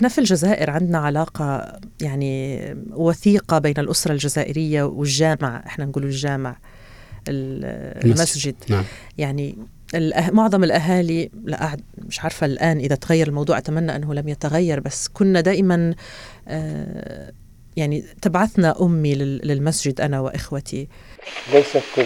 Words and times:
إحنا 0.00 0.08
في 0.08 0.18
الجزائر 0.18 0.70
عندنا 0.70 0.98
علاقة 0.98 1.78
يعني 2.00 2.64
وثيقة 2.90 3.58
بين 3.58 3.74
الأسرة 3.78 4.12
الجزائرية 4.12 4.82
والجامع 4.82 5.62
إحنا 5.66 5.84
نقول 5.84 6.04
الجامع 6.04 6.56
المسجد 7.28 8.54
نعم. 8.68 8.84
يعني 9.18 9.58
الأه... 9.94 10.30
معظم 10.30 10.64
الأهالي 10.64 11.30
لا 11.44 11.76
مش 11.98 12.20
عارفة 12.20 12.46
الآن 12.46 12.78
إذا 12.78 12.94
تغير 12.94 13.28
الموضوع 13.28 13.58
أتمنى 13.58 13.96
أنه 13.96 14.14
لم 14.14 14.28
يتغير 14.28 14.80
بس 14.80 15.08
كنا 15.08 15.40
دائما 15.40 15.94
آه 16.48 17.32
يعني 17.76 18.04
تبعثنا 18.22 18.82
أمي 18.82 19.14
للمسجد 19.14 20.00
أنا 20.00 20.20
وإخوتي. 20.20 20.88
ليست 21.52 21.82
كل 21.96 22.04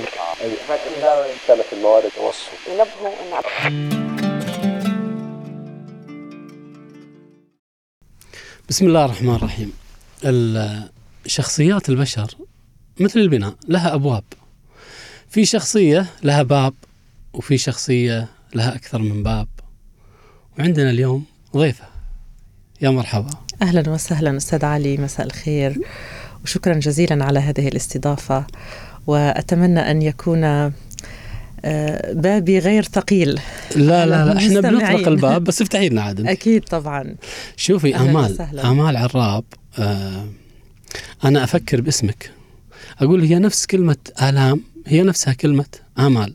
كانت 1.48 1.64
الموارد 1.72 2.10
توصل 2.16 2.50
بسم 8.68 8.86
الله 8.86 9.04
الرحمن 9.04 9.34
الرحيم. 9.34 9.72
شخصيات 11.26 11.88
البشر 11.88 12.34
مثل 13.00 13.20
البناء 13.20 13.54
لها 13.68 13.94
أبواب. 13.94 14.24
في 15.28 15.44
شخصية 15.44 16.06
لها 16.22 16.42
باب 16.42 16.74
وفي 17.32 17.58
شخصية 17.58 18.28
لها 18.54 18.74
أكثر 18.74 18.98
من 18.98 19.22
باب. 19.22 19.48
وعندنا 20.58 20.90
اليوم 20.90 21.24
ضيفة. 21.56 21.84
يا 22.80 22.90
مرحبا. 22.90 23.30
أهلا 23.62 23.90
وسهلا 23.90 24.36
أستاذ 24.36 24.64
علي 24.64 24.96
مساء 24.96 25.26
الخير 25.26 25.80
وشكرا 26.44 26.74
جزيلا 26.74 27.24
على 27.24 27.38
هذه 27.38 27.68
الاستضافة. 27.68 28.46
وأتمنى 29.06 29.80
أن 29.80 30.02
يكون 30.02 30.72
بابي 32.12 32.58
غير 32.58 32.82
ثقيل. 32.82 33.40
لا 33.76 34.06
لا 34.06 34.24
لا 34.24 34.36
إحنا 34.36 34.60
بنطلق 34.60 35.08
الباب 35.08 35.44
بس 35.44 35.62
افتحي 35.62 35.88
لنا 35.88 36.02
عاد. 36.02 36.26
أكيد 36.26 36.64
طبعا. 36.64 37.14
شوفي 37.56 37.96
أمال 37.96 38.40
أمال 38.58 38.96
عراب 38.96 39.44
آه 39.78 40.26
أنا 41.24 41.44
أفكر 41.44 41.80
باسمك. 41.80 42.30
أقول 43.00 43.22
هي 43.22 43.38
نفس 43.38 43.66
كلمة 43.66 43.96
آلام 44.22 44.60
هي 44.86 45.02
نفسها 45.02 45.32
كلمة 45.32 45.66
آمال. 45.98 46.34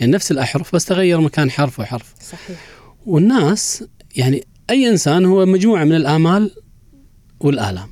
يعني 0.00 0.12
نفس 0.12 0.30
الأحرف 0.30 0.74
بس 0.74 0.84
تغير 0.84 1.20
مكان 1.20 1.50
حرف 1.50 1.80
وحرف. 1.80 2.14
صحيح. 2.30 2.58
والناس 3.06 3.84
يعني 4.16 4.44
أي 4.70 4.88
إنسان 4.88 5.24
هو 5.24 5.46
مجموعة 5.46 5.84
من 5.84 5.94
الآمال 5.94 6.50
والآلام. 7.40 7.88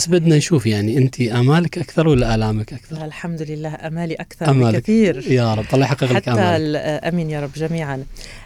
بس 0.00 0.08
بدنا 0.08 0.36
نشوف 0.36 0.66
يعني 0.66 0.98
انت 0.98 1.20
آمالك 1.20 1.78
أكثر 1.78 2.08
ولا 2.08 2.34
آلامك 2.34 2.72
أكثر؟ 2.72 3.04
الحمد 3.04 3.42
لله 3.42 3.74
آمالي 3.74 4.14
أكثر 4.14 4.50
أمالك. 4.50 4.76
بكثير 4.78 5.32
يا 5.32 5.54
رب 5.54 5.64
الله 5.74 5.84
يحقق 5.84 6.12
لك 6.12 6.30
حتى 6.30 6.30
آمين 6.30 7.30
يا 7.30 7.40
رب 7.40 7.50
جميعا. 7.56 8.04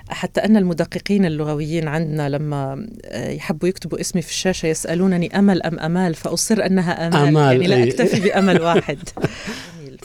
حتى 0.09 0.41
أن 0.41 0.57
المدققين 0.57 1.25
اللغويين 1.25 1.89
عندنا 1.89 2.29
لما 2.29 2.87
يحبوا 3.15 3.69
يكتبوا 3.69 4.01
اسمي 4.01 4.23
في 4.23 4.31
الشاشة 4.31 4.67
يسألونني 4.67 5.39
أمل 5.39 5.63
أم 5.63 5.79
أمال 5.79 6.15
فأصر 6.15 6.67
أنها 6.67 7.07
أمال, 7.07 7.29
أمال 7.29 7.63
يعني 7.63 7.67
لا 7.67 7.85
أكتفي 7.85 8.21
بأمل 8.21 8.61
واحد. 8.67 8.99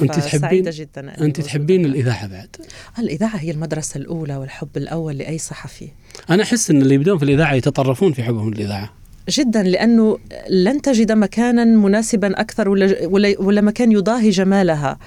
أنت 0.02 0.20
تحبين 0.20 0.70
جدا 0.70 1.22
أنت 1.22 1.42
تحبين 1.42 1.86
الإذاعة 1.86 2.28
بعد؟ 2.28 2.56
الإذاعة 3.00 3.38
هي 3.38 3.52
المدرسة 3.52 3.98
الأولى 3.98 4.36
والحب 4.36 4.78
الأول 4.78 5.18
لأي 5.18 5.38
صحفي. 5.38 5.88
أنا 6.30 6.44
أحس 6.44 6.72
إن 6.72 6.82
اللي 6.82 6.96
يبدون 6.96 7.18
في 7.18 7.26
الإذاعة 7.26 7.54
يتطرفون 7.54 8.14
في 8.14 8.24
حبهم 8.24 8.54
للإذاعة. 8.54 8.99
جدا 9.30 9.64
لأنه 9.64 10.18
لن 10.50 10.82
تجد 10.82 11.12
مكانا 11.12 11.64
مناسبا 11.66 12.40
أكثر 12.42 12.70
ولا, 12.70 12.96
ولا 13.40 13.62
مكان 13.62 13.92
يضاهي 13.92 14.30
جمالها 14.30 14.98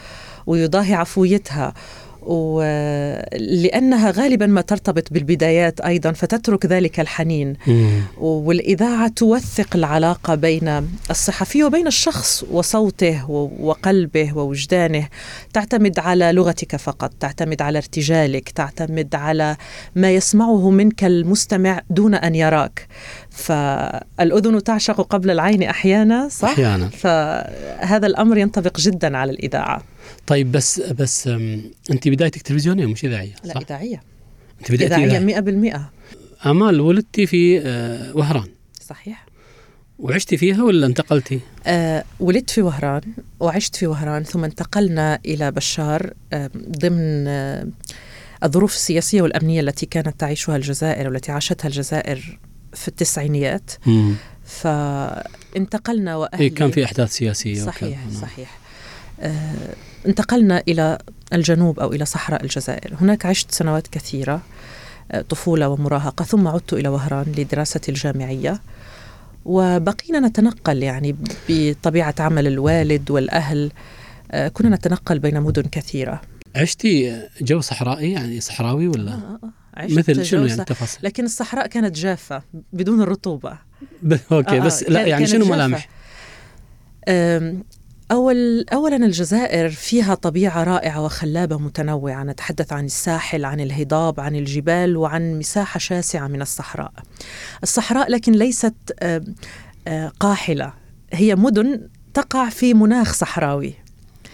ويضاهي 0.47 0.95
عفويتها. 0.95 1.75
ولأنها 2.23 4.11
غالبا 4.11 4.47
ما 4.47 4.61
ترتبط 4.61 5.13
بالبدايات 5.13 5.81
أيضا 5.81 6.13
فتترك 6.13 6.67
ذلك 6.67 7.01
الحنين. 7.01 7.57
والإذاعة 8.21 9.09
توثق 9.09 9.77
العلاقة 9.77 10.35
بين 10.35 10.89
الصحفي 11.11 11.65
وبين 11.65 11.87
الشخص 11.87 12.45
وصوته 12.51 13.31
وقلبه 13.61 14.37
ووجدانه. 14.37 15.09
تعتمد 15.53 15.99
على 15.99 16.33
لغتك 16.33 16.77
فقط 16.77 17.13
تعتمد 17.21 17.63
على 17.63 17.79
ارتجالك 17.79 18.49
تعتمد 18.49 19.15
على 19.15 19.57
ما 19.97 20.11
يسمعه 20.11 20.71
منك 20.71 21.05
المستمع 21.05 21.81
دون 21.91 22.15
أن 22.15 22.35
يراك. 22.35 22.87
فالأذن 23.33 24.63
تعشق 24.63 25.01
قبل 25.01 25.31
العين 25.31 25.63
أحيانا 25.63 26.29
صح؟ 26.29 26.49
أحيانا. 26.49 26.89
فهذا 26.89 28.07
الأمر 28.07 28.39
ينطبق 28.39 28.81
جدا 28.81 29.17
على 29.17 29.33
الإذاعة. 29.33 29.83
طيب 30.27 30.53
بس 30.53 30.81
بس 30.81 31.27
أنت 31.91 32.09
بدايتك 32.09 32.43
تلفزيونية 32.43 32.87
مش 32.87 33.05
إذاعية 33.05 33.35
صح؟ 33.35 33.55
لا 33.55 33.61
إذاعية. 33.61 34.03
أنت 34.61 34.73
بدأتي 34.73 35.05
إذاعية. 35.05 35.41
100% 36.41 36.47
آمال 36.47 36.81
ولدتي 36.81 37.27
في 37.27 37.61
آه، 37.61 38.17
وهران. 38.17 38.49
صحيح. 38.81 39.27
وعشتي 39.99 40.37
فيها 40.37 40.63
ولا 40.63 40.87
انتقلتي؟ 40.87 41.41
أه 41.67 42.05
ولدت 42.21 42.51
في 42.51 42.63
وهران 42.63 43.03
وعشت 43.41 43.77
في 43.77 43.87
وهران 43.87 44.23
ثم 44.23 44.45
انتقلنا 44.45 45.19
إلى 45.27 45.51
بشار 45.51 46.13
أه 46.33 46.51
ضمن 46.57 47.27
أه 47.29 47.67
الظروف 48.45 48.75
السياسية 48.75 49.23
والأمنية 49.23 49.61
التي 49.61 49.87
كانت 49.87 50.21
تعيشها 50.21 50.57
الجزائر 50.57 51.09
والتي 51.09 51.33
عاشتها 51.33 51.69
الجزائر 51.69 52.39
في 52.75 52.89
التسعينيات. 52.89 53.71
مم. 53.87 54.15
فانتقلنا 54.45 56.17
وأهلي. 56.17 56.45
إيه 56.45 56.55
كان 56.55 56.71
في 56.71 56.85
أحداث 56.85 57.13
سياسية 57.13 57.65
صحيح 57.65 58.07
وكذا. 58.07 58.21
صحيح. 58.21 58.59
آه، 59.21 59.75
انتقلنا 60.07 60.63
إلى 60.69 60.99
الجنوب 61.33 61.81
أو 61.81 61.93
إلى 61.93 62.05
صحراء 62.05 62.43
الجزائر. 62.43 62.95
هناك 63.01 63.27
عشت 63.27 63.51
سنوات 63.51 63.87
كثيرة 63.87 64.41
آه، 65.13 65.21
طفولة 65.21 65.69
ومراهقة 65.69 66.25
ثم 66.25 66.49
عدت 66.49 66.73
إلى 66.73 66.89
وهران 66.89 67.33
لدراستي 67.39 67.91
الجامعية. 67.91 68.61
وبقينا 69.45 70.21
نتنقل 70.21 70.83
يعني 70.83 71.17
بطبيعة 71.49 72.15
عمل 72.19 72.47
الوالد 72.47 73.11
والأهل 73.11 73.73
آه، 74.31 74.49
كنا 74.49 74.77
نتنقل 74.77 75.19
بين 75.19 75.41
مدن 75.41 75.63
كثيرة. 75.63 76.21
عشتي 76.57 77.23
جو 77.41 77.61
صحرائي 77.61 78.13
يعني 78.13 78.41
صحراوي 78.41 78.89
ولا؟ 78.89 79.13
آه. 79.13 79.39
عشت 79.75 79.99
مثل 79.99 80.25
شنو 80.25 80.47
يعني 80.47 80.61
التفاصيل؟ 80.61 81.01
لكن 81.03 81.25
الصحراء 81.25 81.67
كانت 81.67 81.97
جافة 81.97 82.43
بدون 82.73 83.03
الرطوبة 83.03 83.59
أوكي 84.33 84.61
بس 84.61 84.83
لا 84.83 85.07
يعني 85.07 85.27
شنو 85.27 85.45
ملامح؟ 85.45 85.89
أول 88.11 88.65
أولا 88.73 88.97
الجزائر 88.97 89.71
فيها 89.71 90.15
طبيعة 90.15 90.65
رائعة 90.65 91.03
وخلابة 91.03 91.59
متنوعة. 91.59 92.25
نتحدث 92.25 92.73
عن 92.73 92.85
الساحل 92.85 93.45
عن 93.45 93.61
الهضاب 93.61 94.21
عن 94.21 94.37
الجبال 94.37 94.97
وعن 94.97 95.39
مساحة 95.39 95.79
شاسعة 95.79 96.27
من 96.27 96.43
الصحراء. 96.43 96.93
الصحراء 97.63 98.11
لكن 98.11 98.33
ليست 98.33 98.75
قاحلة. 100.21 100.73
هي 101.13 101.35
مدن 101.35 101.89
تقع 102.15 102.49
في 102.49 102.75
مناخ 102.75 103.13
صحراوي. 103.13 103.75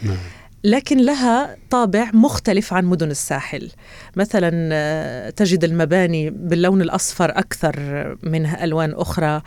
نعم. 0.02 0.16
لكن 0.64 0.98
لها 0.98 1.56
طابع 1.70 2.10
مختلف 2.14 2.72
عن 2.72 2.84
مدن 2.84 3.10
الساحل. 3.10 3.70
مثلا 4.16 5.30
تجد 5.30 5.64
المباني 5.64 6.30
باللون 6.30 6.82
الأصفر 6.82 7.30
أكثر 7.30 7.76
منها 8.22 8.64
ألوان 8.64 8.94
أخرى 8.94 9.42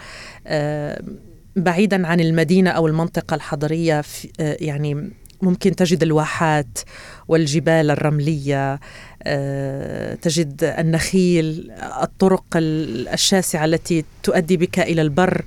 بعيدا 1.55 2.07
عن 2.07 2.19
المدينة 2.19 2.69
أو 2.69 2.87
المنطقة 2.87 3.35
الحضرية 3.35 4.03
آه، 4.39 4.57
يعني 4.59 5.11
ممكن 5.41 5.75
تجد 5.75 6.03
الواحات 6.03 6.79
والجبال 7.27 7.91
الرملية 7.91 8.79
آه، 9.23 10.15
تجد 10.15 10.63
النخيل 10.63 11.71
الطرق 12.03 12.45
الشاسعة 12.55 13.65
التي 13.65 14.05
تؤدي 14.23 14.57
بك 14.57 14.79
إلى 14.79 15.01
البر. 15.01 15.45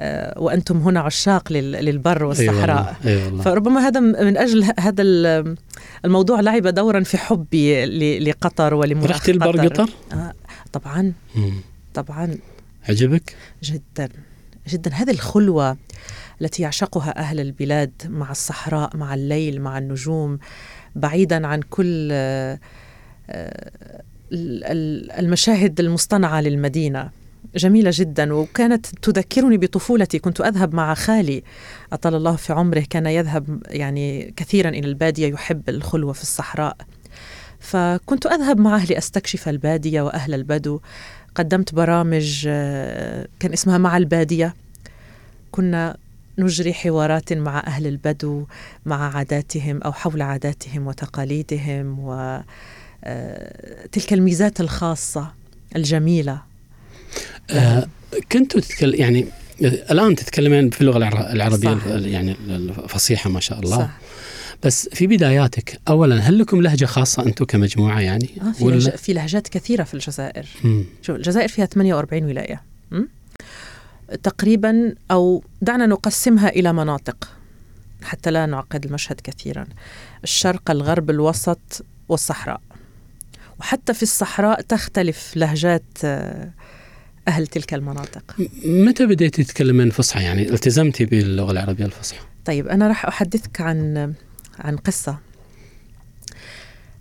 آه، 0.00 0.40
وأنتم 0.40 0.78
هنا 0.78 1.00
عشاق 1.00 1.52
للبر 1.52 2.24
والصحراء 2.24 2.96
أي 3.06 3.24
والله. 3.24 3.42
فربما 3.42 3.80
هذا 3.80 4.00
من 4.00 4.36
أجل 4.36 4.64
هذا 4.78 5.02
الموضوع 6.04 6.40
لعب 6.40 6.66
دورا 6.66 7.00
في 7.00 7.18
حبي 7.18 7.84
لقطر 8.18 8.74
ولمناخ 8.74 9.10
رحت 9.10 9.28
البر 9.28 9.68
قطر؟ 9.68 9.90
طبعا 10.72 11.12
طبعا 11.94 12.38
عجبك؟ 12.88 13.36
جدا 13.62 14.08
جدا 14.68 14.90
هذه 14.94 15.10
الخلوة 15.10 15.76
التي 16.40 16.62
يعشقها 16.62 17.18
أهل 17.18 17.40
البلاد 17.40 17.92
مع 18.08 18.30
الصحراء 18.30 18.96
مع 18.96 19.14
الليل 19.14 19.60
مع 19.60 19.78
النجوم 19.78 20.38
بعيدا 20.96 21.46
عن 21.46 21.60
كل 21.70 22.08
آه، 22.12 22.58
المشاهد 25.18 25.80
المصطنعة 25.80 26.40
للمدينة 26.40 27.10
جميلة 27.54 27.90
جدا. 27.94 28.34
وكانت 28.34 28.86
تذكرني 28.86 29.56
بطفولتي. 29.56 30.18
كنت 30.18 30.40
أذهب 30.40 30.74
مع 30.74 30.94
خالي. 30.94 31.42
أطال 31.92 32.14
الله 32.14 32.36
في 32.36 32.52
عمره 32.52 32.84
كان 32.90 33.06
يذهب 33.06 33.62
يعني 33.66 34.34
كثيرا 34.36 34.68
إلى 34.68 34.88
البادية 34.88 35.26
يحب 35.26 35.68
الخلوة 35.68 36.12
في 36.12 36.22
الصحراء. 36.22 36.76
فكنت 37.60 38.26
أذهب 38.26 38.60
معه 38.60 38.84
لاستكشف 38.84 39.48
البادية 39.48 40.02
وأهل 40.02 40.34
البدو. 40.34 40.80
قدمت 41.34 41.74
برامج 41.74 42.44
آه، 42.48 43.28
كان 43.40 43.52
اسمها 43.52 43.78
مع 43.78 43.96
البادية. 43.96 44.54
كنا 45.50 45.96
نجري 46.38 46.74
حوارات 46.74 47.32
مع 47.32 47.58
أهل 47.66 47.86
البدو 47.86 48.46
مع 48.86 49.16
عاداتهم 49.16 49.82
أو 49.82 49.92
حول 49.92 50.22
عاداتهم 50.22 50.86
وتقاليدهم 50.86 51.98
وتلك 51.98 52.44
آه، 54.12 54.14
الميزات 54.14 54.60
الخاصة 54.60 55.32
الجميلة. 55.76 56.42
آه 57.50 57.86
كنتوا 58.32 58.60
تتكلم 58.60 58.94
يعني 58.94 59.26
الآن 59.62 60.14
تتكلمين 60.14 60.70
في 60.70 60.80
اللغة 60.80 60.96
العربية 61.32 61.74
صح. 61.74 61.86
يعني 61.86 62.36
الفصيحة 62.48 63.30
ما 63.30 63.40
شاء 63.40 63.60
الله 63.60 63.78
صح. 63.78 63.90
بس 64.64 64.88
في 64.88 65.06
بداياتك 65.06 65.80
اولا 65.88 66.18
هل 66.18 66.38
لكم 66.38 66.62
لهجة 66.62 66.84
خاصة 66.84 67.26
أنتم 67.26 67.44
كمجموعة 67.44 68.00
يعني 68.00 68.30
آه 68.40 68.52
في, 68.52 68.64
ولا؟ 68.64 68.96
في 68.96 69.12
لهجات 69.12 69.48
كثيرة 69.48 69.84
في 69.84 69.94
الجزائر 69.94 70.46
مم. 70.64 70.84
شوف 71.02 71.16
الجزائر 71.16 71.48
فيها 71.48 71.66
48 71.66 72.24
ولاية 72.24 72.62
مم؟ 72.90 73.08
تقريبا 74.22 74.94
أو 75.10 75.42
دعنا 75.62 75.86
نقسمها 75.86 76.48
إلى 76.48 76.72
مناطق 76.72 77.28
حتى 78.02 78.30
لا 78.30 78.46
نعقد 78.46 78.84
المشهد 78.84 79.20
كثيرا 79.24 79.66
الشرق 80.24 80.70
الغرب 80.70 81.10
الوسط 81.10 81.84
والصحراء 82.08 82.60
وحتى 83.60 83.94
في 83.94 84.02
الصحراء 84.02 84.60
تختلف 84.60 85.36
لهجات 85.36 85.82
آه، 86.04 86.50
أهل 87.28 87.46
تلك 87.46 87.74
المناطق؟ 87.74 88.22
متى 88.64 89.06
بديتي 89.06 89.44
تتكلمين 89.44 89.90
فصحى 89.90 90.22
يعني 90.22 90.48
التزمتي 90.48 91.04
باللغة 91.04 91.52
العربية 91.52 91.84
الفصحى. 91.84 92.20
طيب 92.44 92.68
أنا 92.68 92.88
راح 92.88 93.06
أحدثك 93.06 93.60
عن 93.60 94.14
عن 94.58 94.76
قصة. 94.76 95.18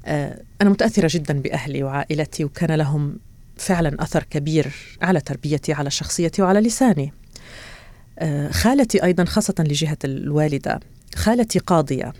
آه، 0.06 0.42
أنا 0.62 0.70
متأثرة 0.70 1.10
جدا 1.12 1.40
بأهلي 1.42 1.84
وعائلتي 1.84 2.44
وكان 2.46 2.72
لهم 2.72 3.18
فعلا 3.58 4.04
أثر 4.04 4.24
كبير 4.24 4.72
على 5.02 5.22
تربيتي 5.22 5.74
على 5.74 5.90
شخصيتي 5.92 6.42
وعلى 6.42 6.60
لساني. 6.60 7.14
آه، 8.20 8.52
خالتي 8.52 9.04
أيضا 9.04 9.26
خاصة 9.26 9.56
لجهة 9.60 9.98
الوالدة 10.04 10.80
خالتي 11.16 11.60
قاضية. 11.60 12.14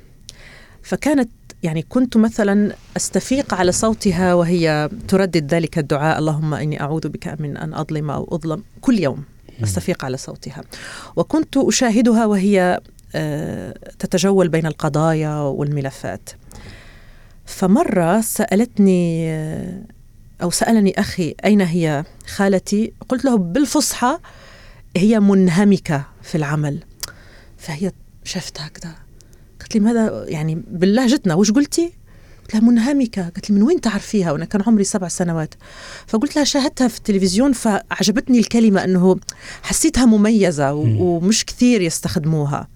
فكانت 0.84 1.30
يعني 1.66 1.82
كنت 1.82 2.18
مثلا 2.18 2.76
أستفيق 2.98 3.54
على 3.54 3.72
صوتها 3.72 4.34
وهي 4.34 4.90
تردد 5.08 5.54
ذلك 5.54 5.78
الدعاء 5.78 6.20
اللهم 6.20 6.54
إني 6.54 6.82
أعوذ 6.82 7.10
بك 7.10 7.36
من 7.40 7.58
أن 7.58 7.74
أظلم 7.74 8.12
أو 8.12 8.28
أظلم. 8.32 8.64
كل 8.82 9.00
يوم 9.00 9.24
أستفيق 9.64 10.06
على 10.06 10.18
صوتها. 10.18 10.64
وكنت 11.16 11.58
أشاهدها 11.58 12.26
وهي 12.26 12.80
آه، 13.16 13.74
تتجول 14.00 14.48
بين 14.50 14.66
القضايا 14.66 15.36
والملفات. 15.40 16.30
فمرة 17.46 18.22
سألتني 18.22 19.30
آه، 19.30 19.82
أو 20.42 20.50
سألني 20.52 21.00
أخي 21.00 21.36
أين 21.46 21.62
هي 21.62 22.04
خالتي؟ 22.28 22.94
قلت 23.10 23.26
له 23.26 23.38
بالفصحى 23.38 24.18
هي 24.98 25.20
منهمكة 25.20 26.04
في 26.22 26.36
العمل. 26.36 26.84
فهي 27.58 27.92
شفتها 28.24 28.68
كذا 28.68 29.05
قالت 29.66 29.76
لي 29.76 29.82
ماذا 29.82 30.26
يعني 30.28 30.64
بلهجتنا 30.68 31.34
وش 31.34 31.52
قلتي؟ 31.52 31.94
قلت 32.42 32.54
لها 32.54 32.64
منهمكة. 32.64 33.22
قالت 33.22 33.50
لي 33.50 33.56
من 33.56 33.64
وين 33.64 33.82
تعرفيها؟ 33.82 34.32
وأنا 34.32 34.46
كان 34.46 34.62
عمري 34.68 34.84
سبع 34.84 35.08
سنوات. 35.08 35.54
فقلت 36.08 36.36
لها 36.36 36.44
شاهدتها 36.44 36.88
في 36.88 36.98
التلفزيون 36.98 37.54
فعجبتني 37.54 38.40
الكلمة 38.40 38.84
أنه 38.84 39.20
حسيتها 39.64 40.06
مميزة 40.06 40.74
ومش 40.74 41.46
كثير 41.46 41.82
يستخدموها. 41.82 42.68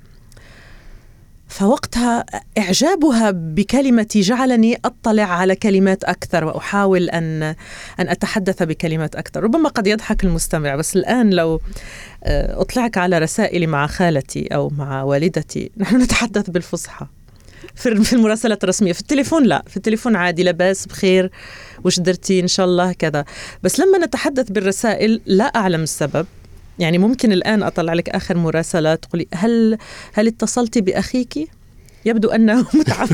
فوقتها 1.49 2.25
إعجابها 2.57 3.31
بكلمتي 3.31 4.21
جعلني 4.21 4.79
أطلع 4.85 5.23
على 5.23 5.55
كلمات 5.55 6.03
أكثر 6.03 6.43
وأحاول 6.45 7.09
أن 7.09 7.43
أن 7.43 7.55
أتحدث 7.99 8.63
بكلمات 8.63 9.15
أكثر. 9.15 9.43
ربما 9.43 9.69
قد 9.69 9.87
يضحك 9.87 10.23
المستمع 10.23 10.75
بس 10.75 10.95
الآن 10.95 11.29
لو 11.29 11.61
آه، 12.23 12.61
أطلعك 12.61 12.97
على 12.97 13.17
رسائلي 13.17 13.67
مع 13.67 13.87
خالتي 13.87 14.47
أو 14.47 14.69
مع 14.69 15.03
والدتي 15.03 15.71
نحن 15.77 16.01
نتحدث 16.01 16.49
بالفصحى. 16.49 17.05
في 17.75 18.13
المراسلات 18.13 18.63
الرسمية. 18.63 18.93
في 18.93 19.01
التليفون 19.01 19.43
لا 19.43 19.63
في 19.67 19.77
التليفون 19.77 20.15
عادي 20.15 20.43
لاباس 20.43 20.85
بخير 20.85 21.31
وش 21.83 21.99
درتي 21.99 22.39
إن 22.39 22.47
شاء 22.47 22.65
الله 22.65 22.93
كذا. 22.93 23.25
بس 23.63 23.79
لما 23.79 23.97
نتحدث 23.97 24.51
بالرسائل 24.51 25.21
لا 25.25 25.43
أعلم 25.43 25.83
السبب. 25.83 26.25
يعني 26.79 26.97
ممكن 26.97 27.31
الآن 27.31 27.63
أطلع 27.63 27.93
لك 27.93 28.09
آخر 28.09 28.37
مراسلة 28.37 28.95
تقولي 28.95 29.27
هل 29.33 29.77
هل 30.13 30.27
اتصلتي 30.27 30.81
بأخيك؟ 30.81 31.49
يبدو 32.05 32.29
أنه 32.29 32.65
متعب 32.79 33.09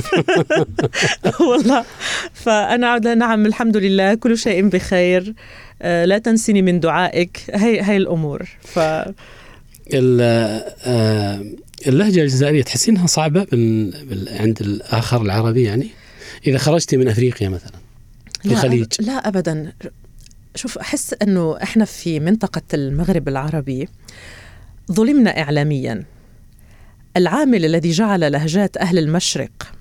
والله. 1.49 1.85
فأنا 2.33 3.15
نعم 3.15 3.45
الحمد 3.45 3.77
لله 3.77 4.13
كل 4.13 4.37
شيء 4.37 4.67
بخير. 4.67 5.33
آه، 5.81 6.05
لا 6.05 6.17
تنسني 6.17 6.61
من 6.61 6.79
دعائك. 6.79 7.37
هي 7.53 7.81
هي 7.81 7.97
الأمور. 7.97 8.45
ف 8.61 8.79
آه، 9.93 11.45
اللهجة 11.87 12.21
الجزائرية 12.21 12.63
تحسينها 12.63 13.07
صعبة 13.07 13.47
عند 14.39 14.57
الآخر 14.61 15.21
العربي 15.21 15.63
يعني؟ 15.63 15.87
إذا 16.47 16.57
خرجتي 16.57 16.97
من 16.97 17.07
أفريقيا 17.07 17.49
مثلا 17.49 17.71
الخليج. 18.45 18.87
لا, 18.99 19.05
لا 19.05 19.27
أبدا. 19.27 19.71
شوف 20.55 20.77
أحس 20.77 21.15
أنه 21.21 21.57
إحنا 21.63 21.85
في 21.85 22.19
منطقة 22.19 22.61
المغرب 22.73 23.27
العربي 23.27 23.89
ظلمنا 24.91 25.41
إعلاميا. 25.41 26.03
العامل 27.17 27.65
الذي 27.65 27.91
جعل 27.91 28.31
لهجات 28.31 28.77
أهل 28.77 28.97
المشرق 28.97 29.71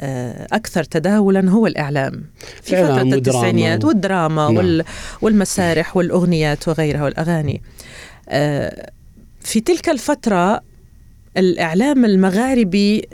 آه، 0.00 0.46
أكثر 0.52 0.84
تداولا 0.84 1.50
هو 1.50 1.66
الإعلام. 1.66 2.24
في 2.62 2.76
فترة 2.76 3.02
التسعينيات 3.02 3.84
والدراما 3.84 4.50
نعم. 4.50 4.82
والمسارح 5.22 5.96
والأغنيات 5.96 6.68
وغيرها 6.68 7.04
والأغاني. 7.04 7.62
آه، 8.28 8.90
في 9.40 9.60
تلك 9.60 9.88
الفترة 9.88 10.60
الإعلام 11.38 12.04
المغاربي 12.04 13.08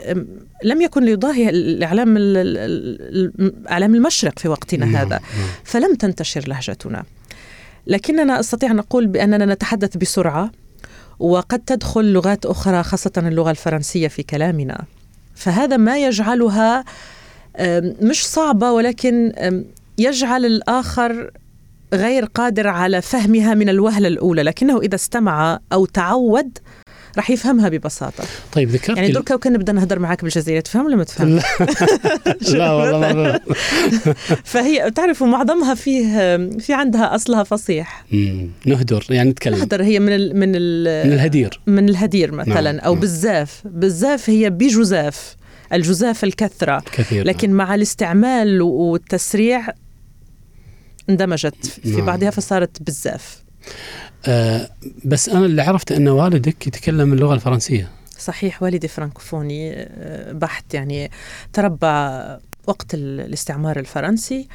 لم 0.63 0.81
يكن 0.81 1.03
ليضاهي 1.03 1.49
الإعلام 1.49 2.17
إعلام 3.69 3.95
المشرق 3.95 4.39
في 4.39 4.47
وقتنا 4.47 4.85
نعم. 4.85 4.95
هذا 4.95 5.19
نعم. 5.19 5.47
فلم 5.63 5.95
تنتشر 5.95 6.47
لهجتنا 6.47 7.03
لكننا 7.87 8.39
أستطيع 8.39 8.71
أن 8.71 8.79
أقول 8.79 9.07
بأننا 9.07 9.53
نتحدث 9.53 9.97
بسرعة 9.97 10.51
وقد 11.19 11.59
تدخل 11.59 12.13
لغات 12.13 12.45
أخرى 12.45 12.83
خاصة 12.83 13.11
اللغة 13.17 13.51
الفرنسية 13.51 14.07
في 14.07 14.23
كلامنا 14.23 14.83
فهذا 15.35 15.77
ما 15.77 15.97
يجعلها 15.97 16.83
مش 18.01 18.27
صعبة 18.27 18.71
ولكن 18.71 19.33
يجعل 19.97 20.45
الآخر 20.45 21.31
غير 21.93 22.25
قادر 22.25 22.67
على 22.67 23.01
فهمها 23.01 23.53
من 23.53 23.69
الوهلة 23.69 24.07
الأولى 24.07 24.43
لكنه 24.43 24.79
إذا 24.79 24.95
استمع 24.95 25.59
أو 25.73 25.85
تعود 25.85 26.57
راح 27.17 27.29
يفهمها 27.29 27.69
ببساطة. 27.69 28.23
طيب 28.51 28.69
ذكرت 28.69 28.97
يعني 28.97 29.11
دركا 29.11 29.35
وكان 29.35 29.57
بدنا 29.57 29.79
نهضر 29.79 29.99
معك 29.99 30.21
بالجزائريه 30.21 30.59
تفهم 30.59 30.85
ولا 30.85 30.95
ما 30.95 31.03
تفهم؟ 31.03 31.39
لا. 32.41 32.71
والله 32.75 33.13
ما 33.13 33.39
فهي 34.43 34.91
تعرفوا 34.91 35.27
معظمها 35.27 35.73
فيه 35.73 36.37
في 36.59 36.73
عندها 36.73 37.15
أصلها 37.15 37.43
فصيح. 37.43 38.05
نهدر 38.65 39.05
يعني 39.09 39.29
نتكلم. 39.29 39.57
نهدر 39.57 39.83
هي 39.83 39.99
من 39.99 40.15
ال 40.15 40.39
من 40.39 40.51
ال 40.55 41.07
من 41.07 41.13
الهدير. 41.13 41.59
من 41.67 41.89
الهدير 41.89 42.31
مثلا 42.31 42.71
نعم. 42.71 42.79
أو 42.85 42.93
نعم. 42.93 43.01
بزاف 43.01 43.61
بزاف 43.65 44.29
هي 44.29 44.49
بجزاف 44.49 45.35
الجزاف 45.73 46.23
الكثرة. 46.23 46.83
كثير 46.91 47.27
لكن 47.27 47.47
نعم. 47.47 47.57
مع 47.57 47.75
الاستعمال 47.75 48.61
والتسريع 48.61 49.67
اندمجت. 51.09 51.65
في 51.83 51.89
نعم. 51.89 52.05
بعضها 52.05 52.29
فصارت 52.29 52.81
بزاف 52.81 53.45
آه 54.27 54.69
بس 55.05 55.29
أنا 55.29 55.45
اللي 55.45 55.61
عرفت 55.61 55.91
إن 55.91 56.07
والدك 56.07 56.67
يتكلم 56.67 57.13
اللغة 57.13 57.33
الفرنسية. 57.33 57.89
صحيح 58.19 58.63
والدي 58.63 58.87
فرانكوفوني 58.87 59.73
آه، 59.73 60.31
بحت 60.31 60.73
يعني 60.73 61.11
تربى 61.53 62.21
وقت 62.67 62.93
الاستعمار 62.93 63.79
الفرنسي 63.79 64.47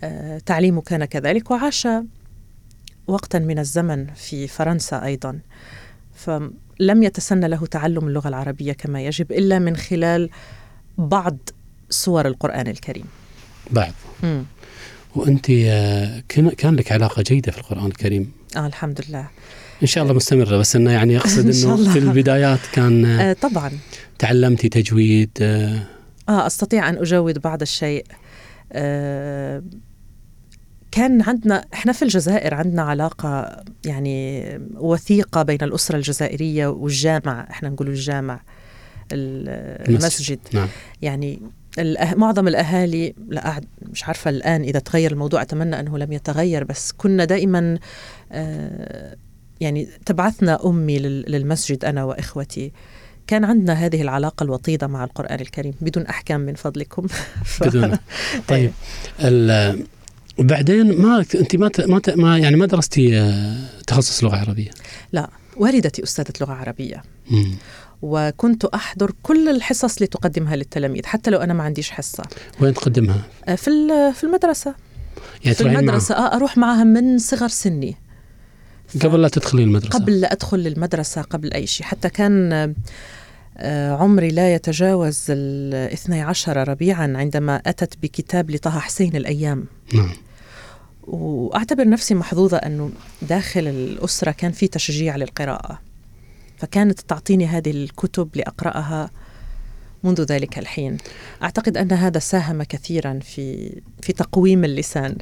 آه، 0.00 0.38
تعليمه 0.38 0.80
كان 0.80 1.04
كذلك 1.04 1.50
وعاش 1.50 1.88
وقتا 3.06 3.38
من 3.38 3.58
الزمن 3.58 4.06
في 4.14 4.48
فرنسا 4.48 5.04
أيضا. 5.04 5.38
فلم 6.14 7.02
يتسنى 7.02 7.48
له 7.48 7.66
تعلم 7.66 8.08
اللغة 8.08 8.28
العربية 8.28 8.72
كما 8.72 9.02
يجب 9.02 9.32
إلا 9.32 9.58
من 9.58 9.76
خلال 9.76 10.30
بعض 10.98 11.36
سور 11.90 12.26
القرآن 12.26 12.66
الكريم. 12.66 13.06
بعض. 13.70 13.92
وأنت 15.16 15.50
آه، 15.50 16.22
كان 16.28 16.74
لك 16.76 16.92
علاقة 16.92 17.22
جيدة 17.22 17.52
في 17.52 17.58
القرآن 17.58 17.86
الكريم؟ 17.86 18.32
آه 18.56 18.66
الحمد 18.66 19.00
لله. 19.08 19.28
إن 19.82 19.86
شاء 19.86 20.04
الله 20.04 20.14
مستمرة 20.14 20.56
بس 20.56 20.76
إنه 20.76 20.90
يعني 20.90 21.16
أقصد 21.18 21.44
إنه 21.64 21.92
في 21.92 21.98
البدايات 21.98 22.60
كان 22.72 23.04
آه 23.04 23.32
طبعا. 23.32 23.70
تعلمتي 24.18 24.68
تجويد 24.68 25.30
آه, 25.40 25.82
آه 26.28 26.46
أستطيع 26.46 26.88
أن 26.88 26.96
أجود 26.98 27.38
بعض 27.38 27.62
الشيء. 27.62 28.04
آه 28.72 29.62
كان 30.90 31.22
عندنا 31.22 31.64
إحنا 31.74 31.92
في 31.92 32.02
الجزائر 32.02 32.54
عندنا 32.54 32.82
علاقة 32.82 33.62
يعني 33.84 34.42
وثيقة 34.74 35.42
بين 35.42 35.58
الأسرة 35.62 35.96
الجزائرية 35.96 36.66
والجامع 36.66 37.46
إحنا 37.50 37.68
نقول 37.68 37.88
الجامع 37.88 38.40
المسجد. 39.12 40.38
نعم. 40.52 40.68
يعني 41.02 41.40
معظم 42.16 42.48
الأهالي 42.48 43.14
لا 43.28 43.60
مش 43.82 44.04
عارفة 44.04 44.30
الآن 44.30 44.62
إذا 44.62 44.78
تغير 44.78 45.12
الموضوع 45.12 45.42
أتمنى 45.42 45.80
أنه 45.80 45.98
لم 45.98 46.12
يتغير 46.12 46.64
بس 46.64 46.92
كنا 46.92 47.24
دائما 47.24 47.78
آه، 48.32 49.16
يعني 49.60 49.88
تبعثنا 50.06 50.66
أمي 50.66 50.98
للمسجد 50.98 51.84
أنا 51.84 52.04
وإخوتي. 52.04 52.72
كان 53.26 53.44
عندنا 53.44 53.72
هذه 53.72 54.02
العلاقة 54.02 54.44
الوطيدة 54.44 54.86
مع 54.86 55.04
القرآن 55.04 55.40
الكريم 55.40 55.74
بدون 55.80 56.06
أحكام 56.06 56.40
من 56.40 56.54
فضلكم. 56.54 57.06
ف... 57.44 57.62
بدون. 57.62 57.98
طيب. 58.48 58.72
وبعدين 60.38 61.00
ما 61.02 61.24
أنت 61.34 61.56
ما 61.56 61.70
ما, 61.86 62.00
ما 62.16 62.38
يعني 62.38 62.56
ما 62.56 62.66
درستي 62.66 63.18
آه، 63.20 63.56
تخصص 63.86 64.24
لغة 64.24 64.36
عربية؟ 64.36 64.70
لا. 65.12 65.30
والدتي 65.56 66.02
أستاذة 66.02 66.32
لغة 66.40 66.52
عربية. 66.52 67.02
مم. 67.30 67.54
وكنت 68.02 68.64
أحضر 68.64 69.12
كل 69.22 69.48
الحصص 69.48 69.96
اللي 69.96 70.06
تقدمها 70.06 70.56
للتلاميذ 70.56 71.06
حتى 71.06 71.30
لو 71.30 71.38
أنا 71.38 71.54
ما 71.54 71.62
عنديش 71.62 71.90
حصة. 71.90 72.24
وين 72.60 72.74
تقدمها؟ 72.74 73.22
آه، 73.48 73.54
في 73.54 73.70
في 74.14 74.24
المدرسة. 74.24 74.74
يعني 75.44 75.56
في 75.56 75.62
المدرسة. 75.62 76.14
معها. 76.14 76.32
آه 76.32 76.36
أروح 76.36 76.56
معها 76.56 76.84
من 76.84 77.18
صغر 77.18 77.48
سني. 77.48 77.96
قبل 79.02 79.22
لا 79.22 79.28
تدخلي 79.28 79.62
المدرسة. 79.62 79.98
قبل 79.98 80.20
لا 80.20 80.32
أدخل 80.32 80.66
المدرسة 80.66 81.22
قبل 81.22 81.52
أي 81.52 81.66
شيء. 81.66 81.86
حتى 81.86 82.08
كان 82.08 82.52
آه، 83.58 83.92
عمري 83.92 84.28
لا 84.28 84.54
يتجاوز 84.54 85.24
الاثني 85.28 86.22
عشر 86.22 86.68
ربيعا 86.68 87.12
عندما 87.16 87.62
أتت 87.66 87.94
بكتاب 88.02 88.50
لطه 88.50 88.78
حسين 88.78 89.16
الأيام. 89.16 89.64
نعم. 89.94 90.12
وأعتبر 91.06 91.88
نفسي 91.88 92.14
محظوظة 92.14 92.56
أنه 92.56 92.90
داخل 93.22 93.68
الأسرة 93.68 94.30
كان 94.30 94.52
في 94.52 94.68
تشجيع 94.68 95.16
للقراءة. 95.16 95.85
فكانت 96.56 97.00
تعطيني 97.00 97.46
هذه 97.46 97.70
الكتب 97.70 98.28
لأقرأها 98.34 99.10
منذ 100.04 100.22
ذلك 100.22 100.58
الحين. 100.58 100.96
أعتقد 101.42 101.76
أن 101.76 101.92
هذا 101.92 102.18
ساهم 102.18 102.62
كثيرا 102.62 103.18
في 103.22 103.72
في 104.02 104.12
تقويم 104.12 104.64
اللسان. 104.64 105.16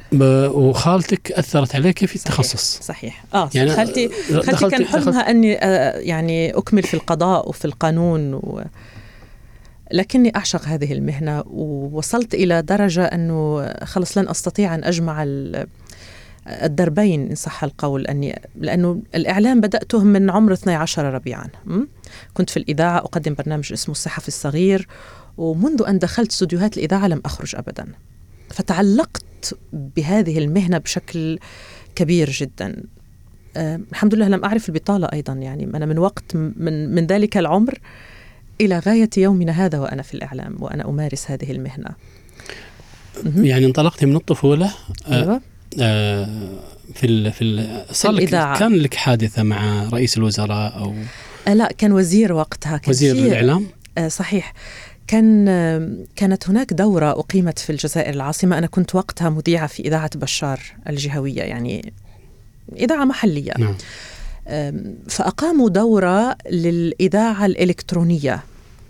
وخالتك 0.51 1.31
أثرت 1.31 1.75
عليك 1.75 2.05
في 2.05 2.15
التخصص. 2.15 2.79
صحيح, 2.81 2.83
صحيح. 2.83 3.25
آه 3.33 3.49
يعني 3.55 3.69
خالتي 3.69 4.09
خالتي 4.31 4.69
كان 4.69 4.85
حلمها 4.85 5.29
أني 5.29 5.57
آه 5.63 5.97
يعني 5.97 6.57
أكمل 6.57 6.83
في 6.83 6.93
القضاء 6.93 7.49
وفي 7.49 7.65
القانون 7.65 8.33
و 8.33 8.63
لكني 9.91 10.35
أعشق 10.35 10.65
هذه 10.65 10.93
المهنة 10.93 11.43
ووصلت 11.47 12.33
إلى 12.33 12.61
درجة 12.61 13.05
أنه 13.05 13.73
خلص 13.83 14.17
لن 14.17 14.29
أستطيع 14.29 14.75
أن 14.75 14.83
أجمع 14.83 15.23
الدربين 16.47 17.29
إن 17.29 17.35
صح 17.35 17.63
القول 17.63 18.07
أني 18.07 18.41
لأنه 18.55 19.01
الإعلام 19.15 19.61
بدأته 19.61 20.03
من 20.03 20.29
عمر 20.29 20.53
12 20.53 21.13
ربيعا 21.13 21.47
كنت 22.33 22.49
في 22.49 22.57
الإذاعة 22.57 22.97
أقدم 22.97 23.33
برنامج 23.33 23.73
اسمه 23.73 23.91
الصحفي 23.91 24.27
الصغير 24.27 24.87
ومنذ 25.37 25.83
أن 25.87 25.99
دخلت 25.99 26.31
استديوهات 26.31 26.77
الإذاعة 26.77 27.07
لم 27.07 27.21
أخرج 27.25 27.55
أبدا. 27.55 27.87
فتعلقت 28.49 29.57
بهذه 29.73 30.37
المهنة 30.37 30.77
بشكل 30.77 31.39
كبير 31.95 32.29
جدا. 32.29 32.83
أه 33.57 33.79
الحمد 33.91 34.15
لله 34.15 34.27
لم 34.27 34.43
أعرف 34.45 34.69
البطالة 34.69 35.07
أيضا 35.13 35.33
يعني 35.33 35.63
أنا 35.63 35.85
من 35.85 35.97
وقت 35.97 36.35
من, 36.35 36.95
من 36.95 37.05
ذلك 37.05 37.37
العمر 37.37 37.79
إلى 38.61 38.79
غاية 38.79 39.09
يومنا 39.17 39.51
هذا 39.51 39.79
وأنا 39.79 40.01
في 40.01 40.13
الإعلام 40.13 40.55
وأنا 40.59 40.89
أمارس 40.89 41.31
هذه 41.31 41.51
المهنة. 41.51 41.89
يعني 43.25 43.65
انطلقتي 43.65 44.05
من 44.05 44.15
الطفولة؟ 44.15 44.71
أيوة. 45.11 45.41
آه، 45.81 46.29
في 46.93 47.05
ال 47.07 47.31
في 47.31 47.43
ال 47.43 47.85
صار 47.95 48.11
لك 48.11 48.29
كان 48.29 48.75
لك 48.75 48.93
حادثة 48.93 49.43
مع 49.43 49.89
رئيس 49.89 50.17
الوزراء 50.17 50.77
أو 50.77 50.93
آه 51.47 51.53
لا 51.53 51.71
كان 51.77 51.91
وزير 51.91 52.33
وقتها 52.33 52.77
كان 52.77 52.89
وزير 52.89 53.15
الإعلام؟ 53.15 53.67
آه 53.97 54.07
صحيح. 54.07 54.53
كان 55.07 55.45
كانت 56.15 56.49
هناك 56.49 56.73
دورة 56.73 57.11
أقيمت 57.11 57.59
في 57.59 57.69
الجزائر 57.69 58.13
العاصمة. 58.13 58.57
أنا 58.57 58.67
كنت 58.67 58.95
وقتها 58.95 59.29
مذيعة 59.29 59.67
في 59.67 59.83
إذاعة 59.83 60.09
بشار 60.15 60.59
الجهوية 60.89 61.41
يعني 61.41 61.93
إذاعة 62.75 63.05
محلية. 63.05 63.53
نعم. 63.57 63.75
فأقاموا 65.09 65.69
دورة 65.69 66.37
للإذاعة 66.51 67.45
الإلكترونية. 67.45 68.43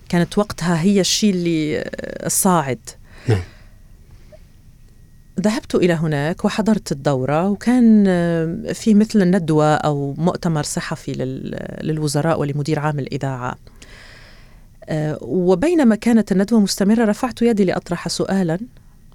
كانت 0.10 0.38
وقتها 0.38 0.82
هي 0.82 1.02
الشيء 1.02 1.34
اللي 1.34 1.84
الصاعد. 2.26 2.80
نعم. 3.28 3.42
ذهبت 5.42 5.76
إلى 5.76 5.94
هناك 5.94 6.46
وحضرت 6.46 6.92
الدورة 6.92 7.50
وكان 7.50 8.04
آه، 8.08 8.74
في 8.74 8.94
مثل 8.94 9.24
ندوة 9.24 9.76
أو 9.76 10.14
مؤتمر 10.18 10.64
صحفي 10.64 11.14
للوزراء 11.84 12.40
ولمدير 12.40 12.80
عام 12.80 13.00
الإذاعة. 13.00 13.56
آه، 14.90 15.18
وبينما 15.22 15.96
كانت 15.96 16.32
الندوة 16.32 16.60
مستمرة 16.60 17.06
رفعت 17.06 17.42
يدي 17.42 17.66
لأطرح 17.66 18.08
سؤالا 18.08 18.60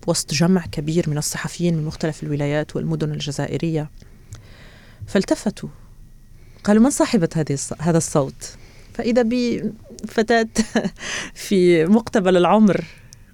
وسط 0.07 0.35
جمع 0.35 0.67
كبير 0.73 1.11
من 1.11 1.19
الصحفيين 1.19 1.77
من 1.77 1.85
مختلف 1.85 2.23
الولايات 2.23 2.77
والمدن 2.77 3.13
الجزائرية. 3.13 3.91
فالتفتوا 5.07 5.69
قالوا 6.65 6.83
من 6.83 6.91
صاحبة 6.91 7.29
هذه 7.37 7.59
هذا 7.79 7.99
الصوت؟ 7.99 8.57
فإذا 8.95 9.23
بفتاة 9.23 10.49
في 11.35 11.85
مقتبل 11.85 12.37
العمر 12.37 12.85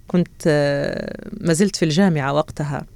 كنت 0.08 0.42
آه، 0.46 1.28
ما 1.40 1.52
زلت 1.52 1.76
في 1.76 1.84
الجامعة 1.84 2.32
وقتها. 2.32 2.86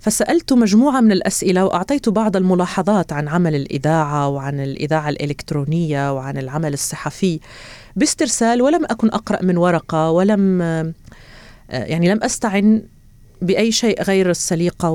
فسألت 0.00 0.52
مجموعة 0.52 1.00
من 1.00 1.12
الأسئلة 1.12 1.64
وأعطيت 1.64 2.08
بعض 2.08 2.36
الملاحظات 2.36 3.12
عن 3.12 3.28
عمل 3.28 3.54
الإذاعة 3.54 4.28
وعن 4.28 4.60
الإذاعة 4.60 5.08
الإلكترونية 5.08 6.12
وعن 6.14 6.38
العمل 6.38 6.72
الصحفي. 6.72 7.40
باسترسال 7.96 8.62
ولم 8.62 8.84
أكن 8.84 9.08
أقرأ 9.08 9.42
من 9.42 9.56
ورقة 9.56 10.10
ولم 10.10 10.62
آه، 10.62 10.92
يعني 11.70 12.08
لم 12.14 12.22
أستعن 12.22 12.82
بأي 13.42 13.72
شيء 13.72 14.02
غير 14.02 14.30
السليقة 14.30 14.90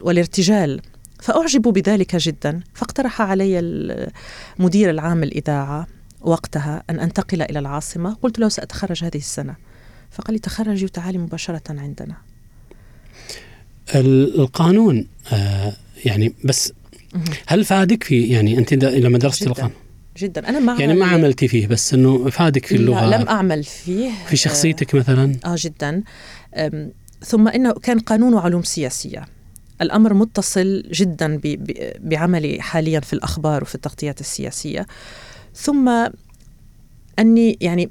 والارتجال. 0.00 0.80
فأعجبوا 1.20 1.72
بذلك 1.72 2.16
جدا. 2.16 2.60
فاقترح 2.74 3.22
علي 3.22 3.58
المدير 3.58 4.90
العام 4.90 5.22
الإذاعة 5.22 5.86
وقتها 6.20 6.82
أن 6.90 7.00
أنتقل 7.00 7.42
إلى 7.42 7.58
العاصمة. 7.58 8.14
قلت 8.22 8.38
له 8.38 8.48
سأتخرج 8.48 9.04
هذه 9.04 9.16
السنة. 9.16 9.65
فقال 10.16 10.32
لي 10.32 10.38
تخرجي 10.38 10.84
وتعالي 10.84 11.18
مباشرة 11.18 11.62
عندنا. 11.68 12.16
القانون 13.94 15.06
آه 15.32 15.72
يعني 16.04 16.34
بس 16.44 16.72
هل 17.46 17.64
فادك 17.64 18.04
في 18.04 18.22
يعني 18.22 18.58
أنت 18.58 18.74
لما 18.74 19.18
درست 19.18 19.46
القانون؟ 19.46 19.72
جدا. 20.16 20.48
أنا 20.48 20.58
ما 20.58 20.76
يعني 20.80 20.94
ما 20.94 21.06
عملتي 21.06 21.48
فيه 21.48 21.66
بس 21.66 21.94
إنه 21.94 22.30
فادك 22.30 22.66
في 22.66 22.76
اللغة 22.76 23.06
لا 23.06 23.16
لم 23.16 23.28
أعمل 23.28 23.64
فيه. 23.64 24.10
في 24.28 24.36
شخصيتك 24.36 24.94
آه 24.94 24.98
مثلا؟ 24.98 25.36
آه 25.44 25.56
جدا. 25.58 26.02
ثم 27.24 27.48
إنه 27.48 27.72
كان 27.72 27.98
قانون 27.98 28.34
وعلوم 28.34 28.62
سياسية. 28.62 29.24
الأمر 29.82 30.14
متصل 30.14 30.82
جدا 30.92 31.40
بعملي 32.00 32.62
حاليا 32.62 33.00
في 33.00 33.12
الأخبار 33.12 33.62
وفي 33.62 33.74
التغطيات 33.74 34.20
السياسية. 34.20 34.86
ثم 35.54 36.08
أني 37.18 37.58
يعني 37.60 37.88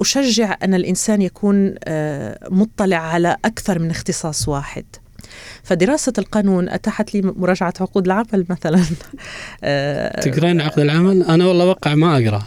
أشجع 0.00 0.56
أن 0.62 0.74
الإنسان 0.74 1.22
يكون 1.22 1.74
آه، 1.84 2.48
مطلع 2.50 2.96
على 2.96 3.36
أكثر 3.44 3.78
من 3.78 3.90
اختصاص 3.90 4.48
واحد 4.48 4.84
فدراسة 5.62 6.12
القانون 6.18 6.68
أتاحت 6.68 7.14
لي 7.14 7.22
مراجعة 7.22 7.74
عقود 7.80 8.06
العمل 8.06 8.46
مثلا 8.50 8.82
آه، 9.64 10.20
تقرين 10.20 10.60
عقد 10.60 10.78
العمل؟ 10.78 11.22
أنا 11.22 11.46
والله 11.46 11.64
وقع 11.64 11.94
ما 11.94 12.18
أقرأ 12.18 12.42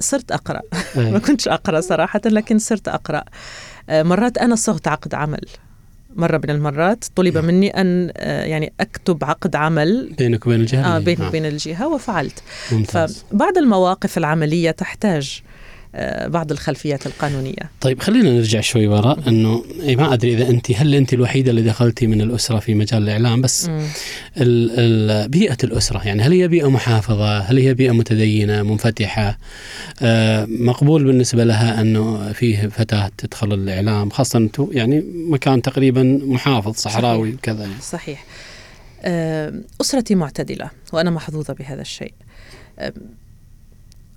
صرت 0.00 0.32
أقرأ 0.32 0.60
إيه. 0.96 1.10
ما 1.14 1.18
كنتش 1.18 1.48
أقرأ 1.48 1.80
صراحة 1.80 2.20
لكن 2.26 2.58
صرت 2.58 2.88
أقرأ 2.88 3.24
آه، 3.90 4.02
مرات 4.02 4.38
أنا 4.38 4.56
صغت 4.56 4.88
عقد 4.88 5.14
عمل 5.14 5.46
مرة 6.16 6.40
من 6.44 6.50
المرات 6.50 7.04
طلب 7.16 7.34
نعم. 7.34 7.44
مني 7.44 7.80
أن 7.80 8.12
يعني 8.18 8.72
أكتب 8.80 9.24
عقد 9.24 9.56
عمل 9.56 10.14
بينك 10.18 10.46
وبين 10.46 10.60
الجهة 10.60 10.96
آه 10.96 10.98
بينك 10.98 11.20
نعم. 11.20 11.28
وبين 11.28 11.46
الجهة 11.46 11.88
وفعلت 11.88 12.42
ممتاز. 12.72 13.24
فبعض 13.30 13.58
المواقف 13.58 14.18
العملية 14.18 14.70
تحتاج 14.70 15.42
بعض 16.26 16.52
الخلفيات 16.52 17.06
القانونية. 17.06 17.70
طيب 17.80 18.00
خلينا 18.00 18.30
نرجع 18.30 18.60
شوي 18.60 18.86
وراء 18.86 19.28
أنه 19.28 19.64
ما 19.88 20.12
أدري 20.12 20.34
إذا 20.34 20.48
أنت 20.48 20.70
هل 20.70 20.94
أنت 20.94 21.12
الوحيدة 21.12 21.50
اللي 21.50 21.62
دخلتي 21.62 22.06
من 22.06 22.20
الأسرة 22.20 22.58
في 22.58 22.74
مجال 22.74 23.02
الإعلام؟ 23.02 23.40
بس 23.40 23.68
ال 24.36 24.70
ال 24.78 25.28
بيئة 25.28 25.56
الأسرة 25.64 26.06
يعني 26.06 26.22
هل 26.22 26.32
هي 26.32 26.48
بيئة 26.48 26.70
محافظة؟ 26.70 27.38
هل 27.38 27.58
هي 27.58 27.74
بيئة 27.74 27.92
متدينة 27.92 28.62
منفتحة؟ 28.62 29.38
آه 30.02 30.46
مقبول 30.50 31.04
بالنسبة 31.04 31.44
لها 31.44 31.80
أنه 31.80 32.32
فيه 32.32 32.66
فتاة 32.66 33.10
تدخل 33.18 33.52
الإعلام 33.52 34.10
خاصة 34.10 34.38
أنتم 34.38 34.68
يعني 34.72 35.04
مكان 35.14 35.62
تقريبا 35.62 36.20
محافظ 36.24 36.74
صحراوي 36.74 37.32
وكذا. 37.34 37.62
يعني. 37.62 37.80
صحيح. 37.80 38.24
آه، 39.02 39.52
أسرتي 39.80 40.14
معتدلة 40.14 40.70
وأنا 40.92 41.10
محظوظة 41.10 41.54
بهذا 41.54 41.80
الشيء. 41.80 42.12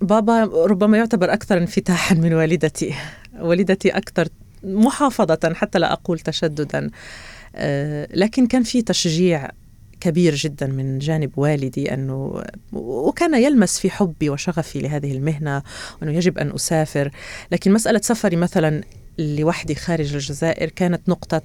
بابا 0.00 0.44
ربما 0.44 0.98
يعتبر 0.98 1.32
أكثر 1.32 1.58
انفتاحا 1.58 2.14
من 2.14 2.34
والدتي. 2.34 2.94
والدتي 3.40 3.88
أكثر 3.90 4.28
محافظة 4.64 5.54
حتى 5.54 5.78
لا 5.78 5.92
أقول 5.92 6.18
تشددا. 6.18 6.90
آه، 7.56 8.08
لكن 8.14 8.46
كان 8.46 8.62
في 8.62 8.82
تشجيع 8.82 9.50
كبير 10.00 10.34
جدا 10.34 10.66
من 10.66 10.98
جانب 10.98 11.38
والدي 11.38 11.94
أنه 11.94 12.42
وكان 12.72 13.34
يلمس 13.34 13.78
في 13.78 13.90
حبي 13.90 14.30
وشغفي 14.30 14.80
لهذه 14.80 15.12
المهنة 15.12 15.62
وأنه 16.00 16.12
يجب 16.12 16.38
أن 16.38 16.52
أسافر، 16.54 17.10
لكن 17.52 17.72
مسألة 17.72 18.00
سفري 18.02 18.36
مثلا 18.36 18.80
لوحدي 19.18 19.74
خارج 19.74 20.14
الجزائر 20.14 20.68
كانت 20.68 21.08
نقطة 21.08 21.42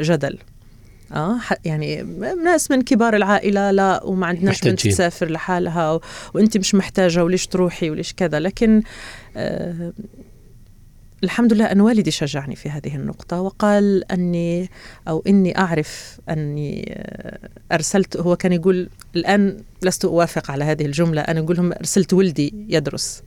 جدل. 0.00 0.38
آه 1.12 1.38
يعني 1.64 2.02
ناس 2.44 2.70
من 2.70 2.82
كبار 2.82 3.16
العائلة 3.16 3.70
لا 3.70 4.04
وما 4.04 4.26
عندناش 4.26 4.60
بنت 4.60 4.86
تسافر 4.86 5.30
لحالها 5.30 5.92
و... 5.92 6.00
وانت 6.34 6.56
مش 6.56 6.74
محتاجة 6.74 7.24
وليش 7.24 7.46
تروحي 7.46 7.90
وليش 7.90 8.12
كذا. 8.12 8.40
لكن 8.40 8.82
آه 9.36 9.92
الحمد 11.24 11.52
لله 11.52 11.64
أن 11.64 11.80
والدي 11.80 12.10
شجعني 12.10 12.56
في 12.56 12.70
هذه 12.70 12.96
النقطة 12.96 13.40
وقال 13.40 14.12
أني 14.12 14.70
أو 15.08 15.22
إني 15.26 15.58
أعرف 15.58 16.18
أني 16.28 16.84
آه، 16.88 17.48
أرسلت 17.72 18.16
هو 18.16 18.36
كان 18.36 18.52
يقول 18.52 18.88
الآن 19.16 19.56
لست 19.82 20.04
أوافق 20.04 20.50
على 20.50 20.64
هذه 20.64 20.86
الجملة 20.86 21.20
أنا 21.20 21.40
أقول 21.40 21.56
لهم 21.56 21.72
أرسلت 21.72 22.12
ولدي 22.12 22.66
يدرس. 22.68 23.22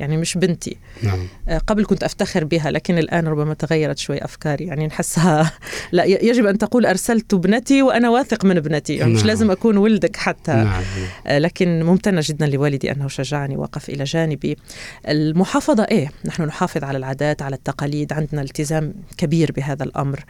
يعني 0.00 0.16
مش 0.16 0.38
بنتي 0.38 0.76
نعم. 1.02 1.28
آه، 1.48 1.58
قبل 1.58 1.84
كنت 1.84 2.04
أفتخر 2.04 2.44
بها 2.44 2.70
لكن 2.70 2.98
الآن 2.98 3.26
ربما 3.26 3.54
تغيرت 3.54 3.98
شوي 3.98 4.24
أفكاري 4.24 4.64
يعني 4.64 4.86
نحسها 4.86 5.52
لا 5.92 6.04
يجب 6.04 6.46
أن 6.46 6.58
تقول 6.58 6.86
أرسلت 6.86 7.34
ابنتي 7.34 7.82
وأنا 7.82 8.10
واثق 8.10 8.44
من 8.44 8.56
ابنتي 8.56 8.94
يعني 8.94 9.12
نعم. 9.12 9.20
مش 9.20 9.26
لازم 9.26 9.50
أكون 9.50 9.76
ولدك 9.76 10.16
حتى 10.16 10.52
نعم. 10.52 10.82
آه، 11.26 11.38
لكن 11.38 11.82
ممتنة 11.82 12.20
جدا 12.24 12.46
لوالدي 12.46 12.92
أنه 12.92 13.08
شجعني 13.08 13.56
وقف 13.56 13.88
إلى 13.88 14.04
جانبي 14.04 14.56
المحافظة 15.08 15.84
إيه 15.84 16.10
نحن 16.24 16.42
نحافظ 16.42 16.84
على 16.84 16.98
العادات 16.98 17.42
على 17.42 17.56
التقاليد 17.56 18.12
عندنا 18.12 18.42
التزام 18.42 18.94
كبير 19.16 19.52
بهذا 19.52 19.84
الأمر 19.84 20.24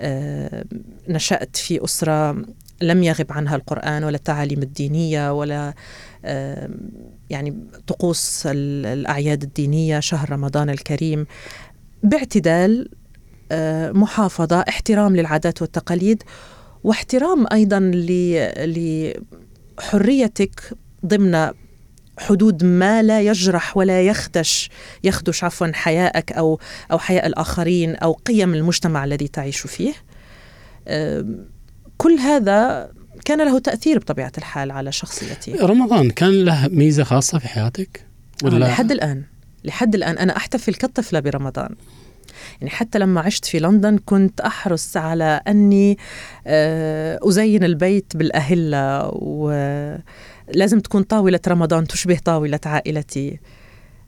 آه، 0.00 0.64
نشأت 1.08 1.56
في 1.56 1.84
أسرة 1.84 2.44
لم 2.82 3.02
يغب 3.02 3.26
عنها 3.30 3.56
القرآن 3.56 4.04
ولا 4.04 4.16
التعاليم 4.16 4.62
الدينية 4.62 5.32
ولا 5.32 5.74
يعني 7.32 7.56
طقوس 7.86 8.42
الأعياد 8.46 9.42
الدينية 9.42 10.00
شهر 10.00 10.32
رمضان 10.32 10.70
الكريم 10.70 11.26
باعتدال 12.02 12.88
آه، 13.52 13.92
محافظة 13.92 14.64
احترام 14.68 15.16
للعادات 15.16 15.62
والتقاليد 15.62 16.22
واحترام 16.84 17.46
أيضا 17.52 17.90
لحريتك 19.78 20.72
ضمن 21.06 21.50
حدود 22.18 22.64
ما 22.64 23.02
لا 23.02 23.20
يجرح 23.20 23.76
ولا 23.76 24.02
يخدش 24.02 24.70
يخدش 25.04 25.44
عفوا 25.44 25.72
حياءك 25.74 26.32
أو 26.32 26.60
أو 26.92 26.98
حياء 26.98 27.26
الآخرين 27.26 27.96
أو 27.96 28.12
قيم 28.12 28.54
المجتمع 28.54 29.04
الذي 29.04 29.28
تعيش 29.28 29.60
فيه. 29.60 29.92
كل 31.98 32.12
هذا 32.18 32.90
كان 33.24 33.44
له 33.44 33.58
تأثير 33.58 33.98
بطبيعة 33.98 34.32
الحال 34.38 34.70
على 34.70 34.92
شخصيتي 34.92 35.52
رمضان 35.52 36.10
كان 36.10 36.44
له 36.44 36.68
ميزة 36.68 37.04
خاصة 37.04 37.38
في 37.38 37.48
حياتك؟ 37.48 38.04
ولا؟ 38.42 38.64
لحد 38.64 38.92
الآن 38.92 39.22
لحد 39.64 39.94
الآن 39.94 40.18
أنا 40.18 40.36
أحتفل 40.36 40.74
كطفلة 40.74 41.20
برمضان 41.20 41.74
يعني 42.60 42.70
حتى 42.70 42.98
لما 42.98 43.20
عشت 43.20 43.44
في 43.44 43.58
لندن 43.58 43.98
كنت 43.98 44.40
أحرص 44.40 44.96
على 44.96 45.40
أني 45.48 45.98
آه، 46.46 47.18
أزين 47.22 47.64
البيت 47.64 48.16
بالأهلة 48.16 49.08
ولازم 49.08 50.80
تكون 50.80 51.02
طاولة 51.02 51.40
رمضان 51.48 51.86
تشبه 51.86 52.18
طاولة 52.24 52.60
عائلتي 52.66 53.38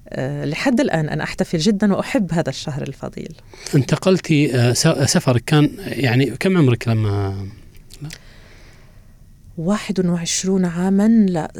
آه، 0.08 0.44
لحد 0.44 0.80
الآن 0.80 1.08
أنا 1.08 1.24
أحتفل 1.24 1.58
جدا 1.58 1.94
وأحب 1.94 2.32
هذا 2.32 2.48
الشهر 2.48 2.82
الفضيل 2.82 3.34
انتقلتي 3.74 4.54
آه، 4.54 4.72
سفرك 5.04 5.44
كان 5.46 5.70
يعني 5.78 6.26
كم 6.26 6.58
عمرك 6.58 6.88
لما 6.88 7.46
21 9.58 10.64
عاما 10.64 11.08
لا 11.08 11.52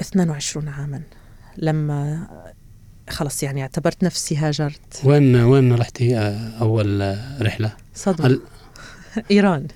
22 0.00 0.68
عاما. 0.68 1.00
لما 1.56 2.26
خلص 3.10 3.42
يعني 3.42 3.62
اعتبرت 3.62 4.04
نفسي 4.04 4.36
هاجرت. 4.36 5.00
وين 5.04 5.36
وين 5.36 5.74
رحتي 5.74 6.18
أول 6.60 7.16
رحلة؟ 7.40 7.72
صدمة. 7.94 8.26
ال... 8.26 8.40
إيران. 9.30 9.66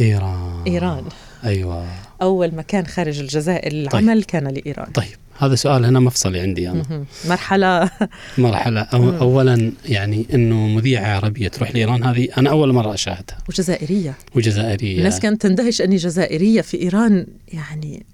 إيران. 0.00 0.64
إيران. 0.66 1.04
أيوه. 1.44 1.86
أول 2.22 2.54
مكان 2.54 2.86
خارج 2.86 3.20
الجزائر 3.20 3.72
العمل 3.72 4.22
طيب. 4.22 4.24
كان 4.24 4.48
لإيران. 4.48 4.92
طيب. 4.92 5.16
هذا 5.38 5.54
سؤال 5.54 5.84
هنا 5.84 6.00
مفصلي 6.00 6.40
عندي 6.40 6.70
أنا. 6.70 7.04
مرحلة. 7.28 7.90
مرحلة. 8.38 8.80
أو 8.80 9.10
اولا 9.10 9.72
يعني 9.88 10.26
إنه 10.34 10.66
مذيعة 10.66 11.16
عربية 11.16 11.48
تروح 11.48 11.70
لإيران 11.70 12.04
هذه 12.04 12.28
أنا 12.38 12.50
أول 12.50 12.72
مرة 12.72 12.94
أشاهدها. 12.94 13.38
وجزائرية. 13.48 14.14
وجزائرية. 14.34 14.98
الناس 14.98 15.20
كانت 15.20 15.42
تندهش 15.42 15.80
أني 15.82 15.96
جزائرية 15.96 16.60
في 16.60 16.82
إيران 16.82 17.26
يعني 17.48 18.06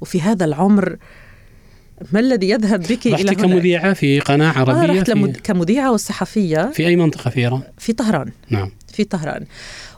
وفي 0.00 0.20
هذا 0.20 0.44
العمر. 0.44 0.96
ما 2.12 2.20
الذي 2.20 2.50
يذهب 2.50 2.80
بك 2.80 3.06
إلى 3.06 3.34
كمذيعة 3.34 3.92
في 3.92 4.20
قناة 4.20 4.52
عربية 4.58 4.82
آه 4.82 4.86
رحت 4.86 5.10
في 5.10 5.32
كمذيعة 5.32 5.92
والصحفيه 5.92 6.70
في 6.74 6.86
أي 6.86 6.96
منطقة 6.96 7.30
في 7.30 7.40
إيران؟ 7.40 7.62
في 7.78 7.92
طهران. 7.92 8.30
نعم. 8.50 8.70
في 8.92 9.04
طهران. 9.04 9.44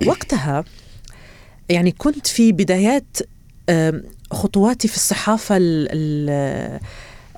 وقتها 0.07 0.65
يعني 1.69 1.93
كنت 1.93 2.27
في 2.27 2.53
بدايات 2.53 3.17
خطواتي 4.31 4.89
في 4.89 4.97
الصحافة 4.97 5.57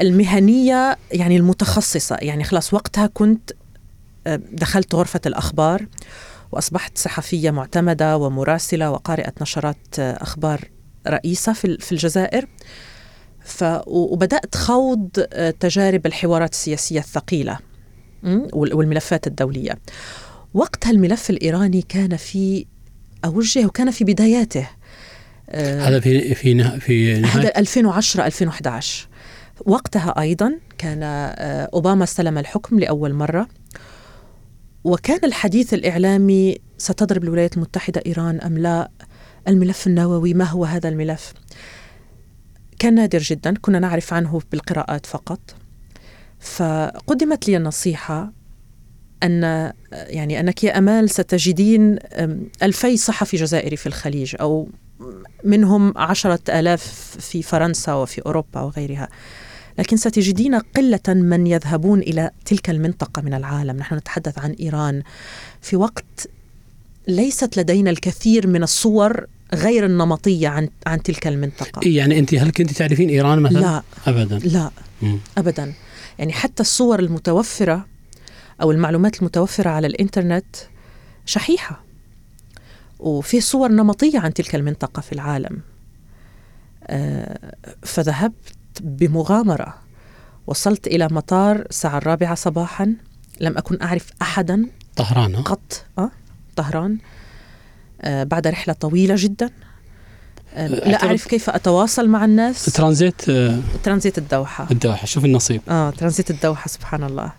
المهنية 0.01 0.99
يعني 1.13 1.37
المتخصصة. 1.37 2.17
يعني 2.17 2.45
خلاص 2.45 2.75
وقتها 2.75 3.07
كنت 3.07 3.53
دخلت 4.53 4.95
غرفة 4.95 5.21
الأخبار 5.27 5.87
وأصبحت 6.53 6.99
صحفية 6.99 7.51
معتمدة 7.51 8.17
ومراسلة 8.17 8.91
وقارئة 8.91 9.33
نشرات 9.41 9.99
أخبار 9.99 10.71
رئيسة 11.09 11.53
في 11.53 11.93
الجزائر. 11.93 12.47
ف 13.45 13.65
وبدأت 13.87 14.55
خوض 14.55 15.09
تجارب 15.61 16.07
الحوارات 16.07 16.53
السياسية 16.53 16.99
الثقيلة 17.01 17.59
والملفات 18.53 19.27
الدولية. 19.27 19.79
وقتها 20.55 20.91
الملف 20.91 21.31
الإيراني 21.31 21.83
كان 21.83 22.17
في 22.17 22.67
أوجه 23.25 23.67
وكان 23.67 23.91
في 23.91 24.05
بداياته. 24.05 24.61
آه، 24.61 24.69
هذا 25.55 26.01
في 26.01 26.35
في 26.35 26.81
في 26.81 27.25
هذا 27.25 27.59
2010 27.59 28.27
2011 28.27 29.09
وقتها 29.67 30.21
أيضا 30.21 30.59
كان 30.79 31.03
آه، 31.03 31.69
أوباما 31.75 32.05
استلم 32.05 32.39
الحكم 32.39 32.79
لأول 32.79 33.15
مرة. 33.15 33.49
وكان 34.85 35.21
الحديث 35.25 35.75
الإعلامي 35.75 36.59
ستضرب 36.79 37.25
الولايات 37.25 37.57
المتحدة 37.57 38.03
إيران 38.07 38.41
أم 38.41 38.59
لا؟ 38.59 38.91
الملف 39.49 39.87
النووي 39.87 40.35
ما 40.35 40.45
هو 40.45 40.65
هذا 40.65 40.89
الملف؟ 40.89 41.33
كان 42.79 42.95
نادر 42.95 43.19
جدا 43.19 43.55
كنا 43.61 43.79
نعرف 43.79 44.13
عنه 44.13 44.41
بالقراءات 44.53 45.07
فقط. 45.07 45.41
فقدمت 46.41 47.49
لي 47.49 47.57
النصيحة 47.57 48.33
أن 49.23 49.45
آه، 49.45 49.75
يعني 49.93 50.41
أنك 50.41 50.65
يا 50.65 50.79
أمال 50.79 51.11
ستجدين 51.11 51.99
ألفي 52.63 52.97
صحفي 52.97 53.37
جزائري 53.37 53.77
في 53.77 53.87
الخليج 53.87 54.37
أو 54.41 54.69
منهم 55.45 55.99
عشرة 55.99 56.41
آلاف 56.49 56.83
في 57.21 57.43
فرنسا 57.43 57.93
وفي 57.93 58.23
أوروبا 58.27 58.61
وغيرها. 58.61 59.09
لكن 59.79 59.97
ستجدين 59.97 60.55
قلة 60.55 61.01
من 61.09 61.47
يذهبون 61.47 61.99
إلى 62.01 62.31
تلك 62.45 62.71
المنطقة 62.71 63.23
من 63.23 63.35
العالم. 63.35 63.77
نحن 63.77 63.95
نتحدث 63.95 64.39
عن 64.39 64.51
إيران. 64.61 65.03
في 65.63 65.77
وقت 65.77 66.29
ليست 67.09 67.57
لدينا 67.57 67.91
الكثير 67.91 68.47
من 68.47 68.63
الصور 68.63 69.27
غير 69.55 69.87
النمطية 69.87 70.49
عن 70.49 70.69
عن 70.87 71.03
تلك 71.03 71.27
المنطقة. 71.27 71.89
يعني 71.89 72.19
أنت 72.19 72.35
هل 72.35 72.51
كنت 72.51 72.71
تعرفين 72.71 73.09
إيران 73.09 73.41
مثلا؟ 73.41 73.61
لا. 73.61 73.83
أبدا. 74.07 74.39
لا. 74.39 74.71
م. 75.03 75.17
أبدا. 75.39 75.73
يعني 76.19 76.33
حتى 76.33 76.63
الصور 76.63 76.99
المتوفرة 76.99 77.87
أو 78.63 78.71
المعلومات 78.71 79.19
المتوفرة 79.19 79.71
على 79.71 79.87
الإنترنت 79.87 80.57
شحيحة. 81.27 81.90
وفي 83.01 83.41
صور 83.41 83.69
نمطية 83.69 84.19
عن 84.19 84.35
تلك 84.35 84.55
المنطقة 84.55 85.01
في 85.01 85.13
العالم. 85.13 85.61
آه، 86.85 87.55
فذهبت 87.83 88.35
بمغامرة. 88.81 89.75
وصلت 90.47 90.87
إلى 90.87 91.09
مطار 91.11 91.57
الساعة 91.57 91.99
الرابعة 91.99 92.35
صباحا. 92.35 92.95
لم 93.41 93.59
أكن 93.59 93.83
أعرف 93.83 94.11
أحدا. 94.23 94.67
طهران 94.97 95.37
قط 95.37 95.85
أه؟ 95.99 96.11
طهران. 96.57 96.99
آه 98.03 98.25
بعد 98.25 98.47
رحلة 98.47 98.75
طويلة 98.75 99.15
جدا. 99.19 99.51
آه 100.55 100.67
لا 100.67 101.05
أعرف 101.05 101.27
كيف 101.27 101.51
أتواصل 101.51 102.09
مع 102.09 102.25
الناس. 102.25 102.65
ترانزيت 102.65 103.23
ترانزيت 103.85 104.19
الدوحة. 104.19 104.67
الدوحة. 104.71 105.07
شوف 105.07 105.25
النصيب. 105.25 105.61
آه 105.69 105.91
ترانزيت 105.91 106.31
الدوحة 106.31 106.69
سبحان 106.69 107.05
الله. 107.05 107.33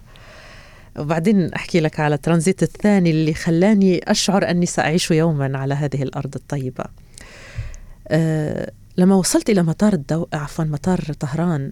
وبعدين 0.97 1.54
أحكي 1.54 1.80
لك 1.80 1.99
على 1.99 2.15
الترانزيت 2.15 2.63
الثاني 2.63 3.12
اللي 3.12 3.34
خلاني 3.34 4.12
أشعر 4.12 4.49
أني 4.49 4.65
سأعيش 4.65 5.12
يوما 5.12 5.58
على 5.58 5.73
هذه 5.73 6.04
الأرض 6.04 6.36
الطيبة. 6.36 6.86
أه 8.08 8.71
لما 8.97 9.15
وصلت 9.15 9.49
إلى 9.49 9.63
مطار 9.63 9.93
الدو... 9.93 10.27
عفوا 10.34 10.65
مطار 10.65 10.99
طهران 11.19 11.71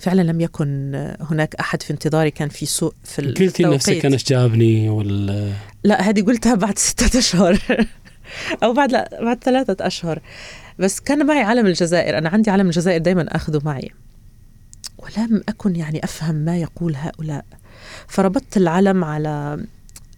فعلا 0.00 0.22
لم 0.22 0.40
يكن 0.40 0.94
هناك 1.20 1.54
أحد 1.54 1.82
في 1.82 1.92
انتظاري 1.92 2.30
كان 2.30 2.48
في 2.48 2.66
سوء 2.66 2.94
في 3.04 3.22
قلتي 3.22 3.62
نفسك 3.62 4.06
أنا 4.06 4.16
جابني 4.26 4.88
ولا 4.88 5.52
لا 5.84 6.02
هذه 6.02 6.22
قلتها 6.22 6.54
بعد 6.54 6.78
ستة 6.78 7.18
أشهر. 7.18 7.58
أو 8.62 8.72
بعد 8.72 8.92
لا 8.92 9.18
بعد 9.22 9.44
ثلاثة 9.44 9.86
أشهر. 9.86 10.20
بس 10.78 11.00
كان 11.00 11.26
معي 11.26 11.42
علم 11.42 11.66
الجزائر. 11.66 12.18
أنا 12.18 12.28
عندي 12.28 12.50
علم 12.50 12.66
الجزائر 12.66 13.00
دائما 13.00 13.36
أخذه 13.36 13.60
معي. 13.64 13.90
ولم 14.98 15.42
أكن 15.48 15.76
يعني 15.76 16.04
أفهم 16.04 16.34
ما 16.34 16.58
يقول 16.58 16.96
هؤلاء. 16.96 17.44
فربطت 18.08 18.56
العلم 18.56 19.04
على 19.04 19.64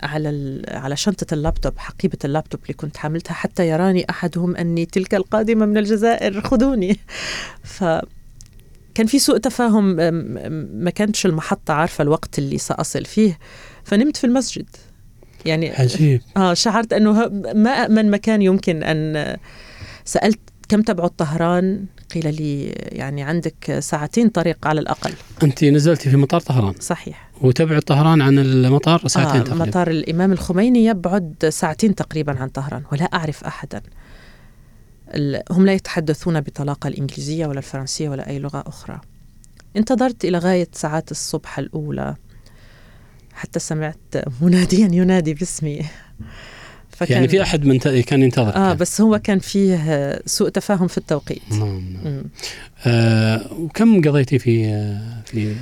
على 0.02 0.62
على 0.68 0.96
شنطة 0.96 1.34
اللابتوب 1.34 1.78
حقيبة 1.78 2.18
اللابتوب 2.24 2.62
اللي 2.62 2.74
كنت 2.74 2.96
حاملتها 2.96 3.34
حتى 3.34 3.68
يراني 3.68 4.06
أحدهم 4.10 4.56
أني 4.56 4.87
تلك 4.87 5.14
القادمة 5.14 5.66
من 5.66 5.78
الجزائر 5.78 6.40
خذوني. 6.40 6.98
ف 7.62 7.84
كان 8.94 9.06
في 9.06 9.18
سوء 9.18 9.38
تفاهم 9.38 9.84
ما 10.84 10.90
كانتش 10.90 11.26
المحطة 11.26 11.74
عارفة 11.74 12.02
الوقت 12.02 12.38
اللي 12.38 12.58
سأصل 12.58 13.04
فيه 13.04 13.38
فنمت 13.84 14.16
في 14.16 14.24
المسجد. 14.24 14.66
يعني 15.46 15.70
عجيب. 15.70 16.20
آه 16.37 16.54
شعرت 16.54 16.92
أنه 16.92 17.28
ما 17.54 17.70
أأمن 17.70 18.10
مكان 18.10 18.42
يمكن 18.42 18.82
أن 18.82 19.37
سألت 20.04 20.38
كم 20.68 20.82
تبعد 20.82 21.10
طهران؟ 21.10 21.84
قيل 22.14 22.34
لي 22.34 22.64
يعني 22.72 23.22
عندك 23.22 23.78
ساعتين 23.78 24.28
طريق 24.28 24.66
على 24.66 24.80
الأقل. 24.80 25.12
أنت 25.42 25.64
نزلتي 25.64 26.10
في 26.10 26.16
مطار 26.16 26.40
طهران. 26.40 26.74
صحيح. 26.80 27.30
وتبعد 27.40 27.83
طهران 27.83 28.23
عن 28.23 28.38
المطار 28.38 29.09
ساعتين 29.09 29.40
آه 29.40 29.44
تقريبا. 29.44 29.64
مطار 29.64 29.90
الإمام 29.90 30.33
الخميني 30.33 30.85
يبعد 30.85 31.49
ساعتين 31.49 31.94
تقريبا 31.94 32.38
عن 32.38 32.49
طهران 32.49 32.83
ولا 32.92 33.05
أعرف 33.05 33.44
أحدا. 33.44 33.83
هم 35.51 35.66
لا 35.66 35.73
يتحدثون 35.73 36.40
بطلاقة 36.40 36.88
الإنجليزية 36.88 37.47
ولا 37.47 37.59
الفرنسية 37.59 38.09
ولا 38.09 38.29
أي 38.29 38.38
لغة 38.38 38.64
أخرى. 38.66 39.01
انتظرت 39.77 40.25
إلى 40.25 40.38
غاية 40.38 40.68
ساعات 40.73 41.11
الصبح 41.11 41.59
الأولى. 41.59 42.14
حتى 43.35 43.59
سمعت 43.59 43.99
مناديا 44.40 44.88
ينادي 44.92 45.35
باسمي. 45.35 45.81
فكان 46.90 47.16
يعني 47.16 47.29
في 47.29 47.42
أحد 47.42 47.64
من 47.64 47.79
كان 47.79 48.23
ينتظر. 48.23 48.57
آه 48.57 48.73
بس 48.73 49.01
هو 49.01 49.18
كان 49.18 49.38
فيه 49.38 50.23
سوء 50.27 50.49
تفاهم 50.49 50.87
في 50.87 50.99
التوقيت. 50.99 51.42
نعم 51.51 51.83
نعم. 52.05 52.25
آه 52.87 53.53
وكم 53.53 54.01
قضيتي 54.01 54.38
في 54.38 54.66
في 55.27 55.55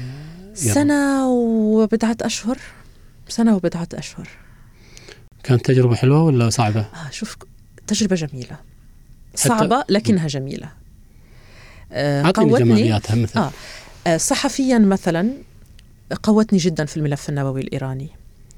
سنة 0.54 1.28
وبضعة 1.28 2.16
أشهر. 2.22 2.58
سنة 3.28 3.56
وبضعة 3.56 3.88
أشهر. 3.94 4.28
كانت 5.42 5.66
تجربة 5.66 5.94
حلوة 5.94 6.22
ولا 6.22 6.50
صعبة؟ 6.50 6.80
آه 6.80 7.10
شوف 7.10 7.36
تجربة 7.86 8.16
جميلة. 8.16 8.56
صعبة 9.34 9.84
لكنها 9.88 10.26
جميلة. 10.26 10.68
آه 11.92 12.24
اعطيني 12.24 12.58
جمالياتها 12.58 13.16
مثل 13.16 13.38
آه. 13.40 13.50
آه 14.06 14.16
صحفيا 14.16 14.78
مثلا 14.78 15.32
قوتني 16.22 16.58
جدا 16.58 16.84
في 16.84 16.96
الملف 16.96 17.28
النووي 17.28 17.60
الإيراني. 17.60 18.08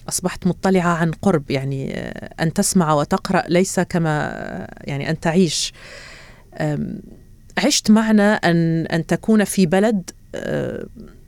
أصبحت 0.09 0.47
مطلعة 0.47 0.89
عن 0.89 1.11
قرب 1.11 1.51
يعني 1.51 1.95
آه، 1.95 2.35
أن 2.43 2.53
تسمع 2.53 2.93
وتقرأ 2.93 3.43
ليس 3.49 3.81
كما 3.81 4.29
آه، 4.33 4.69
يعني 4.85 5.11
أن 5.11 5.21
تعيش. 5.21 5.73
عشت 7.59 7.91
معنى 7.91 8.23
أن 8.23 8.87
أن 8.87 9.07
تكون 9.07 9.45
في 9.45 9.67
بلد 9.67 10.11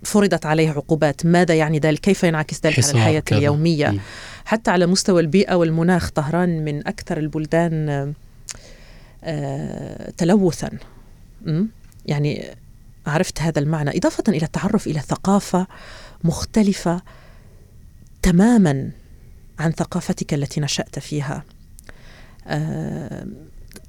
فرضت 0.07 0.47
عليه 0.47 0.71
عقوبات. 0.71 1.27
ماذا 1.27 1.55
يعني 1.55 1.79
ذلك؟ 1.79 2.01
كيف 2.01 2.23
ينعكس 2.23 2.61
ذلك 2.67 2.85
على 2.85 2.93
الحياة 2.93 3.21
كذا. 3.21 3.39
اليومية؟ 3.39 3.89
م. 3.89 4.01
حتى 4.45 4.71
على 4.71 4.87
مستوى 4.87 5.21
البيئة 5.23 5.55
والمناخ 5.55 6.11
طهران 6.11 6.65
من 6.65 6.87
أكثر 6.87 7.19
البلدان 7.19 8.15
تلوثا. 10.17 10.71
يعني 12.07 12.45
عرفت 13.07 13.43
هذا 13.43 13.59
المعنى. 13.59 13.99
إضافة 13.99 14.25
إلى 14.29 14.43
التعرف 14.43 14.87
إلى 14.87 15.01
ثقافة 15.01 15.67
مختلفة 16.25 17.03
تماما 18.23 18.91
عن 19.59 19.73
ثقافتك 19.73 20.35
التي 20.35 20.61
نشأت 20.61 20.99
فيها. 20.99 21.45
أه 22.47 23.27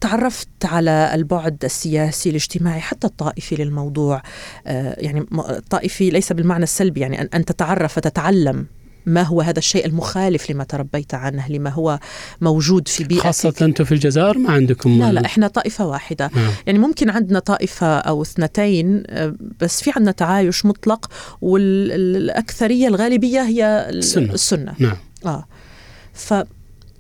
تعرفت 0.02 0.66
على 0.66 1.12
البعد 1.14 1.66
السياسي 1.66 2.30
الاجتماعي 2.30 2.82
حتى 2.82 3.08
الطائفي 3.08 3.56
للموضوع. 3.56 4.22
أه 4.68 4.96
يعني 5.00 5.26
الطائفي 5.50 6.10
ليس 6.10 6.34
بالمعنى 6.34 6.64
السلبي 6.64 7.00
يعني 7.00 7.22
أن, 7.22 7.46
تتعرف 7.46 7.98
وتتعلم 7.98 8.66
ما 9.06 9.22
هو 9.22 9.42
هذا 9.42 9.60
الشيء 9.60 9.86
المخالف 9.86 10.52
لما 10.52 10.64
تربيت 10.64 11.14
عنه 11.14 11.50
لما 11.50 11.70
هو 11.70 12.00
موجود 12.42 12.88
في 12.88 13.04
بيئتك. 13.04 13.24
خاصة 13.24 13.54
أنتم 13.62 13.84
في 13.84 13.92
الجزائر 13.92 14.38
ما 14.38 14.52
عندكم 14.52 15.00
لا 15.00 15.12
لا 15.12 15.26
إحنا 15.26 15.48
طائفة 15.48 15.86
واحدة. 15.88 16.32
نعم. 16.36 16.52
يعني 16.68 16.80
ممكن 16.80 17.10
عندنا 17.10 17.40
طائفة 17.40 17.98
أو 17.98 18.22
اثنتين 18.22 19.04
آه، 19.08 19.36
بس 19.60 19.84
في 19.84 19.92
عندنا 19.96 20.12
تعايش 20.12 20.66
مطلق 20.66 21.10
والأكثرية 21.42 22.88
الغالبية 22.88 23.42
هي 23.42 23.88
السنة, 23.90 24.34
السنة. 24.34 24.74
نعم. 24.80 24.98
آه. 25.26 25.46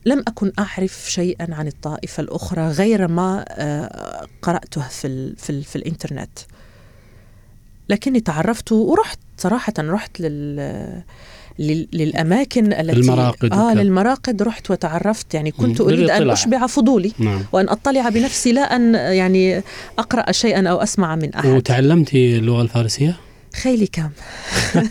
فلم 0.08 0.24
أكن 0.28 0.52
أعرف 0.60 1.06
شيئا 1.08 1.48
عن 1.56 1.68
الطائفة 1.68 2.24
الأخرى 2.24 2.68
غير 2.68 3.08
ما 3.08 3.46
آه، 3.50 4.28
قرأته 4.42 4.82
في, 4.82 5.36
في, 5.38 5.64
في 5.64 5.76
الإنترنت. 5.76 6.40
لكني 7.90 8.20
تعرفت 8.20 8.72
ورحت 8.72 9.20
صراحة 9.38 9.74
رحت 9.80 10.20
لل 10.20 11.04
للأماكن 11.94 12.74
التي 12.74 13.00
المراقد 13.00 13.54
آه 13.54 13.74
للمراقد 13.74 14.42
رحت 14.42 14.72
وتعرفت. 14.72 15.34
يعني 15.34 15.52
كنت 15.52 15.82
أريد 15.82 16.10
أن 16.10 16.30
أشبع 16.30 16.68
فضولي 16.68 17.12
نعم. 17.20 17.44
وأن 17.52 17.70
أطلع 17.70 18.10
بنفسي 18.10 18.52
لا 18.52 18.62
أن 18.62 18.96
يعني 18.96 19.64
أقرأ 20.00 20.32
شيئا 20.32 20.68
أو 20.68 20.78
أسمع 20.78 21.16
من 21.16 21.34
أحد. 21.34 21.50
وتعلمتي 21.50 22.38
اللغة 22.38 22.62
الفارسية؟ 22.62 23.18
خيلي 23.62 23.88
كم 23.88 24.10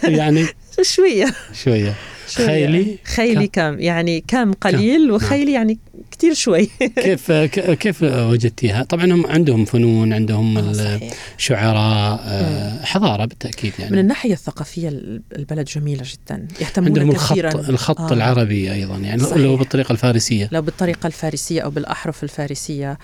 يعني؟ 0.20 0.46
شوية. 0.94 1.34
شوية. 1.52 1.94
خيلي؟ 2.26 2.98
خيلي 3.04 3.48
كم؟ 3.48 3.80
يعني 3.80 4.24
كم 4.28 4.52
قليل؟ 4.52 5.08
كم. 5.08 5.14
وخيلي 5.14 5.52
نعم. 5.52 5.54
يعني 5.54 5.78
كثير 6.10 6.34
شوي. 6.34 6.70
كيف 7.06 7.32
كيف 7.80 8.02
وجدتيها؟ 8.02 8.82
طبعا 8.82 9.04
هم 9.04 9.26
عندهم 9.26 9.64
فنون 9.64 10.12
عندهم 10.12 10.58
آه 10.58 11.00
الشعراء 11.38 12.20
آه 12.24 12.84
حضارة 12.84 13.24
بالتأكيد 13.24 13.72
يعني. 13.78 13.92
من 13.92 13.98
الناحية 13.98 14.32
الثقافية 14.32 14.88
البلد 15.36 15.66
جميلة 15.66 16.02
جدا 16.04 16.48
يهتمون 16.60 16.88
عندهم 16.88 17.12
كثيرا 17.12 17.50
الخط 17.50 17.68
الخط 17.68 18.00
آه. 18.00 18.12
العربي 18.12 18.72
أيضا 18.72 18.96
يعني 18.96 19.22
صحيح. 19.22 19.36
لو 19.36 19.56
بالطريقة 19.56 19.92
الفارسية. 19.92 20.48
لو 20.52 20.62
بالطريقة 20.62 21.06
الفارسية 21.06 21.60
أو 21.60 21.70
بالأحرف 21.70 22.24
الفارسية. 22.24 22.98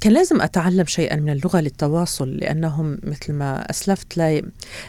كان 0.00 0.12
لازم 0.12 0.40
أتعلم 0.40 0.86
شيئا 0.86 1.16
من 1.16 1.30
اللغة 1.30 1.60
للتواصل 1.60 2.36
لأنهم 2.36 2.98
مثل 3.02 3.32
ما 3.32 3.70
أسلفت 3.70 4.16
لا 4.16 4.42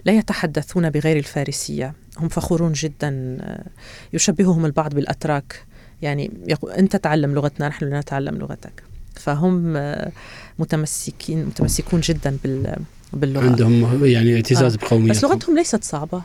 لا 0.05 0.13
يتحدثون 0.13 0.89
بغير 0.89 1.17
الفارسية. 1.17 1.93
هم 2.17 2.27
فخورون 2.27 2.73
جدا 2.73 3.37
آه، 3.41 3.65
يشبههم 4.13 4.65
البعض 4.65 4.95
بالأتراك. 4.95 5.65
يعني 6.01 6.31
أنت 6.77 6.95
تعلم 6.95 7.33
لغتنا 7.35 7.67
نحن 7.67 7.93
نتعلم 7.93 8.35
لغتك. 8.35 8.83
فهم 9.15 9.77
آه، 9.77 10.11
متمسكين 10.59 11.45
متمسكون 11.45 11.99
جدا 11.99 12.37
بال 12.43 12.75
باللغة. 13.13 13.43
عندهم 13.43 14.05
يعني 14.05 14.35
اعتزاز 14.35 14.73
آه. 14.73 14.77
بقوميتهم 14.77 15.09
بس 15.11 15.23
لغتهم 15.23 15.55
ليست 15.57 15.83
صعبة 15.83 16.21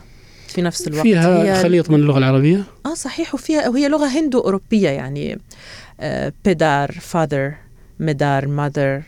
في 0.47 0.61
نفس 0.61 0.87
الوقت. 0.87 1.03
فيها 1.03 1.43
هي 1.43 1.63
خليط 1.63 1.89
من 1.89 1.95
اللغة 1.99 2.17
العربية؟ 2.17 2.63
آه 2.85 2.93
صحيح. 2.93 3.33
وفيها 3.33 3.69
وهي 3.69 3.87
لغة 3.87 4.07
هندو 4.07 4.39
أوروبية 4.39 4.89
يعني 4.89 5.39
آه 5.99 6.33
بيدار 6.45 6.91
فاذر 6.91 7.53
مدار 7.99 8.47
ماذر 8.47 9.03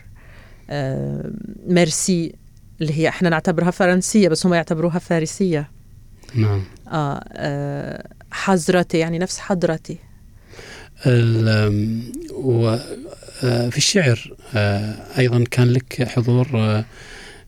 آه 0.70 1.30
ميرسي 1.66 2.32
اللي 2.80 2.98
هي 2.98 3.08
إحنا 3.08 3.28
نعتبرها 3.28 3.70
فرنسية 3.70 4.28
بس 4.28 4.46
هم 4.46 4.54
يعتبروها 4.54 4.98
فارسية. 4.98 5.70
نعم. 6.34 6.62
آه, 6.88 7.24
آه 7.32 8.06
حضرتي 8.30 8.98
يعني 8.98 9.18
نفس 9.18 9.38
حضرتي. 9.38 9.98
وفي 12.32 12.80
آه، 13.44 13.68
الشعر 13.76 14.34
آه، 14.54 14.94
أيضا 15.18 15.44
كان 15.50 15.70
لك 15.70 16.08
حضور 16.08 16.46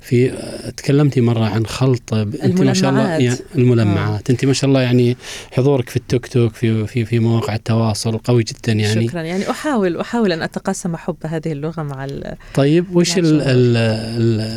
في 0.02 0.32
تكلمتي 0.76 1.20
مرة 1.20 1.44
عن 1.44 1.66
خلط 1.66 2.14
أنت 2.14 2.60
ما 2.60 2.72
شاء 2.72 2.90
الله 2.90 3.08
يعني 3.08 3.36
الملمعات. 3.54 4.30
أنت 4.30 4.44
ما 4.44 4.52
شاء 4.52 4.68
الله 4.68 4.80
يعني 4.80 5.16
حضورك 5.52 5.88
في 5.88 5.96
التيك 5.96 6.26
توك 6.26 6.54
في 6.54 6.86
في 6.86 7.04
في 7.04 7.18
مواقع 7.18 7.54
التواصل 7.54 8.18
قوي 8.18 8.42
جدا 8.42 8.72
يعني. 8.72 9.08
شكرا. 9.08 9.22
يعني 9.22 9.50
أحاول 9.50 9.96
أحاول 10.00 10.32
أن 10.32 10.42
أتقاسم 10.42 10.96
حب 10.96 11.16
هذه 11.24 11.52
اللغة 11.52 11.82
مع 11.82 12.06
طيب 12.54 12.96
وش 12.96 13.12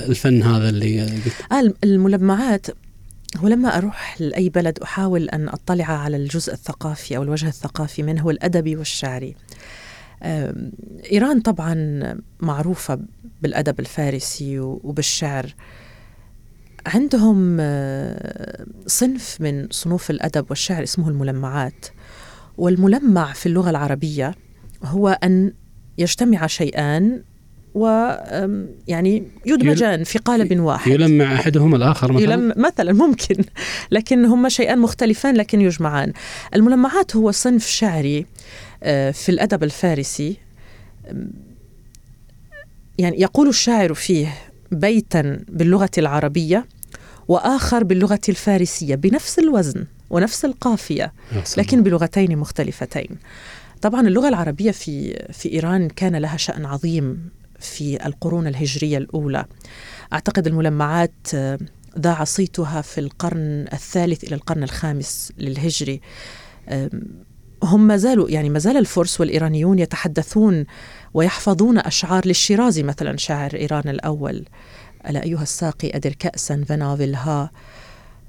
الفن 0.09 0.43
هذا 0.43 0.69
اللي 0.69 1.01
قلت؟ 1.01 1.51
آه 1.51 1.73
الملمعات 1.83 2.67
ولما 3.43 3.77
أروح 3.77 4.21
لأي 4.21 4.49
بلد 4.49 4.79
أحاول 4.79 5.29
أن 5.29 5.49
أطلع 5.49 5.85
على 5.85 6.17
الجزء 6.17 6.53
الثقافي 6.53 7.17
أو 7.17 7.23
الوجه 7.23 7.47
الثقافي 7.47 8.03
منه 8.03 8.29
الأدبي 8.29 8.75
والشعري. 8.75 9.35
إيران 11.11 11.41
طبعا 11.41 11.75
معروفة 12.39 12.99
بالأدب 13.41 13.79
الفارسي 13.79 14.59
وبالشعر. 14.59 15.55
عندهم 16.87 17.57
آه، 17.59 18.65
صنف 18.87 19.37
من 19.41 19.67
صنوف 19.71 20.09
الأدب 20.09 20.45
والشعر 20.49 20.83
اسمه 20.83 21.09
الملمعات. 21.09 21.85
والملمع 22.57 23.33
في 23.33 23.45
اللغة 23.45 23.69
العربية 23.69 24.35
هو 24.83 25.19
أن 25.23 25.53
يجتمع 25.97 26.47
شيئان 26.47 27.23
ويعني 27.75 29.23
يدمجان 29.45 30.03
في 30.03 30.19
قالب 30.19 30.59
واحد. 30.59 30.91
يلمع 30.91 31.35
أحدهما 31.35 31.77
الآخر 31.77 32.11
مثلا؟ 32.11 32.23
يلم 32.23 32.53
مثلا 32.57 32.93
ممكن. 32.93 33.35
لكن 33.91 34.25
هما 34.25 34.49
شيئان 34.49 34.79
مختلفان 34.79 35.35
لكن 35.35 35.61
يجمعان. 35.61 36.13
الملمعات 36.55 37.15
هو 37.15 37.31
صنف 37.31 37.67
شعري 37.67 38.25
آه، 38.83 39.11
في 39.11 39.29
الأدب 39.29 39.63
الفارسي. 39.63 40.37
يعني 42.97 43.21
يقول 43.21 43.47
الشاعر 43.47 43.93
فيه 43.93 44.33
بيتا 44.71 45.39
باللغة 45.49 45.91
العربية 45.97 46.65
وآخر 47.27 47.83
باللغة 47.83 48.21
الفارسية 48.29 48.95
بنفس 48.95 49.39
الوزن 49.39 49.85
ونفس 50.09 50.45
القافية 50.45 51.13
لكن 51.57 51.83
بلغتين 51.83 52.37
مختلفتين. 52.37 53.09
طبعا 53.81 54.01
اللغة 54.01 54.27
العربية 54.27 54.71
في 54.71 55.23
في 55.33 55.51
إيران 55.51 55.87
كان 55.87 56.15
لها 56.15 56.37
شأن 56.37 56.65
عظيم 56.65 57.29
في 57.65 58.05
القرون 58.05 58.47
الهجرية 58.47 58.97
الأولى. 58.97 59.45
أعتقد 60.13 60.47
الملمعات 60.47 61.27
ذاع 61.99 62.23
صيتها 62.23 62.81
في 62.81 62.97
القرن 62.97 63.65
الثالث 63.73 64.23
إلى 64.23 64.35
القرن 64.35 64.63
الخامس 64.63 65.31
للهجري. 65.37 66.01
هم 67.63 67.87
ما 67.87 67.97
زالوا 67.97 68.29
يعني 68.29 68.49
ما 68.49 68.59
زال 68.59 68.77
الفرس 68.77 69.19
والإيرانيون 69.19 69.79
يتحدثون 69.79 70.65
ويحفظون 71.13 71.77
أشعار 71.77 72.27
للشيرازي 72.27 72.83
مثلا 72.83 73.17
شاعر 73.17 73.55
إيران 73.55 73.89
الأول. 73.89 74.45
ألا 75.09 75.23
أيها 75.23 75.43
الساقي 75.43 75.91
أدر 75.95 76.13
كأسا 76.13 76.63
فنافلها 76.67 77.51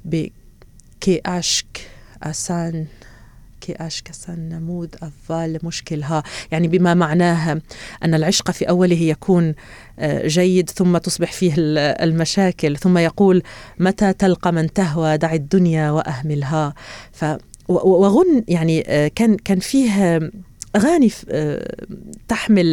بكي 0.05 1.21
أشك 1.27 1.89
أسان 2.23 2.87
كي 3.67 3.73
أشك 3.73 4.11
أسان 4.11 4.49
نمود 4.49 4.97
أفال 5.03 5.59
مشكلها. 5.63 6.23
يعني 6.53 6.69
بما 6.69 6.95
معناه 6.95 7.61
أن 8.05 8.15
العشق 8.15 8.51
في 8.51 8.69
أوله 8.69 9.03
يكون 9.03 9.55
آه، 9.99 10.27
جيد 10.27 10.71
ثم 10.71 10.99
تصبح 10.99 11.33
فيه 11.33 11.55
المشاكل 11.59 12.77
ثم 12.77 12.99
يقول 12.99 13.43
متى 13.79 14.13
تلقى 14.13 14.53
من 14.53 14.73
تهوى؟ 14.73 15.17
دع 15.17 15.33
الدنيا 15.35 15.91
وأهملها. 15.91 16.75
ف 17.13 17.25
وغن 17.69 18.45
يعني 18.49 18.85
آه، 18.87 19.09
كان 19.09 19.37
كان 19.37 19.59
فيه 19.59 20.21
أغاني 20.77 21.11
آه، 21.31 21.77
تحمل 22.29 22.69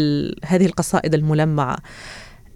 هذه 0.46 0.66
القصائد 0.66 1.14
الملمعة. 1.14 1.78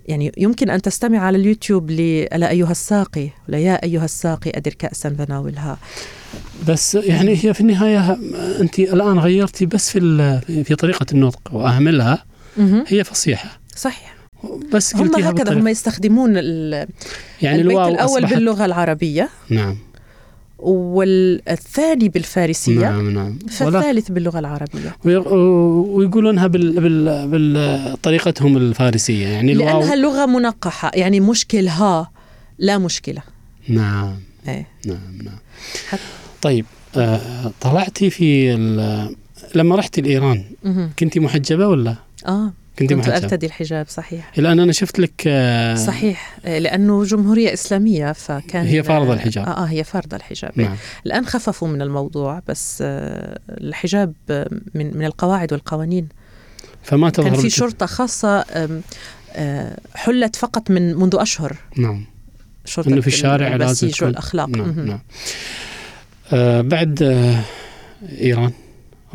يعني 0.08 0.32
يمكن 0.38 0.70
أن 0.70 0.82
تستمع 0.82 1.20
على 1.20 1.38
اليوتيوب 1.38 1.92
لألا 1.92 2.50
أيها 2.50 2.72
الساقي 2.72 3.30
ولا 3.50 3.58
يا 3.58 3.84
أيها 3.84 4.06
الساقي 4.06 4.52
أدر 4.56 4.74
كاسا 4.74 5.10
فناولها 5.10 5.78
بس 6.68 6.96
يعني 6.96 7.32
هي 7.44 7.54
في 7.54 7.62
النهاية 7.62 8.18
أنت 8.62 8.80
الآن 8.80 9.20
غيرتي 9.20 9.66
بس 9.66 9.90
في 9.90 10.00
في 10.64 10.76
طريقة 10.76 11.06
النطق 11.12 11.40
وأهملها. 11.52 12.26
هي 12.88 13.04
فصيحة. 13.04 13.60
صحيح. 13.76 14.16
بس 14.74 14.96
هم 14.96 15.16
هكذا 15.16 15.54
هم 15.54 15.68
يستخدمون 15.68 16.36
يعني 16.36 17.62
البيت 17.62 17.78
الأول 17.78 18.26
باللغة 18.26 18.66
العربية. 18.66 19.30
نعم. 19.50 19.78
والثاني 20.60 22.10
بالفارسية 22.10 22.80
نعم 22.80 23.10
نعم. 23.10 23.40
فالثالث 23.50 24.12
باللغة 24.12 24.40
العربية. 24.40 24.96
ويقولونها 25.06 26.48
بال 26.48 26.80
بال 27.28 27.94
بطريقتهم 27.94 28.58
الفارسية 28.58 29.28
يعني 29.28 29.54
لأنها 29.54 29.96
لغة 29.96 30.26
منقحة 30.26 30.92
يعني 30.94 31.20
مشكلها 31.20 32.12
لا 32.60 32.78
مشكلة. 32.78 33.22
نعم. 33.70 34.16
إيه. 34.48 34.68
نعم 34.86 35.18
نعم. 35.24 35.38
حت... 35.88 36.00
طيب 36.42 36.66
آه 36.98 37.52
طلعتي 37.62 38.10
في 38.10 38.54
لما 39.56 39.76
رحتي 39.76 40.02
لإيران 40.02 40.44
كنتي 41.00 41.20
محجبة 41.20 41.68
ولا؟ 41.68 41.96
آه. 42.28 42.54
كنت, 42.80 42.94
كنت 42.94 43.08
أرتدي 43.08 43.46
الحجاب 43.46 43.86
صحيح. 43.90 44.32
الآن 44.38 44.60
أنا 44.60 44.72
شفت 44.72 45.00
لك 45.00 45.24
آه 45.28 45.76
صحيح. 45.76 46.38
آه، 46.46 46.60
لأنه 46.60 47.04
جمهورية 47.04 47.54
إسلامية 47.54 48.12
فكان 48.12 48.66
هي 48.66 48.84
فارضة 48.84 49.14
الحجاب. 49.14 49.46
آه, 49.46 49.64
آه 49.64 49.66
هي 49.66 49.84
فارضة 49.84 50.18
الحجاب. 50.18 50.52
نعم. 50.56 50.76
الآن 51.06 51.26
خففوا 51.26 51.68
من 51.68 51.82
الموضوع 51.82 52.42
بس 52.48 52.80
آه 52.82 53.40
الحجاب 53.50 54.14
من 54.74 54.98
من 54.98 55.06
القواعد 55.06 55.54
والقوانين. 55.54 56.08
فما 56.84 57.10
تظهر 57.10 57.30
كان 57.30 57.40
في 57.42 57.50
شرطة 57.50 57.86
خاصة 57.86 58.46
آه 59.36 59.78
حلت 59.96 60.36
فقط 60.36 60.72
من 60.72 60.96
منذ 60.96 61.16
أشهر. 61.16 61.58
نعم. 61.78 62.06
شرطة 62.66 62.90
إنه 62.90 63.02
في 63.02 63.08
الشارع 63.08 63.56
لازم 63.56 63.92
والاخلاق 64.02 64.50
نعم, 64.50 64.80
نعم. 64.80 65.00
آه 66.34 66.62
بعد 66.62 67.04
آه 67.04 67.42
إيران 68.22 68.52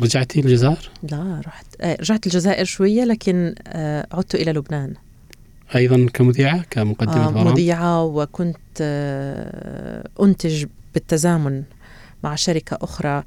رجعتي 0.01 0.39
الجزائر؟ 0.39 0.89
لا 1.11 1.41
رحت. 1.47 1.65
آه، 1.65 1.72
رجعت 1.83 2.25
الجزائر 2.25 2.65
شوية 2.65 3.03
لكن 3.03 3.55
آه، 3.67 4.07
عدت 4.11 4.35
إلى 4.35 4.51
لبنان. 4.51 4.93
أيضا 5.75 6.07
كمذيعة 6.13 6.65
كمقدمة 6.69 7.27
آه 7.27 7.31
برامج؟ 7.31 7.51
مذيعة 7.51 8.03
وكنت 8.03 8.81
أنتج 10.21 10.65
بالتزامن 10.93 11.63
مع 12.23 12.35
شركة 12.35 12.77
أخرى 12.81 13.23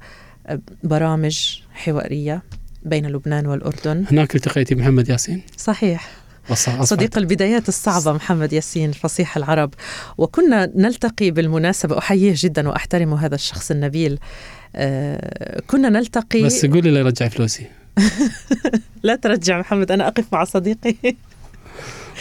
برامج 0.83 1.59
حوارية 1.73 2.43
بين 2.83 3.05
لبنان 3.05 3.45
والأردن. 3.47 4.05
هناك 4.11 4.35
التقيتي 4.35 4.75
محمد 4.75 5.09
ياسين؟ 5.09 5.41
صحيح. 5.57 6.09
صديق 6.81 7.17
البدايات 7.17 7.69
الصعبة 7.69 8.13
محمد 8.13 8.53
ياسين 8.53 8.91
فصيح 8.91 9.37
العرب. 9.37 9.73
وكنا 10.17 10.71
نلتقي 10.75 11.31
بالمناسبة 11.31 11.97
أحييه 11.97 12.33
جدا 12.37 12.69
وأحترم 12.69 13.13
هذا 13.13 13.35
الشخص 13.35 13.71
النبيل. 13.71 14.19
آه، 14.75 15.61
كنا 15.67 15.89
نلتقي 15.89 16.43
بس 16.43 16.65
قولي 16.65 16.91
لي 16.91 17.01
رجع 17.01 17.27
فلوسي. 17.27 17.65
لا 19.03 19.15
ترجع 19.15 19.59
محمد 19.59 19.91
أنا 19.91 20.07
أقف 20.07 20.25
مع 20.33 20.43
صديقي. 20.43 21.15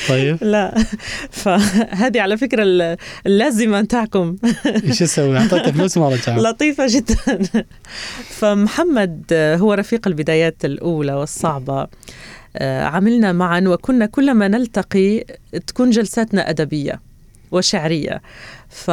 طيب. 0.08 0.38
لا. 0.40 0.84
فهذه 1.30 2.20
على 2.20 2.36
فكرة 2.36 2.96
اللازمة 3.26 3.80
نتاعكم 3.80 4.36
إيش 4.66 5.02
أسوي؟ 5.02 5.38
أعطيته 5.38 5.72
فلوس 5.72 5.98
ما 5.98 6.08
رجع 6.08 6.36
لطيفة 6.36 6.86
جدا. 6.88 7.66
فمحمد 8.28 9.24
هو 9.32 9.72
رفيق 9.72 10.08
البدايات 10.08 10.64
الأولى 10.64 11.12
والصعبة. 11.12 11.86
آه، 12.56 12.84
عملنا 12.84 13.32
معا 13.32 13.60
وكنا 13.66 14.06
كلما 14.06 14.48
نلتقي 14.48 15.24
تكون 15.66 15.90
جلساتنا 15.90 16.50
أدبية 16.50 17.00
وشعرية. 17.50 18.22
ف 18.68 18.88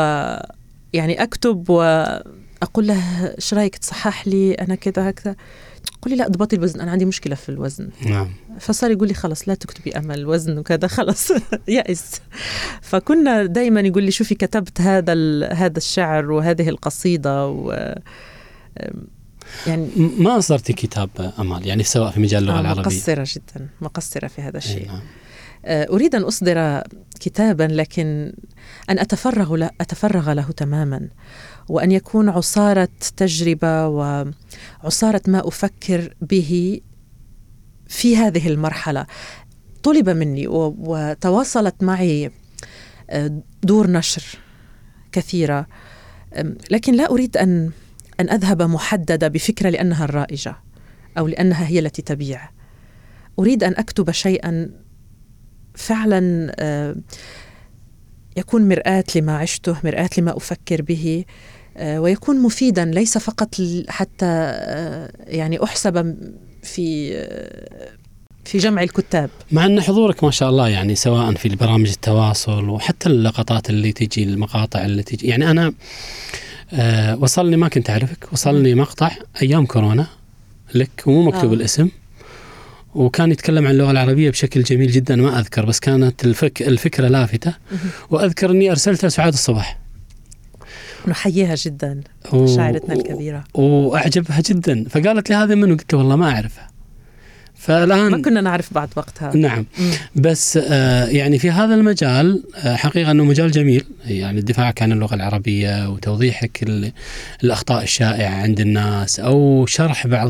يعني 0.93 1.23
أكتب 1.23 1.69
وأقول 1.69 2.87
له 2.87 3.33
إيش 3.35 3.53
رأيك 3.53 3.77
تصحح 3.77 4.27
لي 4.27 4.53
أنا 4.53 4.75
كذا 4.75 5.09
هكذا؟ 5.09 5.35
قل 6.01 6.11
لي 6.11 6.17
لا 6.17 6.25
اضبطي 6.25 6.55
الوزن 6.55 6.81
أنا 6.81 6.91
عندي 6.91 7.05
مشكلة 7.05 7.35
في 7.35 7.49
الوزن. 7.49 7.89
نعم. 8.05 8.29
فصار 8.59 8.91
يقول 8.91 9.07
لي 9.07 9.13
خلص 9.13 9.47
لا 9.49 9.55
تكتبي 9.55 9.97
أمل 9.97 10.19
الوزن 10.19 10.57
وكذا 10.57 10.87
خلص 10.87 11.31
يأس. 11.67 12.21
فكنا 12.81 13.45
دائما 13.45 13.81
يقول 13.81 14.03
لي 14.03 14.11
شوفي 14.11 14.35
كتبت 14.35 14.81
هذا 14.81 15.13
هذا 15.53 15.77
الشعر 15.77 16.31
وهذه 16.31 16.69
القصيدة 16.69 17.47
و 17.47 17.95
يعني 19.67 19.89
ما 19.95 20.37
أصدرتي 20.37 20.73
كتاب 20.73 21.33
أمال 21.39 21.67
يعني 21.67 21.83
سواء 21.83 22.11
في 22.11 22.19
مجال 22.19 22.43
اللغة 22.43 22.57
آه 22.57 22.61
العربية. 22.61 22.81
مقصرة 22.81 23.27
جدا 23.27 23.67
مقصرة 23.81 24.27
في 24.27 24.41
هذا 24.41 24.57
الشيء. 24.57 24.87
نعم. 24.87 25.01
آه 25.65 25.87
أريد 25.89 26.15
أن 26.15 26.21
أصدر 26.23 26.81
كتابا 27.19 27.63
لكن 27.63 28.33
أن 28.89 28.99
أتفرغ 28.99 29.55
له 29.55 29.69
أتفرغ 29.81 30.33
له 30.33 30.51
تماما. 30.57 31.07
وأن 31.69 31.91
يكون 31.91 32.30
عصارة 32.30 32.89
تجربة 33.17 33.88
وعصارة 33.88 35.21
ما 35.28 35.47
أفكر 35.47 36.13
به 36.21 36.82
في 37.88 38.17
هذه 38.17 38.47
المرحلة. 38.47 39.06
طلب 39.84 40.10
مني 40.10 40.47
وتواصلت 40.47 41.84
معي 41.84 42.32
آه، 43.10 43.41
دور 43.63 43.91
نشر 43.91 44.23
كثيرة 45.12 45.67
لكن 46.71 46.93
لا 46.93 47.12
أريد 47.12 47.38
أن 47.38 47.71
أن 48.19 48.30
أذهب 48.30 48.62
محددة 48.62 49.28
بفكرة 49.28 49.69
لأنها 49.69 50.06
الرائجة 50.06 50.56
أو 51.17 51.28
لأنها 51.28 51.67
هي 51.67 51.80
التي 51.80 52.02
تبيع. 52.02 52.49
أريد 53.39 53.63
أن 53.63 53.76
أكتب 53.78 54.12
شيئا 54.12 54.69
فعلا 55.76 56.52
آه، 56.60 56.95
يكون 58.38 58.69
مرآة 58.69 59.04
لما 59.15 59.38
عشته 59.38 59.78
مرآة 59.84 60.10
لما 60.17 60.38
أفكر 60.38 60.82
به 60.82 61.26
ويكون 61.79 62.41
مفيدا 62.41 62.86
ليس 62.86 63.17
فقط 63.17 63.55
حتى 63.88 64.25
آه، 64.25 65.12
يعني 65.27 65.63
أحسب 65.63 66.15
في 66.63 67.13
في 68.45 68.57
جمع 68.57 68.83
الكتاب. 68.83 69.29
مع 69.51 69.65
أن 69.65 69.81
حضورك 69.81 70.23
ما 70.23 70.31
شاء 70.31 70.49
الله 70.49 70.69
يعني 70.69 70.95
سواء 70.95 71.33
في 71.33 71.49
برامج 71.49 71.89
التواصل 71.89 72.69
وحتى 72.69 73.09
اللقطات 73.09 73.69
اللي 73.69 73.91
تجي 73.91 74.23
المقاطع 74.23 74.86
اللي 74.86 75.03
تجي. 75.03 75.27
يعني 75.27 75.73
آه 76.73 77.15
وصلني 77.15 77.57
ما 77.57 77.67
كنت 77.67 77.89
أعرفك 77.89 78.33
وصلني 78.33 78.75
مقطع 78.75 79.12
أيام 79.41 79.65
كورونا 79.65 80.07
لك 80.75 81.03
ومو 81.05 81.23
مكتوب 81.23 81.51
آه. 81.51 81.55
الاسم 81.55 81.89
وكان 82.95 83.31
يتكلم 83.31 83.65
عن 83.67 83.71
اللغة 83.71 83.91
العربية 83.91 84.29
بشكل 84.29 84.63
جميل 84.63 84.91
جدا 84.91 85.15
ما 85.15 85.39
أذكر 85.39 85.65
بس 85.65 85.79
كانت 85.79 86.25
الفك 86.25 86.62
الفكرة 86.62 87.07
لافتة. 87.07 87.53
وأذكر 88.09 88.51
أني 88.51 88.71
أرسلتها 88.71 89.09
سعاد 89.09 89.33
الصباح. 89.33 89.82
نحييها 91.07 91.55
جدا 91.55 92.01
و... 92.33 92.55
شاعرتنا 92.55 92.93
الكبيرة. 92.93 93.43
وأعجبها 93.53 94.41
جدا. 94.49 94.85
فقالت 94.89 95.29
لي 95.29 95.35
هذا 95.35 95.55
منو؟ 95.55 95.75
قلت 95.75 95.93
والله 95.93 96.15
ما 96.15 96.31
أعرفها. 96.31 96.73
فالآن 97.55 98.11
ما 98.11 98.21
كنا 98.21 98.41
نعرف 98.41 98.73
بعد 98.73 98.89
وقتها. 98.95 99.35
نعم. 99.35 99.65
بس 100.15 100.59
آه 100.63 101.05
يعني 101.05 101.39
في 101.39 101.51
هذا 101.51 101.75
المجال 101.75 102.43
آه 102.55 102.75
حقيقة 102.75 103.11
أنه 103.11 103.23
مجال 103.23 103.51
جميل. 103.51 103.85
يعني 104.05 104.39
الدفاع 104.39 104.73
عن 104.81 104.91
اللغة 104.91 105.15
العربية 105.15 105.89
وتوضيحك 105.89 106.65
الأخطاء 107.43 107.83
الشائعة 107.83 108.35
عند 108.35 108.59
الناس 108.59 109.19
أو 109.19 109.65
شرح 109.65 110.07
بعض 110.07 110.29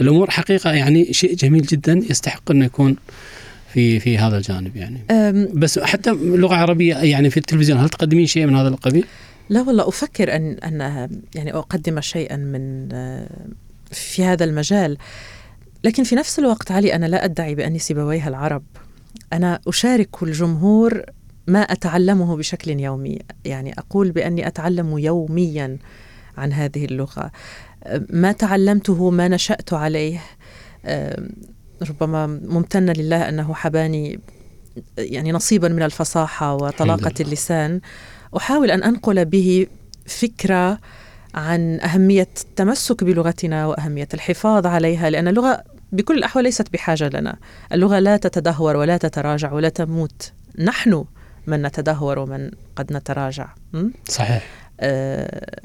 الأمور. 0.00 0.30
حقيقة 0.30 0.72
يعني 0.72 1.12
شيء 1.12 1.34
جميل 1.34 1.62
جدا 1.62 2.02
يستحق 2.10 2.50
انه 2.50 2.64
يكون 2.64 2.96
في 3.72 4.00
في 4.00 4.18
هذا 4.18 4.36
الجانب 4.36 4.76
يعني. 4.76 4.98
بس 5.54 5.78
حتى 5.78 6.10
لغة 6.10 6.54
عربية 6.54 6.96
يعني 6.96 7.30
في 7.30 7.36
التلفزيون 7.36 7.78
هل 7.78 7.88
تقدمين 7.88 8.26
شيء 8.26 8.46
من 8.46 8.56
هذا 8.56 8.68
القبيل؟ 8.68 9.04
لا 9.48 9.62
والله 9.62 9.88
أفكر 9.88 10.36
أن 10.36 10.52
أن 10.52 10.80
يعني 11.34 11.54
أقدم 11.54 12.00
شيئا 12.00 12.36
من 12.36 12.88
في 13.90 14.24
هذا 14.24 14.44
المجال. 14.44 14.98
لكن 15.84 16.04
في 16.04 16.14
نفس 16.14 16.38
الوقت 16.38 16.70
علي 16.70 16.94
أنا 16.94 17.06
لا 17.06 17.24
أدعي 17.24 17.54
بأني 17.54 17.78
سيبويها 17.78 18.28
العرب. 18.28 18.62
أنا 19.32 19.60
أشارك 19.68 20.22
الجمهور 20.22 21.02
ما 21.46 21.60
أتعلمه 21.60 22.36
بشكل 22.36 22.80
يومي. 22.80 23.18
يعني 23.44 23.74
أقول 23.78 24.10
بأني 24.10 24.46
أتعلم 24.46 24.98
يوميا 24.98 25.78
عن 26.36 26.52
هذه 26.52 26.84
اللغة. 26.84 27.30
ما 28.10 28.32
تعلمته 28.32 29.10
ما 29.10 29.28
نشأت 29.28 29.72
عليه 29.72 30.20
ربما 31.90 32.26
ممتنه 32.26 32.92
لله 32.92 33.28
أنه 33.28 33.54
حباني 33.54 34.20
يعني 34.98 35.32
نصيبا 35.32 35.68
من 35.68 35.82
الفصاحة 35.82 36.54
وطلاقة 36.54 37.14
اللسان. 37.20 37.80
أحاول 38.36 38.70
أن 38.70 38.82
أنقل 38.82 39.24
به 39.24 39.66
فكرة 40.06 40.78
عن 41.34 41.80
أهمية 41.80 42.28
التمسك 42.40 43.04
بلغتنا 43.04 43.66
وأهمية 43.66 44.08
الحفاظ 44.14 44.66
عليها 44.66 45.10
لأن 45.10 45.28
اللغة 45.28 45.64
بكل 45.92 46.18
الأحوال 46.18 46.44
ليست 46.44 46.72
بحاجة 46.72 47.08
لنا. 47.08 47.36
اللغة 47.72 47.98
لا 47.98 48.16
تتدهور 48.16 48.76
ولا 48.76 48.96
تتراجع 48.96 49.52
ولا 49.52 49.68
تموت. 49.68 50.32
نحن 50.58 51.04
من 51.46 51.62
نتدهور 51.62 52.18
ومن 52.18 52.50
قد 52.76 52.92
نتراجع. 52.92 53.48
صحيح. 54.08 54.46
آه 54.80 55.60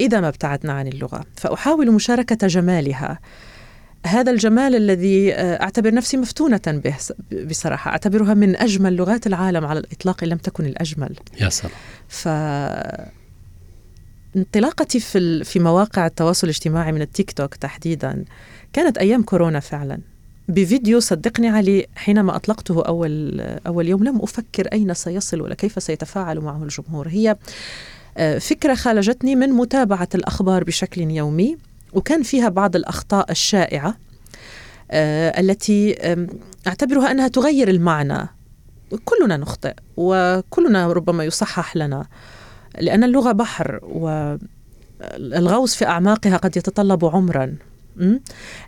إذا 0.00 0.20
ما 0.20 0.28
ابتعدنا 0.28 0.72
عن 0.72 0.86
اللغة. 0.86 1.24
فأحاول 1.36 1.92
مشاركة 1.92 2.46
جمالها. 2.46 3.18
هذا 4.06 4.32
الجمال 4.32 4.74
الذي 4.74 5.34
آه، 5.34 5.62
أعتبر 5.62 5.94
نفسي 5.94 6.16
مفتونة 6.16 6.60
به 6.66 6.96
بصراحة. 7.44 7.90
أعتبرها 7.90 8.34
من 8.34 8.56
أجمل 8.56 8.96
لغات 8.96 9.26
العالم 9.26 9.66
على 9.66 9.80
الإطلاق 9.80 10.22
إن 10.22 10.28
لم 10.28 10.38
تكن 10.38 10.66
الأجمل. 10.66 11.16
يا 11.40 11.48
سلام. 11.48 11.72
ف 12.08 12.28
انطلاقتي 14.36 15.00
في 15.00 15.44
في 15.44 15.58
مواقع 15.58 16.06
التواصل 16.06 16.46
الاجتماعي 16.46 16.92
من 16.92 17.02
التيك 17.02 17.32
توك 17.32 17.54
تحديدا 17.54 18.24
كانت 18.72 18.98
أيام 18.98 19.22
كورونا 19.22 19.60
فعلا. 19.60 19.98
بفيديو 20.48 21.00
صدقني 21.00 21.48
علي 21.48 21.86
حينما 21.96 22.36
أطلقته 22.36 22.82
أول 22.82 23.40
أول 23.40 23.88
يوم 23.88 24.04
لم 24.04 24.22
أفكر 24.22 24.68
أين 24.72 24.94
سيصل 24.94 25.40
ولا 25.40 25.54
كيف 25.54 25.82
سيتفاعل 25.82 26.40
معه 26.40 26.62
الجمهور. 26.62 27.08
هي 27.08 27.36
آه، 28.16 28.38
فكرة 28.38 28.74
خالجتني 28.74 29.34
من 29.34 29.48
متابعة 29.48 30.08
الأخبار 30.14 30.64
بشكل 30.64 31.00
يومي. 31.00 31.56
وكان 31.92 32.22
فيها 32.22 32.48
بعض 32.48 32.76
الأخطاء 32.76 33.30
الشائعة 33.30 33.96
آه، 34.90 35.40
التي 35.40 35.96
أعتبرها 36.66 37.10
أنها 37.10 37.28
تغير 37.28 37.68
المعنى. 37.68 38.28
كلنا 39.04 39.36
نخطئ 39.36 39.74
وكلنا 39.96 40.92
ربما 40.92 41.24
يصحح 41.24 41.76
لنا 41.76 42.06
لأن 42.78 43.04
اللغة 43.04 43.32
بحر 43.32 43.80
والغوص 43.82 45.74
في 45.76 45.86
أعماقها 45.86 46.36
قد 46.36 46.56
يتطلب 46.56 47.04
عمرا. 47.04 47.56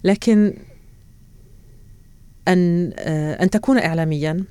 لكن 0.05 0.55
أن 2.49 2.93
أن 3.41 3.51
تكون 3.51 3.79
إعلاميا 3.79 4.45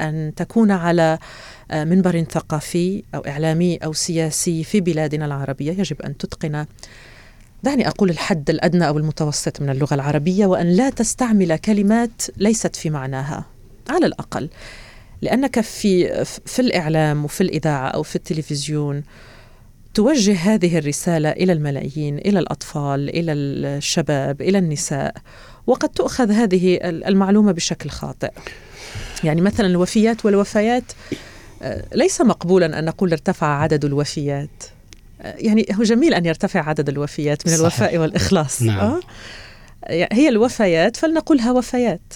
أن 0.00 0.32
تكون 0.36 0.70
على 0.70 1.18
منبر 1.72 2.24
ثقافي 2.24 3.02
أو 3.14 3.20
إعلامي 3.20 3.76
أو 3.76 3.92
سياسي 3.92 4.64
في 4.64 4.80
بلادنا 4.80 5.26
العربية 5.26 5.72
يجب 5.72 6.02
أن 6.02 6.16
تتقن 6.16 6.66
دعني 7.62 7.88
أقول 7.88 8.10
الحد 8.10 8.50
الأدنى 8.50 8.88
أو 8.88 8.98
المتوسط 8.98 9.60
من 9.60 9.70
اللغة 9.70 9.94
العربية 9.94 10.46
وأن 10.46 10.66
لا 10.66 10.90
تستعمل 10.90 11.56
كلمات 11.56 12.22
ليست 12.36 12.76
في 12.76 12.90
معناها 12.90 13.44
على 13.90 14.06
الأقل. 14.06 14.48
لأنك 15.22 15.60
في 15.60 16.24
في 16.24 16.62
الإعلام 16.62 17.24
وفي 17.24 17.40
الإذاعة 17.40 17.88
أو 17.88 18.02
في 18.02 18.16
التلفزيون 18.16 19.02
توجه 19.94 20.34
هذه 20.34 20.78
الرسالة 20.78 21.30
إلى 21.30 21.52
الملايين 21.52 22.18
إلى 22.18 22.38
الأطفال 22.38 23.08
إلى 23.08 23.32
الشباب 23.32 24.42
إلى 24.42 24.58
النساء 24.58 25.14
وقد 25.66 25.88
تؤخذ 25.88 26.30
هذه 26.30 26.78
المعلومة 26.82 27.52
بشكل 27.52 27.90
خاطئ. 27.90 28.30
يعني 29.24 29.40
مثلا 29.40 29.66
الوفيات 29.66 30.24
والوفيات 30.24 30.84
آه، 31.62 31.84
ليس 31.94 32.20
مقبولا 32.20 32.78
أن 32.78 32.84
نقول 32.84 33.12
ارتفع 33.12 33.46
عدد 33.46 33.84
الوفيات. 33.84 34.64
يعني 35.24 35.66
هو 35.72 35.82
جميل 35.82 36.14
أن 36.14 36.26
يرتفع 36.26 36.68
عدد 36.68 36.88
الوفيات 36.88 37.46
من 37.46 37.52
صحيح. 37.52 37.60
الوفاء 37.60 37.98
والإخلاص 37.98 38.62
نعم. 38.62 38.78
أه؟ 38.78 39.00
هي 40.12 40.28
الوفيات 40.28 40.96
فلنقولها 40.96 41.52
وفيات 41.52 42.14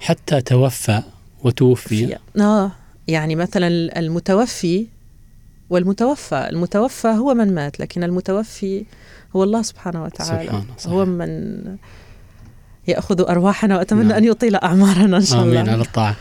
حتى 0.00 0.40
توفى 0.40 1.02
وتوفي 1.44 2.16
آه 2.40 2.72
يعني 3.08 3.36
مثلا 3.36 3.98
المتوفي 3.98 4.86
والمتوفى 5.70 6.48
المتوفى 6.50 7.08
هو 7.08 7.34
من 7.34 7.54
مات 7.54 7.80
لكن 7.80 8.04
المتوفي 8.04 8.84
هو 9.36 9.44
الله 9.44 9.62
سبحانه 9.62 10.04
وتعالى 10.04 10.44
سبحانه 10.44 10.64
صحيح. 10.78 10.92
هو 10.92 11.04
من 11.04 11.60
يأخذ 12.86 13.28
أرواحنا 13.28 13.76
وأتمنى 13.76 14.08
نعم. 14.08 14.16
أن 14.16 14.24
يطيل 14.24 14.56
أعمارنا 14.56 15.16
إن 15.16 15.24
شاء 15.24 15.42
الله 15.42 15.60
آمين 15.60 15.72
على 15.72 15.82
الطاعة. 15.82 16.16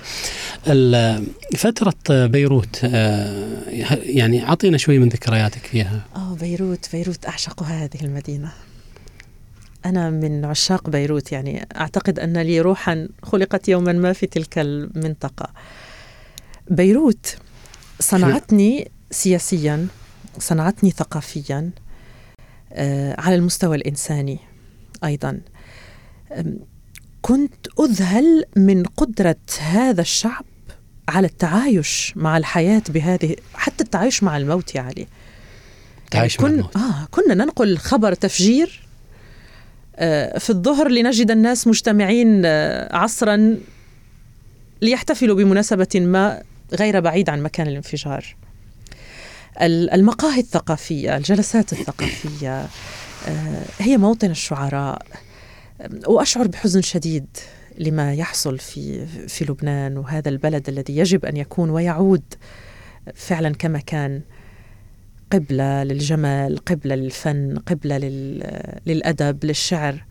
فتره 1.56 2.26
بيروت 2.26 2.80
آه، 2.84 3.64
يعني 4.04 4.44
أعطينا 4.44 4.78
شوي 4.78 5.00
من 5.00 5.10
ذكرياتك 5.10 5.66
فيها. 5.66 6.02
آه 6.16 6.36
بيروت 6.36 6.90
بيروت 6.94 7.26
أعشق 7.26 7.64
هذه 7.64 8.02
المدينة. 8.04 8.52
أنا 9.86 10.10
من 10.10 10.46
عشاق 10.46 10.90
بيروت 10.90 11.32
يعني 11.32 11.68
أعتقد 11.76 12.20
أن 12.20 12.38
لي 12.38 12.62
روحا 12.62 13.08
خلقت 13.24 13.70
يوما 13.70 13.92
ما 13.92 14.14
في 14.14 14.28
تلك 14.28 14.60
المنطقة 14.60 15.50
بيروت 16.70 17.38
صنعتني 18.00 18.92
سياسيا 19.12 19.88
صنعتني 20.40 20.92
ثقافيا 20.92 21.72
آه، 22.74 23.16
على 23.22 23.36
المستوى 23.36 23.76
الإنساني 23.76 24.40
أيضا 25.04 25.42
كنت 27.22 27.68
أذهل 27.80 28.44
من 28.56 28.84
قدرة 28.84 29.36
هذا 29.60 30.02
الشعب 30.02 30.46
على 31.10 31.28
التعايش 31.28 32.14
مع 32.16 32.38
الحياة 32.38 32.82
بهذه 32.90 33.36
حتى 33.54 33.84
التعايش 33.84 34.24
مع 34.24 34.38
الموت 34.38 34.76
يا 34.76 34.82
علي 34.82 35.08
تعايش 36.12 36.40
يعني 36.40 36.50
كن... 36.50 36.56
مع 36.56 36.60
الموت. 36.60 36.78
آه 36.78 37.08
كنا 37.12 37.34
ننقل 37.34 37.78
خبر 37.78 38.14
تفجير 38.14 38.90
آه، 39.96 40.38
في 40.40 40.50
الظهر 40.50 40.88
لنجد 40.88 41.32
الناس 41.32 41.68
مجتمعين 41.68 42.42
آه، 42.46 42.96
عصرا 42.96 43.58
ليحتفلوا 44.82 45.36
بمناسبة 45.36 45.88
ما 45.96 46.44
غير 46.74 47.00
بعيد 47.00 47.30
عن 47.30 47.44
مكان 47.44 47.68
الانفجار. 47.68 48.36
المقاهي 49.62 50.40
الثقافية 50.40 51.18
الجلسات 51.18 51.74
الثقافية 51.74 52.68
آه، 53.28 53.66
هي 53.80 53.98
موطن 53.98 54.32
الشعراء. 54.32 55.02
وأشعر 56.08 56.48
بحزن 56.48 56.82
شديد. 56.82 57.28
لما 57.80 58.14
يحصل 58.14 58.58
في 58.58 59.06
في 59.28 59.46
لبنان 59.46 59.98
وهذا 59.98 60.30
البلد 60.30 60.70
الذي 60.70 60.98
يجب 60.98 61.26
أن 61.26 61.38
يكون 61.38 61.70
ويعود 61.70 62.22
فعلا 63.16 63.50
كما 63.50 63.80
كان 63.80 64.22
قبلة 65.32 65.84
للجمال 65.84 66.58
قبلة 66.58 66.96
للفن 66.96 67.58
قبلة 67.58 67.98
للأدب 68.86 69.46
للشعر. 69.46 70.04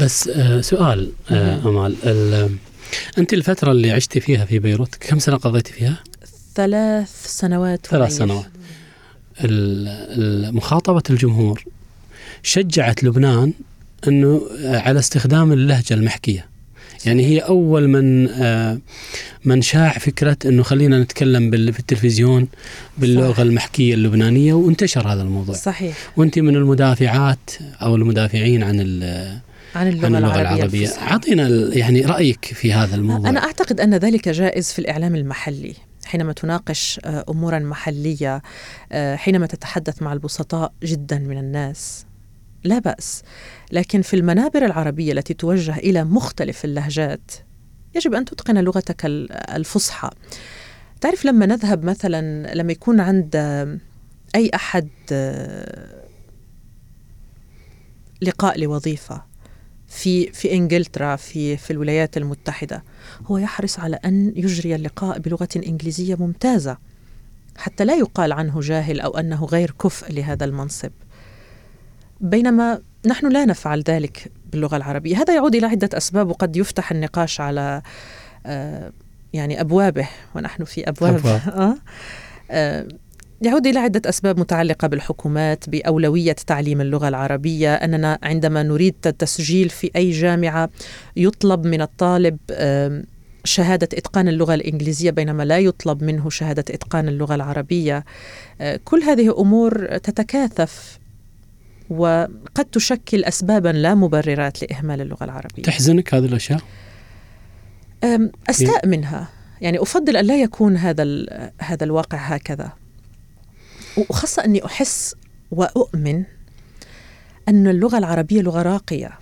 بس 0.00 0.28
آه 0.28 0.60
سؤال 0.60 1.12
آه 1.30 1.68
أمال 1.68 1.96
أنت 3.18 3.32
الفترة 3.32 3.72
اللي 3.72 3.90
عشتي 3.90 4.20
فيها 4.20 4.44
في 4.44 4.58
بيروت 4.58 4.94
كم 4.94 5.18
سنة 5.18 5.36
قضيتي 5.36 5.72
فيها؟ 5.72 5.98
ثلاث 6.54 7.26
سنوات 7.26 7.86
ثلاث 7.86 8.16
سنوات. 8.16 8.46
مخاطبة 10.54 11.02
الجمهور 11.10 11.64
شجعت 12.42 13.04
لبنان 13.04 13.52
أنه 14.08 14.42
على 14.64 14.98
استخدام 14.98 15.52
اللهجة 15.52 15.94
المحكية. 15.94 16.53
يعني 17.06 17.26
هي 17.26 17.38
أول 17.38 17.88
من 17.88 18.28
آه، 18.28 18.78
من 19.44 19.62
شاع 19.62 19.92
فكرة 19.92 20.36
إنه 20.46 20.62
خلينا 20.62 20.98
نتكلم 20.98 21.50
في 21.72 21.80
التلفزيون 21.80 22.48
باللغة 22.98 23.32
صح. 23.32 23.38
المحكية 23.38 23.94
اللبنانية 23.94 24.54
وانتشر 24.54 25.08
هذا 25.08 25.22
الموضوع. 25.22 25.54
صحيح. 25.54 25.96
وأنت 26.16 26.38
من 26.38 26.56
المدافعات 26.56 27.50
أو 27.82 27.96
المدافعين 27.96 28.62
عن 28.62 28.80
عن 29.74 29.88
اللغة, 29.88 30.06
عن 30.06 30.16
اللغة 30.16 30.40
العربية 30.40 30.88
أعطينا 30.88 31.48
يعني 31.72 32.00
رأيك 32.00 32.44
في 32.44 32.72
هذا 32.72 32.96
الموضوع. 32.96 33.30
أنا 33.30 33.44
أعتقد 33.44 33.80
أن 33.80 33.94
ذلك 33.94 34.28
جائز 34.28 34.72
في 34.72 34.78
الإعلام 34.78 35.14
المحلي. 35.16 35.74
حينما 36.04 36.32
تناقش 36.32 37.00
آه، 37.04 37.24
أمورا 37.28 37.58
محلية 37.58 38.42
آه، 38.92 39.16
حينما 39.16 39.46
تتحدث 39.46 40.02
مع 40.02 40.12
البسطاء 40.12 40.72
جدا 40.82 41.18
من 41.18 41.38
الناس 41.38 42.04
لا 42.64 42.78
بأس. 42.78 43.22
لكن 43.72 44.02
في 44.02 44.16
المنابر 44.16 44.64
العربية 44.64 45.12
التي 45.12 45.34
توجه 45.34 45.76
إلى 45.76 46.04
مختلف 46.04 46.64
اللهجات 46.64 47.30
يجب 47.94 48.14
أن 48.14 48.24
تتقن 48.24 48.58
لغتك 48.58 49.00
الفصحى. 49.54 50.10
تعرف 51.00 51.24
لما 51.24 51.46
نذهب 51.46 51.84
مثلا 51.84 52.54
لما 52.54 52.72
يكون 52.72 53.00
عند 53.00 53.36
أي 54.34 54.50
أحد 54.54 54.88
لقاء 58.22 58.60
لوظيفة 58.60 59.22
في 59.88 60.32
في 60.32 60.52
إنجلترا 60.52 61.16
في 61.16 61.56
في 61.56 61.70
الولايات 61.70 62.16
المتحدة 62.16 62.84
هو 63.26 63.38
يحرص 63.38 63.80
على 63.80 63.96
أن 64.04 64.32
يجري 64.36 64.74
اللقاء 64.74 65.18
بلغة 65.18 65.48
إنجليزية 65.56 66.14
ممتازة 66.14 66.78
حتى 67.56 67.84
لا 67.84 67.94
يقال 67.94 68.32
عنه 68.32 68.60
جاهل 68.60 69.00
أو 69.00 69.18
أنه 69.18 69.44
غير 69.44 69.70
كفء 69.70 70.12
لهذا 70.12 70.44
المنصب. 70.44 70.90
بينما 72.20 72.80
نحن 73.06 73.32
لا 73.32 73.44
نفعل 73.44 73.82
ذلك 73.88 74.32
باللغة 74.52 74.76
العربية 74.76 75.16
هذا 75.16 75.34
يعود 75.34 75.54
إلى 75.54 75.66
عدة 75.66 75.88
أسباب 75.92 76.28
وقد 76.28 76.56
يفتح 76.56 76.92
النقاش 76.92 77.40
على 77.40 77.82
آه، 78.46 78.92
يعني 79.32 79.60
أبوابه 79.60 80.08
ونحن 80.34 80.64
في 80.64 80.88
أبواب, 80.88 81.14
أبواب. 81.14 81.40
آه. 81.48 81.76
آه 82.50 82.88
يعود 83.42 83.66
إلى 83.66 83.78
عدة 83.78 84.08
أسباب 84.08 84.40
متعلقة 84.40 84.88
بالحكومات 84.88 85.70
بأولوية 85.70 86.32
تعليم 86.32 86.80
اللغة 86.80 87.08
العربية 87.08 87.74
أننا 87.74 88.18
عندما 88.22 88.62
نريد 88.62 88.94
التسجيل 89.06 89.68
في 89.68 89.90
أي 89.96 90.10
جامعة 90.10 90.70
يطلب 91.16 91.66
من 91.66 91.80
الطالب 91.80 92.38
شهادة 93.44 93.88
إتقان 93.94 94.28
اللغة 94.28 94.54
الإنجليزية 94.54 95.10
بينما 95.10 95.42
لا 95.42 95.58
يطلب 95.58 96.02
منه 96.02 96.30
شهادة 96.30 96.64
إتقان 96.70 97.08
اللغة 97.08 97.34
العربية 97.34 98.04
آه، 98.60 98.80
كل 98.84 99.02
هذه 99.02 99.40
أمور 99.40 99.96
تتكاثف 99.96 100.98
وقد 101.98 102.64
تشكل 102.72 103.24
أسبابا 103.24 103.68
لا 103.68 103.94
مبررات 103.94 104.62
لإهمال 104.62 105.00
اللغة 105.00 105.24
العربية. 105.24 105.62
تحزنك 105.62 106.14
هذه 106.14 106.24
الأشياء؟ 106.24 106.60
أستاء 108.50 108.86
منها. 108.86 109.28
يعني 109.60 109.82
أفضل 109.82 110.16
أن 110.16 110.24
لا 110.24 110.42
يكون 110.42 110.76
هذا 110.76 111.04
هذا 111.58 111.84
الواقع 111.84 112.18
هكذا. 112.18 112.72
وخاصة 113.96 114.44
أني 114.44 114.64
أحس 114.64 115.14
وأؤمن 115.50 116.24
أن 117.48 117.68
اللغة 117.68 117.98
العربية 117.98 118.42
لغة 118.42 118.62
راقية. 118.62 119.18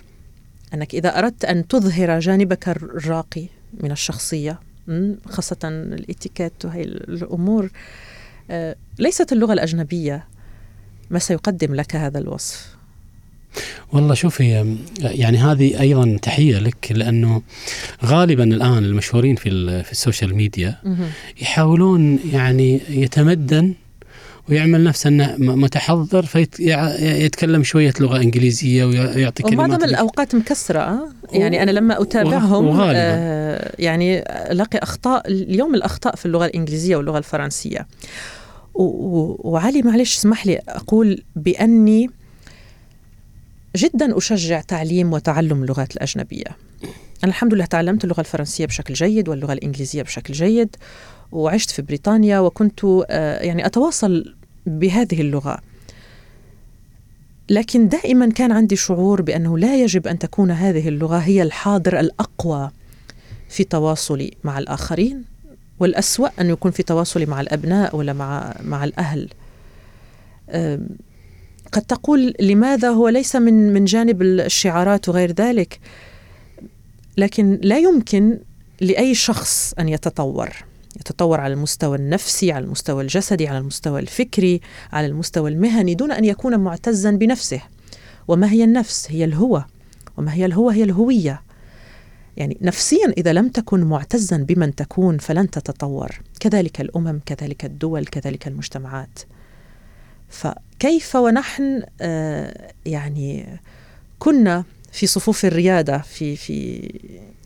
أنك 0.73 0.95
إذا 0.95 1.19
أردت 1.19 1.45
أن 1.45 1.67
تظهر 1.67 2.19
جانبك 2.19 2.69
الراقي 2.69 3.45
من 3.79 3.91
الشخصية 3.91 4.59
خاصة 5.25 5.57
الإتيكيت 5.63 6.65
وهي 6.65 6.81
الأمور 6.83 7.69
آه، 8.51 8.75
ليست 8.99 9.31
اللغة 9.31 9.53
الأجنبية. 9.53 10.27
ما 11.13 11.19
سيقدم 11.19 11.75
لك 11.75 11.95
هذا 11.95 12.19
الوصف؟ 12.19 12.73
والله 13.93 14.13
شوفي 14.13 14.77
يعني 14.99 15.37
هذه 15.37 15.79
أيضا 15.81 16.17
تحية 16.21 16.59
لك 16.59 16.91
لأنه 16.91 17.41
غالبا 18.05 18.43
الآن 18.43 18.85
المشهورين 18.85 19.35
في 19.35 19.83
في 19.83 19.91
السوشيال 19.91 20.35
ميديا 20.35 20.77
يحاولون 21.41 22.19
يعني 22.31 22.81
يتمدن 22.89 23.73
ويعمل 24.49 24.83
نفسه 24.83 25.07
إنه 25.07 25.35
متحضر 25.37 26.25
فيتكلم 26.25 27.63
شوية 27.63 27.93
لغة 27.99 28.17
إنجليزية 28.17 28.85
ويعطي 28.85 29.43
كلمات 29.43 29.69
ومعظم 29.69 29.83
الأوقات 29.83 30.35
مكسرة 30.35 31.09
يعني 31.33 31.63
أنا 31.63 31.71
لما 31.71 32.01
أتابعهم 32.01 32.79
آه 32.81 33.75
يعني 33.79 34.19
ألاقي 34.51 34.77
أخطاء 34.77 35.27
اليوم 35.27 35.75
الأخطاء 35.75 36.15
في 36.15 36.25
اللغة 36.25 36.45
الإنجليزية 36.45 36.95
واللغة 36.95 37.17
الفرنسية. 37.17 37.87
وعلي 38.75 39.81
معلش 39.81 40.17
اسمح 40.17 40.45
لي 40.45 40.61
أقول 40.67 41.23
بأني 41.35 42.09
جدا 43.75 44.17
أشجع 44.17 44.61
تعليم 44.61 45.13
وتعلم 45.13 45.63
اللغات 45.63 45.95
الأجنبية. 45.95 46.57
أنا 47.23 47.31
الحمد 47.31 47.53
لله 47.53 47.65
تعلمت 47.65 48.03
اللغة 48.03 48.19
الفرنسية 48.19 48.65
بشكل 48.65 48.93
جيد 48.93 49.29
واللغة 49.29 49.53
الإنجليزية 49.53 50.01
بشكل 50.01 50.33
جيد 50.33 50.75
وعشت 51.31 51.71
في 51.71 51.81
بريطانيا 51.81 52.39
وكنت 52.39 52.79
آه، 53.09 53.41
يعني 53.41 53.65
أتواصل 53.65 54.35
بهذه 54.65 55.21
اللغة. 55.21 55.57
لكن 57.49 57.87
دائما 57.87 58.29
كان 58.29 58.51
عندي 58.51 58.75
شعور 58.75 59.21
بأنه 59.21 59.57
لا 59.57 59.83
يجب 59.83 60.07
أن 60.07 60.19
تكون 60.19 60.51
هذه 60.51 60.87
اللغة 60.87 61.17
هي 61.17 61.41
الحاضر 61.41 61.99
الأقوى 61.99 62.71
في 63.49 63.63
تواصلي 63.63 64.31
مع 64.43 64.59
الآخرين. 64.59 65.32
والأسوأ 65.83 66.29
أن 66.39 66.49
يكون 66.49 66.71
في 66.71 66.83
تواصلي 66.83 67.25
مع 67.25 67.41
الأبناء 67.41 67.95
ولا 67.95 68.13
مع 68.13 68.55
مع 68.63 68.83
الأهل. 68.83 69.29
قد 71.71 71.81
تقول 71.87 72.33
لماذا 72.39 72.89
هو 72.89 73.09
ليس 73.09 73.35
من 73.35 73.73
من 73.73 73.85
جانب 73.85 74.21
الشعارات 74.21 75.09
وغير 75.09 75.31
ذلك 75.31 75.79
لكن 77.17 77.59
لا 77.63 77.77
يمكن 77.77 78.39
لأي 78.81 79.15
شخص 79.15 79.73
أن 79.79 79.89
يتطور. 79.89 80.49
يتطور 80.99 81.39
على 81.39 81.53
المستوى 81.53 81.97
النفسي 81.97 82.51
على 82.51 82.65
المستوى 82.65 83.03
الجسدي 83.03 83.47
على 83.47 83.57
المستوى 83.57 83.99
الفكري 83.99 84.61
على 84.93 85.07
المستوى 85.07 85.51
المهني 85.51 85.95
دون 85.95 86.11
أن 86.11 86.25
يكون 86.25 86.59
معتزا 86.59 87.11
بنفسه. 87.11 87.61
وما 88.27 88.51
هي 88.51 88.63
النفس؟ 88.63 89.11
هي 89.11 89.23
الهوى. 89.23 89.65
وما 90.17 90.33
هي 90.33 90.45
الهوى؟ 90.45 90.75
هي 90.75 90.83
الهوية. 90.83 91.41
يعني 92.37 92.57
نفسيا 92.61 93.13
إذا 93.17 93.33
لم 93.33 93.49
تكن 93.49 93.83
معتزا 93.83 94.37
بمن 94.37 94.75
تكون 94.75 95.17
فلن 95.17 95.49
تتطور. 95.49 96.21
كذلك 96.39 96.81
الأمم 96.81 97.19
كذلك 97.25 97.65
الدول 97.65 98.05
كذلك 98.05 98.47
المجتمعات. 98.47 99.19
فكيف 100.29 101.15
ونحن 101.15 101.83
آه 102.01 102.71
يعني 102.85 103.59
كنا 104.19 104.63
في 104.93 105.07
صفوف 105.07 105.45
الريادة 105.45 105.97
في 105.97 106.35
في 106.35 106.89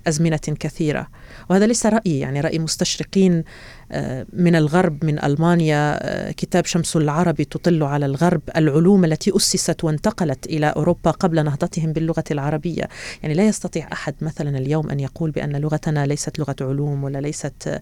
أزمنة 0.07 0.39
كثيرة. 0.59 1.07
وهذا 1.49 1.67
ليس 1.67 1.85
رأيي 1.85 2.19
يعني 2.19 2.41
رأي 2.41 2.59
مستشرقين 2.59 3.43
آه، 3.91 4.25
من 4.33 4.55
الغرب 4.55 5.05
من 5.05 5.23
ألمانيا 5.23 5.99
آه، 6.01 6.31
كتاب 6.31 6.65
شمس 6.65 6.95
العربي 6.95 7.45
تطل 7.45 7.83
على 7.83 8.05
الغرب 8.05 8.41
العلوم 8.57 9.05
التي 9.05 9.35
أسست 9.35 9.83
وانتقلت 9.83 10.45
إلى 10.45 10.67
أوروبا 10.67 11.11
قبل 11.11 11.43
نهضتهم 11.43 11.93
باللغة 11.93 12.23
العربية. 12.31 12.83
يعني 13.23 13.33
لا 13.33 13.47
يستطيع 13.47 13.87
أحد 13.93 14.15
مثلا 14.21 14.57
اليوم 14.57 14.89
أن 14.89 14.99
يقول 14.99 15.31
بأن 15.31 15.55
لغتنا 15.55 16.05
ليست 16.05 16.39
لغة 16.39 16.55
علوم 16.61 17.03
ولا 17.03 17.17
ليست 17.17 17.79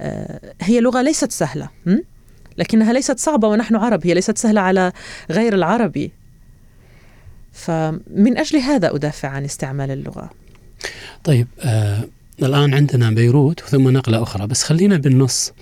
آه، 0.00 0.40
هي 0.60 0.80
لغة 0.80 1.02
ليست 1.02 1.32
سهلة 1.32 1.68
لكنها 2.58 2.92
ليست 2.92 3.18
صعبة 3.18 3.48
ونحن 3.48 3.76
عرب 3.76 4.06
هي 4.06 4.14
ليست 4.14 4.38
سهلة 4.38 4.60
على 4.60 4.92
غير 5.30 5.54
العربي. 5.54 6.23
فمن 7.54 8.38
أجل 8.38 8.58
هذا 8.58 8.94
أدافع 8.94 9.28
عن 9.28 9.44
استعمال 9.44 9.90
اللغة. 9.90 10.30
طيب 11.24 11.46
آه 11.60 12.04
الآن 12.42 12.74
عندنا 12.74 13.10
بيروت 13.10 13.62
وثم 13.62 13.88
نقلة 13.88 14.22
أخرى 14.22 14.46
بس 14.46 14.62
خلينا 14.62 14.96
بالنص. 14.96 15.52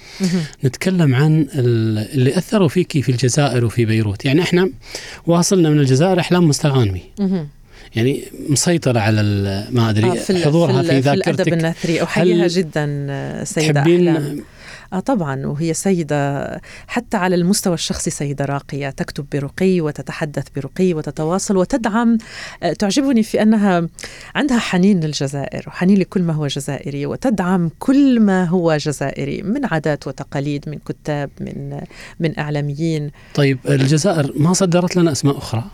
نتكلم 0.64 1.14
عن 1.14 1.46
اللي 1.54 2.38
أثروا 2.38 2.68
فيكي 2.68 3.02
في 3.02 3.12
الجزائر 3.12 3.64
وفي 3.64 3.84
بيروت. 3.84 4.24
يعني 4.24 4.42
إحنا 4.42 4.70
واصلنا 5.26 5.70
من 5.70 5.80
الجزائر 5.80 6.20
أحلام 6.20 6.48
مستغانمي. 6.48 7.02
يعني 7.96 8.24
مسيطرة 8.48 9.00
على 9.00 9.22
ما 9.70 9.90
أدري 9.90 10.10
آه 10.10 10.14
في 10.14 10.44
حضورها 10.44 10.82
في, 10.82 10.88
في 10.88 10.98
ذاكرتك 10.98 11.24
في 11.24 11.30
الأدب 11.30 11.52
النثري. 11.52 12.02
أحييها 12.02 12.46
جدا 12.46 13.44
سيدة 13.44 13.80
أحلام. 13.80 14.40
آه 14.92 15.00
طبعا 15.00 15.46
وهي 15.46 15.74
سيدة 15.74 16.60
حتى 16.86 17.16
على 17.16 17.34
المستوى 17.34 17.74
الشخصي 17.74 18.10
سيدة 18.10 18.44
راقية. 18.44 18.90
تكتب 18.90 19.26
برقي 19.32 19.80
وتتحدث 19.80 20.44
برقي 20.56 20.94
وتتواصل 20.94 21.56
وتدعم. 21.56 22.18
آه 22.62 22.72
تعجبني 22.72 23.22
في 23.22 23.42
أنها 23.42 23.88
عندها 24.34 24.58
حنين 24.58 25.00
للجزائر 25.00 25.64
وحنين 25.66 25.98
لكل 25.98 26.22
ما 26.22 26.32
هو 26.32 26.46
جزائري 26.46 27.06
وتدعم 27.06 27.70
كل 27.78 28.20
ما 28.20 28.44
هو 28.44 28.76
جزائري 28.76 29.42
من 29.42 29.64
عادات 29.64 30.06
وتقاليد 30.06 30.68
من 30.68 30.78
كتاب 30.78 31.30
من 31.40 31.80
من 32.20 32.38
إعلاميين. 32.38 33.10
طيب 33.34 33.58
الجزائر 33.68 34.32
ما 34.36 34.52
صدرت 34.52 34.96
لنا 34.96 35.12
أسماء 35.12 35.38
أخرى؟ 35.38 35.64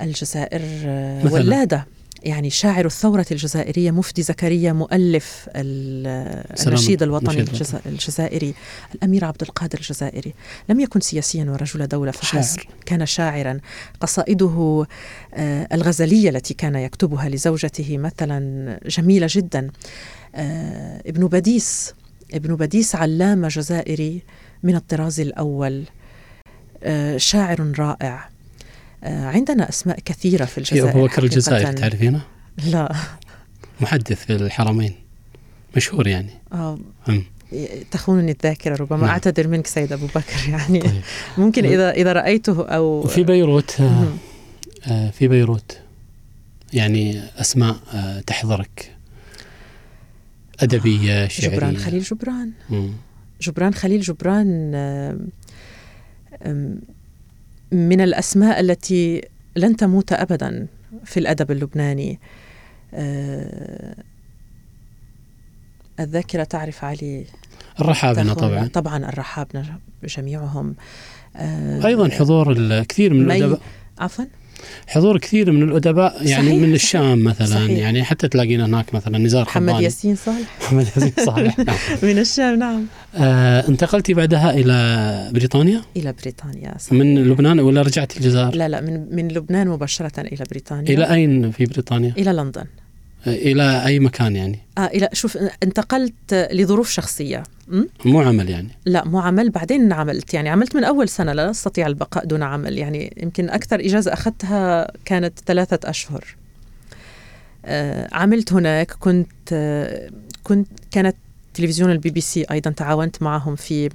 الجزائر 0.00 0.60
آه، 0.84 1.32
ولادة. 1.32 1.86
يعني 2.22 2.50
شاعر 2.50 2.86
الثورة 2.86 3.26
الجزائرية 3.30 3.90
مفتي 3.90 4.22
زكريا 4.22 4.72
مؤلف 4.72 5.48
النشيد 5.56 7.02
الوطني 7.02 7.44
الجزائري 7.86 8.54
الأمير 8.94 9.24
عبد 9.24 9.42
القادر 9.42 9.78
الجزائري. 9.78 10.34
لم 10.68 10.80
يكن 10.80 11.00
سياسيا 11.00 11.44
ورجل 11.44 11.86
دولة 11.86 12.10
فحسب 12.10 12.60
كان 12.86 13.06
شاعرا. 13.06 13.60
قصائده 14.00 14.86
آه، 15.34 15.68
الغزلية 15.72 16.30
التي 16.30 16.54
كان 16.54 16.74
يكتبها 16.74 17.28
لزوجته 17.28 17.98
مثلا 17.98 18.80
جميلة 18.86 19.26
جدا. 19.30 19.70
آه، 20.34 21.02
ابن 21.06 21.26
بديس 21.26 21.94
ابن 22.34 22.56
بديس 22.56 22.94
علامة 22.94 23.48
جزائري 23.48 24.22
من 24.62 24.76
الطراز 24.76 25.20
الأول. 25.20 25.84
آه، 26.82 27.16
شاعر 27.16 27.72
رائع. 27.78 28.35
عندنا 29.06 29.68
أسماء 29.68 29.98
كثيرة 30.04 30.44
في 30.44 30.58
الجزائر 30.58 30.90
أبو 30.90 31.06
بكر 31.06 31.24
الجزائر 31.24 31.72
تعرفينه؟ 31.72 32.20
لا. 32.66 32.92
محدث 33.80 34.24
في 34.24 34.32
الحرمين. 34.32 34.94
مشهور 35.76 36.06
يعني. 36.06 36.30
آه. 36.52 36.78
تخونني 37.90 38.32
الذاكرة 38.32 38.76
ربما. 38.76 39.00
نعم. 39.00 39.08
أعتذر 39.08 39.48
منك 39.48 39.66
سيد 39.66 39.92
أبو 39.92 40.06
بكر 40.06 40.48
يعني. 40.48 40.80
طيب. 40.80 41.02
ممكن 41.38 41.64
إذا 41.64 41.90
إذا 41.90 42.12
رأيته 42.12 42.68
أو 42.68 42.84
وفي 42.84 43.24
بيروت 43.24 43.80
آه, 43.80 44.06
آه 44.86 45.10
في 45.10 45.28
بيروت. 45.28 45.78
يعني 46.72 47.22
أسماء 47.36 47.76
آه 47.94 48.20
تحضرك. 48.20 48.92
أدبية 50.60 51.28
شعرية. 51.28 51.56
جبران 51.56 51.76
خليل 51.76 52.02
جبران. 52.02 52.52
مم. 52.70 52.92
جبران 53.42 53.74
خليل 53.74 54.00
جبران 54.00 54.72
آه 54.74 55.18
من 57.72 58.00
الأسماء 58.00 58.60
التي 58.60 59.22
لن 59.56 59.76
تموت 59.76 60.12
ابدا 60.12 60.66
في 61.04 61.20
الأدب 61.20 61.50
اللبناني. 61.50 62.20
آه، 62.94 63.94
الذاكرة 66.00 66.44
تعرف 66.44 66.84
علي. 66.84 67.24
الرحابنة 67.80 68.34
طبعا. 68.34 68.68
طبعا 68.68 69.08
الرحابنة 69.08 69.78
جميعهم. 70.04 70.74
آه، 71.36 71.86
أيضا 71.86 72.08
حضور 72.08 72.52
الكثير 72.52 73.14
من 73.14 73.30
الأدباء. 73.30 73.60
عفوا. 73.98 74.24
حضور 74.86 75.18
كثير 75.18 75.52
من 75.52 75.62
الأدباء 75.62 76.26
يعني 76.26 76.48
صحيح 76.48 76.62
من 76.62 76.74
الشام 76.74 77.24
مثلا 77.24 77.46
صحيح. 77.46 77.78
يعني 77.78 78.04
حتى 78.04 78.28
تلاقينا 78.28 78.66
هناك 78.66 78.94
مثلا 78.94 79.18
نزار 79.18 79.42
محمد 79.42 79.68
حباني 79.70 79.84
ياسين 79.84 80.16
صالح 80.16 80.58
محمد 80.62 80.86
ياسين 80.96 81.12
صالح 81.26 81.58
نعم. 81.68 81.76
من 82.02 82.18
الشام 82.18 82.58
نعم 82.58 82.86
آه 83.16 83.68
انتقلتي 83.68 84.14
بعدها 84.14 84.50
إلى 84.50 85.30
بريطانيا 85.32 85.82
إلى 85.96 86.14
بريطانيا 86.22 86.74
صحيح. 86.78 86.92
من 86.92 87.24
لبنان 87.24 87.60
ولا 87.60 87.82
رجعتي 87.82 88.16
الجزائر؟ 88.18 88.54
لا 88.54 88.68
لا 88.68 88.80
من 88.80 89.14
من 89.16 89.28
لبنان 89.28 89.68
مباشرة 89.68 90.20
إلى 90.20 90.44
بريطانيا 90.50 90.94
إلى 90.94 91.10
أين 91.14 91.50
في 91.50 91.64
بريطانيا؟ 91.64 92.14
إلى 92.18 92.32
لندن 92.32 92.64
إلى 93.26 93.86
أي 93.86 93.98
مكان 93.98 94.36
يعني؟ 94.36 94.58
آه 94.78 94.86
إلى 94.86 95.08
شوف 95.12 95.38
انتقلت 95.62 96.48
لظروف 96.52 96.90
شخصية? 96.90 97.42
مو 98.04 98.20
عمل 98.20 98.50
يعني؟ 98.50 98.68
لا 98.84 99.04
مو 99.04 99.20
عمل 99.20 99.50
بعدين 99.50 99.92
عملت. 99.92 100.34
يعني 100.34 100.48
عملت 100.48 100.76
من 100.76 100.84
أول 100.84 101.08
سنة 101.08 101.32
لا 101.32 101.50
استطيع 101.50 101.86
البقاء 101.86 102.24
دون 102.24 102.42
عمل. 102.42 102.78
يعني 102.78 103.14
يمكن 103.22 103.50
أكثر 103.50 103.80
إجازة 103.80 104.12
أخذتها 104.12 104.92
كانت 105.04 105.38
ثلاثة 105.46 105.90
أشهر. 105.90 106.24
آه 107.64 108.08
عملت 108.12 108.52
هناك. 108.52 108.92
كنت 108.92 109.52
آه 109.52 110.10
كنت 110.42 110.68
كانت 110.90 111.16
تلفزيون 111.54 111.90
البي 111.90 112.10
بي 112.10 112.20
سي 112.20 112.44
أيضا 112.50 112.70
تعاونت 112.70 113.22
معهم 113.22 113.56
في 113.56 113.88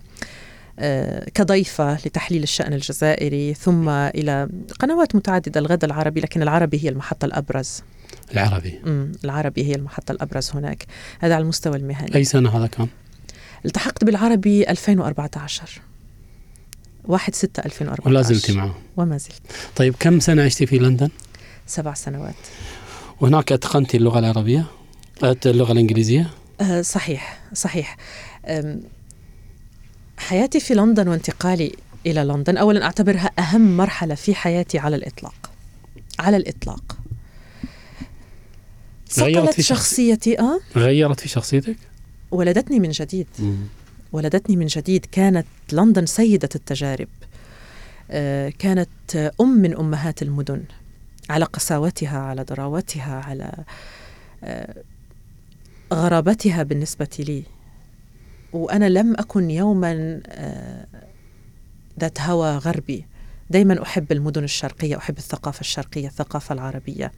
آه 0.79 1.29
كضيفة 1.33 1.93
لتحليل 1.93 2.43
الشأن 2.43 2.73
الجزائري 2.73 3.53
ثم 3.53 3.89
إلى 3.89 4.49
قنوات 4.79 5.15
متعددة 5.15 5.59
الغد 5.59 5.83
العربي 5.83 6.21
لكن 6.21 6.41
العربي 6.41 6.83
هي 6.83 6.89
المحطة 6.89 7.25
الأبرز. 7.25 7.81
العربي. 8.33 8.79
امم 8.85 9.11
العربي 9.23 9.63
هي 9.63 9.75
المحطة 9.75 10.11
الأبرز 10.11 10.51
هناك. 10.53 10.85
هذا 11.19 11.35
على 11.35 11.41
المستوى 11.41 11.77
المهني. 11.77 12.15
أي 12.15 12.23
سنة 12.23 12.57
هذا 12.57 12.67
كان؟ 12.67 12.87
التحقت 13.65 14.03
بالعربي 14.03 14.69
2014 14.69 15.81
1 17.05 17.35
6 17.35 17.65
2014 17.65 18.09
ولا 18.09 18.21
زلتي 18.21 18.53
معه. 18.53 18.75
وما 18.97 19.17
زلت. 19.17 19.41
طيب 19.75 19.95
كم 19.99 20.19
سنة 20.19 20.43
عشتي 20.43 20.65
في 20.65 20.77
لندن؟ 20.77 21.09
سبع 21.67 21.93
سنوات. 21.93 22.35
وهناك 23.21 23.51
أتقنتي 23.51 23.97
اللغة 23.97 24.19
العربية؟ 24.19 24.65
اللغة 25.45 25.71
الإنجليزية؟ 25.71 26.29
أه 26.61 26.81
صحيح 26.81 27.39
صحيح. 27.53 27.97
حياتي 30.17 30.59
في 30.59 30.73
لندن 30.73 31.07
وانتقالي 31.07 31.75
إلى 32.05 32.23
لندن 32.23 32.57
أولا 32.57 32.85
أعتبرها 32.85 33.31
أهم 33.39 33.77
مرحلة 33.77 34.15
في 34.15 34.35
حياتي 34.35 34.79
على 34.79 34.95
الإطلاق. 34.95 35.51
على 36.19 36.37
الإطلاق. 36.37 36.97
غيرت 39.19 39.53
في 39.53 39.61
شخصيتي 39.61 40.39
أه؟ 40.39 40.59
غيرت 40.75 41.19
في 41.19 41.29
شخصيتك؟ 41.29 41.77
ولدتني 42.31 42.79
من 42.79 42.89
جديد. 42.89 43.27
مم. 43.39 43.57
ولدتني 44.11 44.55
من 44.55 44.65
جديد. 44.65 45.05
كانت 45.05 45.47
لندن 45.71 46.05
سيدة 46.05 46.49
التجارب. 46.55 47.07
آه 48.11 48.49
كانت 48.59 49.31
أم 49.41 49.47
من 49.61 49.77
أمهات 49.77 50.21
المدن. 50.21 50.63
على 51.29 51.45
قساوتها 51.45 52.19
على 52.19 52.43
ضراوتها 52.43 53.15
على 53.15 53.51
آه 54.43 54.75
غرابتها 55.93 56.63
بالنسبة 56.63 57.09
لي. 57.19 57.43
وأنا 58.53 58.89
لم 58.89 59.13
أكن 59.13 59.51
يوما 59.51 60.21
آه 60.27 60.85
ذات 61.99 62.21
هوى 62.21 62.57
غربي. 62.57 63.05
دائما 63.49 63.83
أحب 63.83 64.11
المدن 64.11 64.43
الشرقية 64.43 64.97
أحب 64.97 65.17
الثقافة 65.17 65.61
الشرقية 65.61 66.07
الثقافة 66.07 66.53
العربية. 66.53 67.11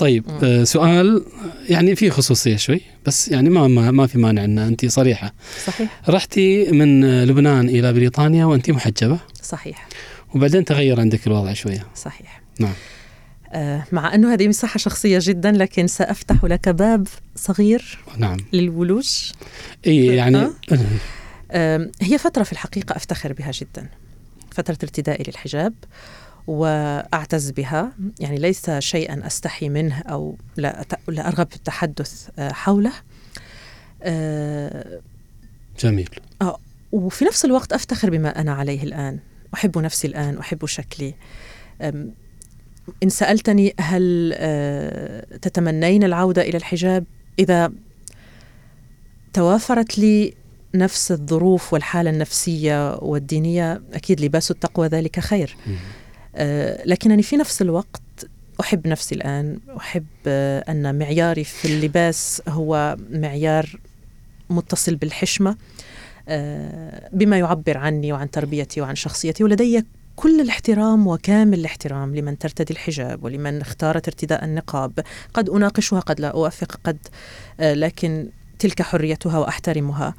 طيب 0.00 0.24
آه 0.42 0.64
سؤال 0.64 1.24
يعني 1.68 1.96
فيه 1.96 2.10
خصوصية 2.10 2.56
شوي 2.56 2.80
بس 3.06 3.28
يعني 3.28 3.50
ما 3.50 3.68
ما, 3.68 3.90
ما 3.90 4.06
في 4.06 4.18
مانع 4.18 4.44
إن 4.44 4.58
انت 4.58 4.86
صريحة. 4.86 5.34
صحيح. 5.66 6.00
رحتي 6.08 6.70
من 6.70 7.22
لبنان 7.24 7.68
إلى 7.68 7.92
بريطانيا 7.92 8.44
وانت 8.44 8.70
محجبة؟ 8.70 9.18
صحيح. 9.42 9.88
وبعدين 10.34 10.64
تغير 10.64 11.00
عندك 11.00 11.26
الوضع 11.26 11.52
شوية. 11.52 11.86
صحيح. 11.94 12.42
نعم. 12.60 12.72
آه 13.52 13.84
مع 13.92 14.14
أنه 14.14 14.32
هذه 14.32 14.48
مساحة 14.48 14.78
شخصية 14.78 15.18
جدا 15.22 15.52
لكن 15.52 15.86
سأفتح 15.86 16.44
لك 16.44 16.68
باب 16.68 17.06
صغير 17.36 17.98
نعم. 18.18 18.36
للولوج. 18.52 19.32
إي 19.86 20.06
يعني 20.06 20.38
آه. 20.38 20.52
آه. 21.50 21.90
هي 22.00 22.18
فترة 22.18 22.42
في 22.42 22.52
الحقيقة 22.52 22.96
أفتخر 22.96 23.32
بها 23.32 23.50
جدا. 23.50 23.88
فترة 24.50 24.78
ارتدائي 24.82 25.24
للحجاب. 25.28 25.74
وأعتز 26.50 27.50
بها. 27.50 27.92
يعني 28.20 28.38
ليس 28.38 28.70
شيئا 28.70 29.26
أستحي 29.26 29.68
منه 29.68 29.98
أو 29.98 30.36
لا 30.56 30.84
لا 31.08 31.28
أرغب 31.28 31.50
في 31.50 31.56
التحدث 31.56 32.28
حوله. 32.38 32.92
جميل. 35.80 36.10
آه 36.42 36.58
وفي 36.92 37.24
نفس 37.24 37.44
الوقت 37.44 37.72
أفتخر 37.72 38.10
بما 38.10 38.40
أنا 38.40 38.52
عليه 38.52 38.82
الآن. 38.82 39.18
أحب 39.54 39.78
نفسي 39.78 40.06
الآن 40.06 40.38
أحب 40.38 40.66
شكلي. 40.66 41.14
إن 43.02 43.08
سألتني 43.08 43.74
هل 43.80 44.34
تتمنين 45.42 46.04
العودة 46.04 46.42
إلى 46.42 46.56
الحجاب 46.56 47.04
إذا 47.38 47.72
توافرت 49.32 49.98
لي 49.98 50.34
نفس 50.74 51.12
الظروف 51.12 51.72
والحالة 51.72 52.10
النفسية 52.10 52.94
والدينية 52.96 53.82
أكيد 53.92 54.20
لباس 54.20 54.50
التقوى 54.50 54.86
ذلك 54.86 55.20
خير. 55.20 55.56
لكنني 56.84 57.22
في 57.22 57.36
نفس 57.36 57.62
الوقت 57.62 58.02
أحب 58.60 58.86
نفسي 58.86 59.14
الآن. 59.14 59.58
أحب 59.76 60.06
أه 60.26 60.64
أن 60.68 60.98
معياري 60.98 61.44
في 61.44 61.68
اللباس 61.68 62.42
هو 62.48 62.96
معيار 63.10 63.80
متصل 64.50 64.96
بالحشمة 64.96 65.56
أه 66.28 67.08
بما 67.12 67.38
يعبر 67.38 67.78
عني 67.78 68.12
وعن 68.12 68.30
تربيتي 68.30 68.80
وعن 68.80 68.94
شخصيتي. 68.94 69.44
ولدي 69.44 69.84
كل 70.16 70.40
الاحترام 70.40 71.06
وكامل 71.06 71.58
الاحترام 71.58 72.16
لمن 72.16 72.38
ترتدي 72.38 72.72
الحجاب 72.72 73.24
ولمن 73.24 73.60
اختارت 73.60 74.08
ارتداء 74.08 74.44
النقاب. 74.44 75.00
قد 75.34 75.50
أناقشها 75.50 76.00
قد 76.00 76.20
لا 76.20 76.28
أوافق 76.28 76.80
قد 76.84 76.98
لكن 77.60 78.28
تلك 78.58 78.82
حريتها 78.82 79.38
وأحترمها. 79.38 80.14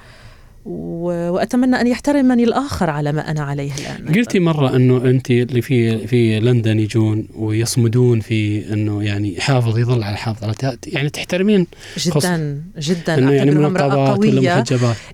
وأتمنى 0.66 1.82
أن 1.82 1.88
يحترمني 1.88 2.44
الآخر 2.44 2.90
على 2.90 3.12
ما 3.12 3.32
أنا 3.32 3.42
عليه 3.42 3.72
الآن. 3.76 4.16
قلتي 4.16 4.40
مرة 4.40 4.76
إنه 4.76 4.98
أنت 4.98 5.32
اللي 5.32 5.62
في 5.62 6.08
في 6.08 6.40
لندن 6.40 6.80
يجون 6.80 7.28
ويصمدون 7.36 8.20
في 8.20 8.74
إنه 8.74 9.04
يعني 9.04 9.42
حافظ 9.42 9.78
يظل 9.78 10.04
على 10.04 10.18
حافظ 10.18 10.54
يعني 10.88 11.10
تحترمين 11.10 11.68
جدا 11.98 12.62
جدا. 12.78 13.16
يعني 13.16 13.52
امرأة 13.52 14.14
قوية. 14.16 14.64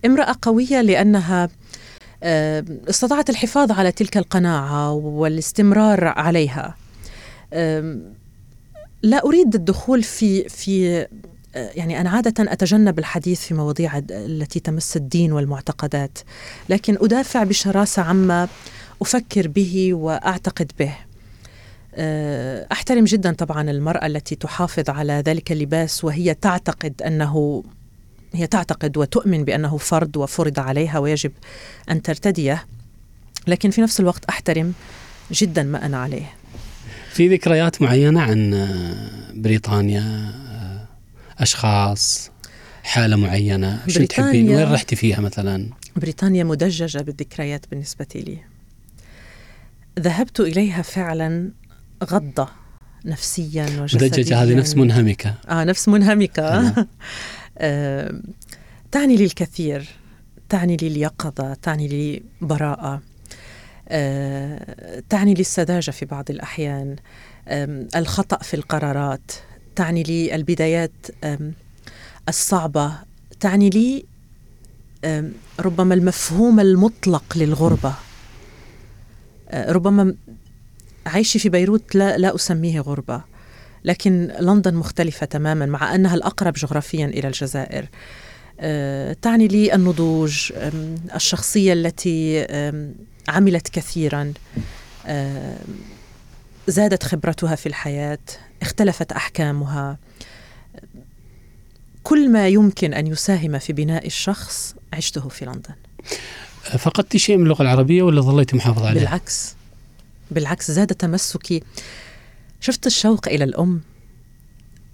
امرأة 0.06 0.36
قوية 0.42 0.82
لأنها 0.82 1.50
استطاعت 2.90 3.30
الحفاظ 3.30 3.72
على 3.72 3.92
تلك 3.92 4.18
القناعة 4.18 4.92
والاستمرار 4.92 6.04
عليها. 6.04 6.76
لا 9.04 9.26
أريد 9.26 9.56
الدخول 9.56 10.04
في 10.04 10.50
في 10.50 11.08
يعني 11.76 12.02
أنا 12.02 12.10
عادة 12.10 12.52
أتجنب 12.54 13.00
الحديث 13.00 13.42
في 13.42 13.54
مواضيع 13.54 14.02
التي 14.12 14.60
تمس 14.60 14.98
الدين 14.98 15.32
والمعتقدات 15.32 16.18
لكن 16.70 16.98
أدافع 17.02 17.44
بشراسة 17.44 18.02
عما 18.02 18.48
أفكر 19.02 19.48
به 19.48 19.94
وأعتقد 19.94 20.72
به. 20.80 20.94
أحترم 22.72 23.04
جدا 23.04 23.34
طبعا 23.34 23.70
المرأة 23.72 24.06
التي 24.06 24.36
تحافظ 24.36 24.90
على 24.90 25.24
ذلك 25.26 25.52
اللباس 25.52 26.04
وهي 26.04 26.34
تعتقد 26.34 27.02
أنه 27.02 27.64
هي 28.34 28.48
تعتقد 28.48 28.98
وتؤمن 28.98 29.44
بأنه 29.44 29.78
فرض 29.78 30.18
وفرض 30.18 30.60
عليها 30.60 31.00
ويجب 31.00 31.32
أن 31.92 32.02
ترتديه 32.02 32.66
لكن 33.48 33.70
في 33.70 33.82
نفس 33.82 34.00
الوقت 34.00 34.26
أحترم 34.26 34.74
جدا 35.32 35.64
ما 35.64 35.86
أنا 35.86 35.98
عليه. 35.98 36.34
في 37.14 37.28
ذكريات 37.28 37.82
معينة 37.82 38.22
عن 38.22 38.68
بريطانيا؟ 39.34 40.32
أشخاص 41.40 42.32
حالة 42.84 43.16
معينة 43.16 43.80
شو 43.88 44.06
تحبين؟ 44.06 44.50
وين 44.50 44.74
رحتي 44.74 44.96
فيها 44.96 45.20
مثلا؟ 45.20 45.70
بريطانيا 45.96 46.44
مدججة 46.44 47.02
بالذكريات 47.02 47.66
بالنسبة 47.72 48.08
لي. 48.16 48.38
ذهبت 50.00 50.40
إليها 50.40 50.82
فعلا 50.82 51.52
غضة 52.04 52.50
نفسيا 53.06 53.66
وجسديا. 53.82 54.08
مدججة 54.08 54.44
هذه 54.44 54.56
نفس 54.56 54.76
منهمكة. 54.76 55.34
آه 55.50 55.64
نفس 55.64 55.88
منهمكة. 55.88 56.74
آه 57.58 58.22
تعني 58.92 59.16
لي 59.16 59.26
الكثير 59.26 59.88
تعني 60.50 60.78
لي 60.78 60.88
اليقظة 60.88 61.54
تعني 61.54 61.88
لي 61.88 62.24
براءة 62.42 63.02
آه 63.90 65.04
تعني 65.10 65.34
لي 65.34 65.42
السذاجة 65.42 65.92
في 65.92 66.06
بعض 66.06 66.26
الأحيان 66.30 66.96
آه 67.48 67.86
الخطأ 67.96 68.38
في 68.38 68.54
القرارات 68.54 69.32
تعني 69.78 70.04
لي 70.04 70.36
البدايات 70.36 70.92
الصعبة. 72.30 72.92
تعني 73.40 73.70
لي 73.70 74.06
ربما 75.60 75.94
المفهوم 75.94 76.60
المطلق 76.60 77.24
للغربة. 77.36 77.94
ربما 79.54 80.16
عيشي 81.06 81.40
في 81.40 81.50
بيروت 81.50 81.96
لا, 81.96 82.18
لا 82.18 82.36
أسميه 82.36 82.80
غربة 82.80 83.22
لكن 83.84 84.32
لندن 84.40 84.74
مختلفة 84.74 85.26
تماما 85.26 85.66
مع 85.66 85.96
أنها 85.96 86.16
الأقرب 86.16 86.54
جغرافيا 86.54 87.06
إلى 87.06 87.28
الجزائر. 87.28 87.86
تعني 89.22 89.48
لي 89.48 89.76
النضوج 89.76 90.54
الشخصية 91.16 91.74
التي 91.74 92.48
عملت 93.28 93.70
كثيرا. 93.70 94.34
زادت 96.68 97.04
خبرتها 97.04 97.56
في 97.56 97.66
الحياة. 97.66 98.20
اختلفت 98.62 99.12
أحكامها. 99.12 99.98
كل 102.04 102.32
ما 102.32 102.48
يمكن 102.48 102.94
أن 102.94 103.08
يساهم 103.08 103.60
في 103.60 103.74
بناء 103.74 104.06
الشخص 104.06 104.76
عشته 104.94 105.30
في 105.30 105.46
لندن. 105.46 105.76
فقدت 106.78 107.18
شيء 107.18 107.38
من 107.38 107.44
اللغة 107.44 107.62
العربية 107.62 108.04
ولا 108.04 108.22
ظليت 108.22 108.56
محافظة 108.56 108.88
عليها؟ 108.88 109.04
بالعكس. 109.04 109.56
بالعكس 110.32 110.72
زاد 110.72 110.88
تمسكي. 110.88 111.64
شفت 112.60 112.88
الشوق 112.88 113.28
إلى 113.28 113.44
الأم 113.44 113.82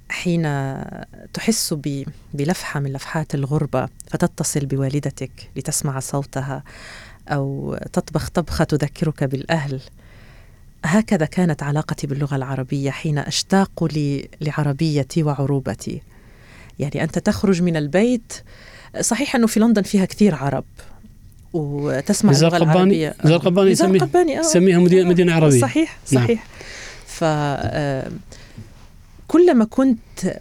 حين 0.10 0.44
تحس 1.34 1.76
بلفحة 2.34 2.80
من 2.80 2.94
لفحات 2.94 3.36
الغربة 3.36 3.90
فتتصل 4.08 4.66
بوالدتك 4.66 5.50
لتسمع 5.56 6.00
صوتها 6.00 6.64
أو 7.28 7.78
تطبخ 7.94 8.30
طبخة 8.30 8.64
تذكرك 8.64 9.24
بالأهل. 9.24 9.82
هكذا 10.84 11.26
كانت 11.26 11.64
علاقتي 11.64 12.08
باللغة 12.08 12.36
العربية 12.36 12.92
حين 12.92 13.18
أشتاق 13.18 13.90
لعربيتي 14.42 15.24
وعروبتي. 15.24 16.02
يعني 16.80 17.04
أنت 17.04 17.20
تخرج 17.20 17.62
من 17.62 17.78
البيت 17.78 18.34
صحيح 19.00 19.36
أنه 19.36 19.48
في 19.48 19.60
لندن 19.60 19.82
فيها 19.82 20.06
كثير 20.06 20.36
عرب 20.36 20.64
وتسمع 21.54 22.32
اللغة 22.32 22.58
العربية. 22.58 23.16
نزار 23.26 23.38
قباني 23.38 23.72
يسميها 23.72 24.10
يسميها 24.40 24.80
مدينة, 24.80 25.10
مدينة 25.10 25.34
عربية. 25.34 25.62
صحيح 25.62 25.98
صحيح. 26.06 26.30
نعم. 26.30 26.48
ف 27.08 27.24
كلما 29.28 29.66
كنت 29.66 30.40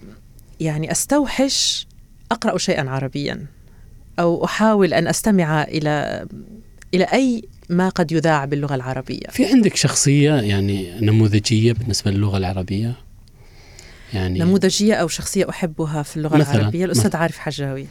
يعني 0.61 0.93
أستوحش 0.93 1.87
أقرأ 2.33 2.59
شيئا 2.59 2.91
عربيا 2.91 3.47
أو 4.19 4.45
أحاول 4.45 4.95
أن 4.95 5.07
أستمع 5.09 5.63
إلى 5.63 6.27
إلى 6.95 7.05
أي 7.05 7.45
ما 7.69 7.89
قد 7.89 8.13
يذاع 8.13 8.45
باللغة 8.45 8.75
العربية. 8.75 9.27
في 9.31 9.47
عندك 9.47 9.77
شخصية 9.77 10.35
يعني 10.35 11.01
نموذجية 11.01 11.73
بالنسبة 11.73 12.11
للغة 12.11 12.39
العربية؟ 12.39 12.95
يعني 14.15 14.39
نموذجية 14.39 14.95
أو 14.95 15.09
شخصية 15.09 15.51
أحبها 15.51 16.03
في 16.03 16.17
اللغة 16.17 16.37
مثلاً 16.37 16.55
العربية؟ 16.55 16.85
الأستاذ 16.85 17.17
عارف 17.17 17.39
حجاوي. 17.39 17.87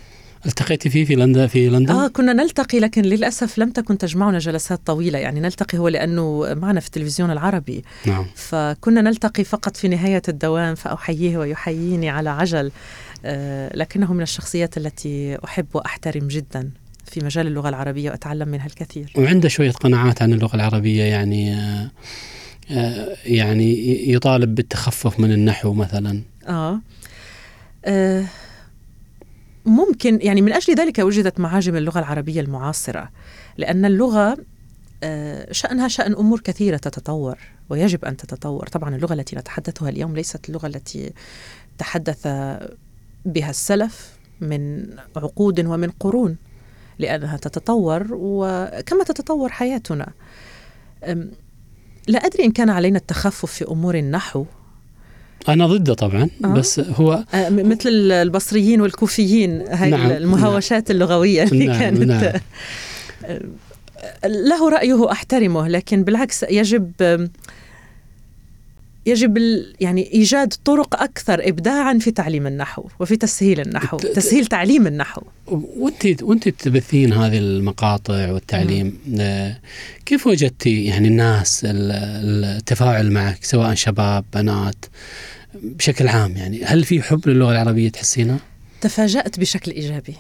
التقيتي 0.45 0.89
فيه 0.89 1.05
في 1.05 1.15
لندن 1.15 1.47
في 1.47 1.69
لندن؟ 1.69 1.93
آه 1.93 2.07
كنا 2.07 2.33
نلتقي 2.33 2.79
لكن 2.79 3.01
للأسف 3.01 3.57
لم 3.57 3.69
تكن 3.69 3.97
تجمعنا 3.97 4.39
جلسات 4.39 4.81
طويلة. 4.85 5.19
يعني 5.19 5.39
نلتقي 5.39 5.77
هو 5.77 5.87
لأنه 5.87 6.53
معنا 6.53 6.79
في 6.79 6.87
التلفزيون 6.87 7.31
العربي. 7.31 7.83
نعم. 8.05 8.25
فكنا 8.35 9.01
نلتقي 9.01 9.43
فقط 9.43 9.77
في 9.77 9.87
نهاية 9.87 10.21
الدوام 10.29 10.75
فأحييه 10.75 11.37
ويحييني 11.37 12.09
على 12.09 12.29
عجل. 12.29 12.71
آه 13.25 13.75
لكنه 13.75 14.13
من 14.13 14.21
الشخصيات 14.21 14.77
التي 14.77 15.37
أحب 15.45 15.65
وأحترم 15.73 16.27
جدا. 16.27 16.69
في 17.11 17.25
مجال 17.25 17.47
اللغة 17.47 17.69
العربية 17.69 18.09
وأتعلم 18.09 18.47
منها 18.47 18.65
الكثير. 18.65 19.13
وعنده 19.17 19.49
شوية 19.49 19.71
قناعات 19.71 20.21
عن 20.21 20.33
اللغة 20.33 20.55
العربية 20.55 21.03
يعني 21.03 21.53
آه, 21.53 21.91
آه، 22.71 23.17
يعني 23.25 24.11
يطالب 24.11 24.55
بالتخفف 24.55 25.19
من 25.19 25.31
النحو 25.31 25.73
مثلا. 25.73 26.21
آه, 26.47 26.79
آه 27.85 28.25
ممكن 29.65 30.19
يعني 30.21 30.41
من 30.41 30.53
أجل 30.53 30.75
ذلك 30.75 30.99
وجدت 30.99 31.39
معاجم 31.39 31.75
اللغة 31.75 31.99
العربية 31.99 32.41
المعاصرة 32.41 33.09
لأن 33.57 33.85
اللغة 33.85 34.37
آه، 35.03 35.51
شأنها 35.51 35.87
شأن 35.87 36.13
أمور 36.13 36.39
كثيرة 36.39 36.77
تتطور 36.77 37.37
ويجب 37.69 38.05
أن 38.05 38.17
تتطور 38.17 38.67
طبعا 38.67 38.95
اللغة 38.95 39.13
التي 39.13 39.35
نتحدثها 39.35 39.89
اليوم 39.89 40.15
ليست 40.15 40.49
اللغة 40.49 40.67
التي 40.67 41.11
تحدث 41.77 42.27
بها 43.25 43.49
السلف 43.49 44.17
من 44.41 44.85
عقود 45.15 45.65
ومن 45.65 45.89
قرون 45.89 46.37
لأنها 47.01 47.37
تتطور 47.37 48.07
وكما 48.11 49.03
تتطور 49.03 49.49
حياتنا. 49.49 50.07
لا 52.07 52.19
أدري 52.25 52.45
إن 52.45 52.51
كان 52.51 52.69
علينا 52.69 52.97
التخفف 52.97 53.51
في 53.51 53.65
أمور 53.67 53.95
النحو. 53.95 54.45
أنا 55.49 55.67
ضده 55.67 55.93
طبعا 55.93 56.29
آه. 56.45 56.47
بس 56.47 56.79
هو 56.79 57.23
آه 57.33 57.49
مثل 57.49 57.89
البصريين 58.11 58.81
والكوفيين 58.81 59.61
هاي 59.67 59.89
نعم 59.89 60.11
المهاوشات 60.11 60.91
نعم. 60.91 61.01
اللغوية 61.01 61.43
اللي 61.43 61.65
نعم 61.65 61.79
كانت. 61.79 61.99
نعم. 61.99 62.33
آه، 63.25 63.41
له 64.27 64.69
رأيه 64.69 65.11
أحترمه 65.11 65.67
لكن 65.67 66.03
بالعكس 66.03 66.43
يجب 66.43 66.91
يجب 69.05 69.37
يعني 69.79 70.13
إيجاد 70.13 70.53
طرق 70.65 71.01
أكثر 71.01 71.47
ابداعا 71.47 71.97
في 71.97 72.11
تعليم 72.11 72.47
النحو 72.47 72.87
وفي 72.99 73.15
تسهيل 73.15 73.59
النحو 73.59 73.97
تسهيل 73.97 74.45
تعليم 74.45 74.87
النحو. 74.87 75.21
وانت 75.47 76.23
وأنت 76.23 76.49
تبثين 76.49 77.13
هذه 77.13 77.37
المقاطع 77.37 78.31
والتعليم 78.31 78.97
آه، 79.19 79.57
كيف 80.05 80.27
وجدتي 80.27 80.85
يعني 80.85 81.07
الناس 81.07 81.61
التفاعل 81.65 83.11
معك 83.11 83.43
سواء 83.43 83.73
شباب 83.73 84.25
بنات 84.33 84.85
بشكل 85.53 86.07
عام 86.07 86.37
يعني؟ 86.37 86.63
هل 86.63 86.83
في 86.83 87.01
حب 87.01 87.27
للغة 87.27 87.51
العربية 87.51 87.89
تحسينها؟ 87.89 88.39
تفاجأت 88.81 89.39
بشكل 89.39 89.71
إيجابي. 89.71 90.15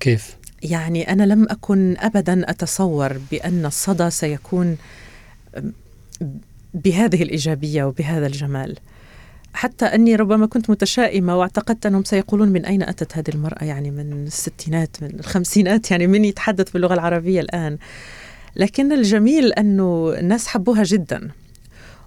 كيف؟ 0.00 0.36
يعني 0.62 1.12
أنا 1.12 1.22
لم 1.22 1.46
أكن 1.50 1.96
ابدا 1.98 2.50
أتصور 2.50 3.20
بأن 3.30 3.66
الصدى 3.66 4.10
سيكون 4.10 4.76
بهذه 6.74 7.22
الإيجابية 7.22 7.84
وبهذا 7.84 8.26
الجمال. 8.26 8.76
حتى 9.52 9.84
أني 9.84 10.16
ربما 10.16 10.46
كنت 10.46 10.70
متشائمة 10.70 11.36
واعتقدت 11.36 11.86
أنهم 11.86 12.04
سيقولون 12.04 12.48
من 12.48 12.64
أين 12.64 12.82
أتت 12.82 13.16
هذه 13.16 13.28
المرأة 13.34 13.64
يعني 13.64 13.90
من 13.90 14.12
الستينات 14.12 14.96
من 15.02 15.20
الخمسينات 15.20 15.90
يعني 15.90 16.06
من 16.06 16.24
يتحدث 16.24 16.70
باللغة 16.70 16.94
العربية 16.94 17.40
الآن. 17.40 17.78
لكن 18.56 18.92
الجميل 18.92 19.52
انه 19.52 20.14
الناس 20.18 20.46
حبوها 20.46 20.82
جدا 20.82 21.30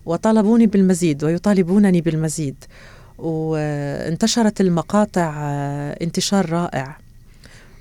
وطالبوني 0.06 0.68
بالمزيد 0.68 1.24
ويطالبونني 1.24 2.02
بالمزيد 2.02 2.56
وانتشرت 3.18 4.62
المقاطع 4.62 5.34
انتشار 6.02 6.50
رائع. 6.50 6.98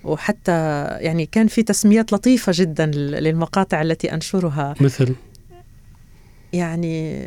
وحتى 0.05 0.87
يعني 1.01 1.27
كان 1.27 1.47
في 1.47 1.63
تسميات 1.63 2.13
لطيفة 2.13 2.53
جدا 2.55 2.87
للمقاطع 2.87 3.83
التي 3.83 4.15
أنشرها. 4.15 4.75
مثل؟ 4.81 5.15
يعني 6.53 7.27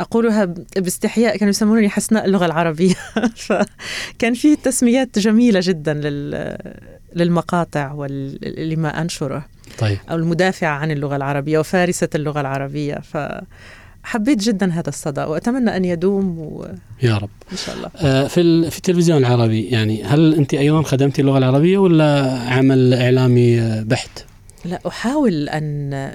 أقولها 0.00 0.44
باستحياء 0.76 1.36
كانوا 1.36 1.50
يسمونني 1.50 1.88
حسناء 1.88 2.24
اللغة 2.24 2.46
العربية 2.46 2.94
فكان 3.46 4.34
في 4.34 4.56
تسميات 4.56 5.18
جميلة 5.18 5.60
جدا 5.62 5.94
للمقاطع 7.14 7.92
ولما 7.92 9.00
أنشره 9.00 9.46
طيب. 9.78 9.98
أو 10.10 10.16
المدافعة 10.16 10.78
عن 10.78 10.90
اللغة 10.90 11.16
العربية 11.16 11.58
وفارسة 11.58 12.08
اللغة 12.14 12.40
العربية 12.40 12.94
فحبيت 12.94 14.38
جدا 14.38 14.72
هذا 14.72 14.88
الصدى 14.88 15.20
وأتمنى 15.20 15.76
أن 15.76 15.84
يدوم 15.84 16.38
و... 16.38 16.68
يا 17.02 17.18
رب 17.18 17.30
إن 17.52 17.56
شاء 17.56 17.76
الله 17.76 17.90
آه 17.96 18.26
في 18.26 18.70
في 18.70 18.76
التلفزيون 18.76 19.18
العربي 19.18 19.62
يعني 19.62 20.04
هل 20.04 20.34
أنت 20.34 20.54
أيضا 20.54 20.82
خدمتي 20.82 21.22
اللغة 21.22 21.38
العربية 21.38 21.78
ولا 21.78 22.38
عمل 22.48 22.94
إعلامي 22.94 23.80
بحت؟ 23.84 24.24
لا 24.64 24.80
أحاول 24.86 25.48
أن 25.48 26.12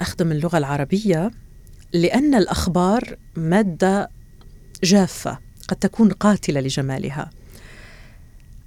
أخدم 0.00 0.32
اللغة 0.32 0.58
العربية 0.58 1.30
لأن 1.92 2.34
الأخبار 2.34 3.16
مادة 3.36 4.10
جافة 4.84 5.38
قد 5.68 5.76
تكون 5.76 6.10
قاتلة 6.10 6.60
لجمالها. 6.60 7.30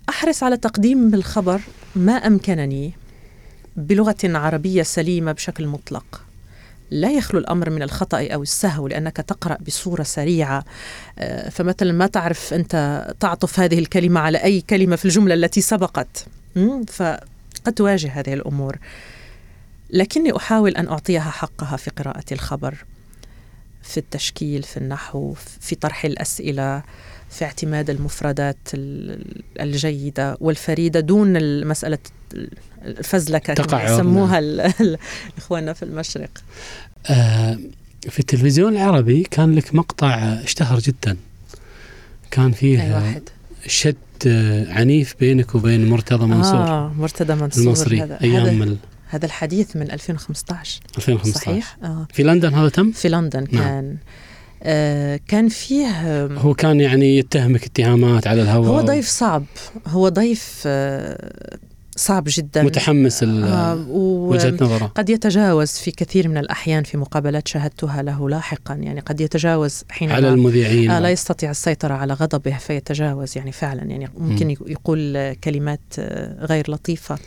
أحرص 0.09 0.43
على 0.43 0.57
تقديم 0.57 1.13
الخبر 1.13 1.61
ما 1.95 2.13
أمكنني 2.13 2.93
بلغة 3.75 4.17
عربية 4.23 4.83
سليمة 4.83 5.31
بشكل 5.31 5.67
مطلق. 5.67 6.21
لا 6.91 7.11
يخلو 7.11 7.39
الأمر 7.39 7.69
من 7.69 7.81
الخطأ 7.81 8.27
أو 8.27 8.43
السهو 8.43 8.87
لأنك 8.87 9.17
تقرأ 9.17 9.57
بصورة 9.67 10.03
سريعة. 10.03 10.65
آه، 11.19 11.49
فمثلا 11.49 11.91
ما 11.91 12.07
تعرف 12.07 12.53
أنت 12.53 13.05
تعطف 13.19 13.59
هذه 13.59 13.79
الكلمة 13.79 14.19
على 14.19 14.43
أي 14.43 14.61
كلمة 14.61 14.95
في 14.95 15.05
الجملة 15.05 15.33
التي 15.33 15.61
سبقت. 15.61 16.25
فقد 16.87 17.73
تواجه 17.75 18.11
هذه 18.11 18.33
الأمور. 18.33 18.77
لكني 19.89 20.37
أحاول 20.37 20.75
أن 20.75 20.87
أعطيها 20.87 21.31
حقها 21.31 21.77
في 21.77 21.89
قراءة 21.89 22.25
الخبر. 22.31 22.85
في 23.83 23.97
التشكيل 23.97 24.63
في 24.63 24.77
النحو 24.77 25.33
في 25.59 25.75
طرح 25.75 26.05
الأسئلة 26.05 26.83
في 27.29 27.45
اعتماد 27.45 27.89
المفردات 27.89 28.57
الجيدة 29.59 30.37
والفريدة 30.39 30.99
دون 30.99 31.67
مساله 31.67 31.97
الفزلكة 32.85 33.53
كما 33.53 33.83
يسموها 33.83 34.73
إخواننا 35.37 35.73
في 35.73 35.83
المشرق. 35.83 36.29
آه 37.09 37.59
في 38.09 38.19
التلفزيون 38.19 38.73
العربي 38.73 39.23
كان 39.23 39.55
لك 39.55 39.75
مقطع 39.75 40.15
اشتهر 40.15 40.79
جدا. 40.79 41.17
كان 42.31 42.51
فيه 42.51 42.83
أي 42.83 42.93
واحد. 42.93 43.23
شد 43.67 43.95
عنيف 44.69 45.15
بينك 45.19 45.55
وبين 45.55 45.89
مرتضى 45.89 46.25
منصور. 46.25 46.67
آه 46.67 46.93
مرتضى 46.97 47.35
منصور 47.35 47.63
المصري 47.63 48.01
هذا 48.01 48.21
أيام 48.21 48.61
هذا 48.61 48.77
هذا 49.11 49.25
الحديث 49.25 49.75
من 49.75 49.91
2015 49.91 50.79
2015 50.97 51.45
صحيح؟ 51.45 51.77
آه. 51.83 52.07
في 52.13 52.23
لندن 52.23 52.53
هذا 52.53 52.69
تم؟ 52.69 52.91
في 52.91 53.09
لندن 53.09 53.47
نعم. 53.51 53.63
كان 53.63 53.85
نعم. 53.85 53.97
آه 54.63 55.19
كان 55.27 55.49
فيه 55.49 56.25
هو 56.25 56.53
كان 56.53 56.79
يعني 56.79 57.17
يتهمك 57.17 57.63
اتهامات 57.63 58.27
على 58.27 58.41
الهواء 58.41 58.69
هو 58.69 58.81
ضيف 58.81 59.07
صعب 59.07 59.43
هو 59.87 60.09
ضيف 60.09 60.63
آه 60.65 61.57
صعب 61.95 62.23
جدا 62.27 62.63
متحمس 62.63 63.23
آه 63.23 63.85
وجهة 63.89 64.53
نظره 64.61 64.85
قد 64.85 65.09
يتجاوز 65.09 65.69
في 65.69 65.91
كثير 65.91 66.27
من 66.27 66.37
الأحيان 66.37 66.83
في 66.83 66.97
مقابلات 66.97 67.47
شاهدتها 67.47 68.01
له 68.01 68.29
لاحقا 68.29 68.73
يعني 68.73 68.99
قد 68.99 69.21
يتجاوز 69.21 69.83
حين 69.89 70.11
على 70.11 70.29
المذيعين 70.29 70.91
آه 70.91 70.99
لا 70.99 71.09
يستطيع 71.09 71.51
السيطرة 71.51 71.93
على 71.93 72.13
غضبه 72.13 72.57
فيتجاوز 72.57 73.37
يعني 73.37 73.51
فعلا 73.51 73.83
يعني 73.83 74.09
ممكن 74.17 74.47
م. 74.47 74.55
يقول 74.67 75.33
كلمات 75.33 75.79
آه، 75.99 76.45
غير 76.45 76.71
لطيفة 76.71 77.17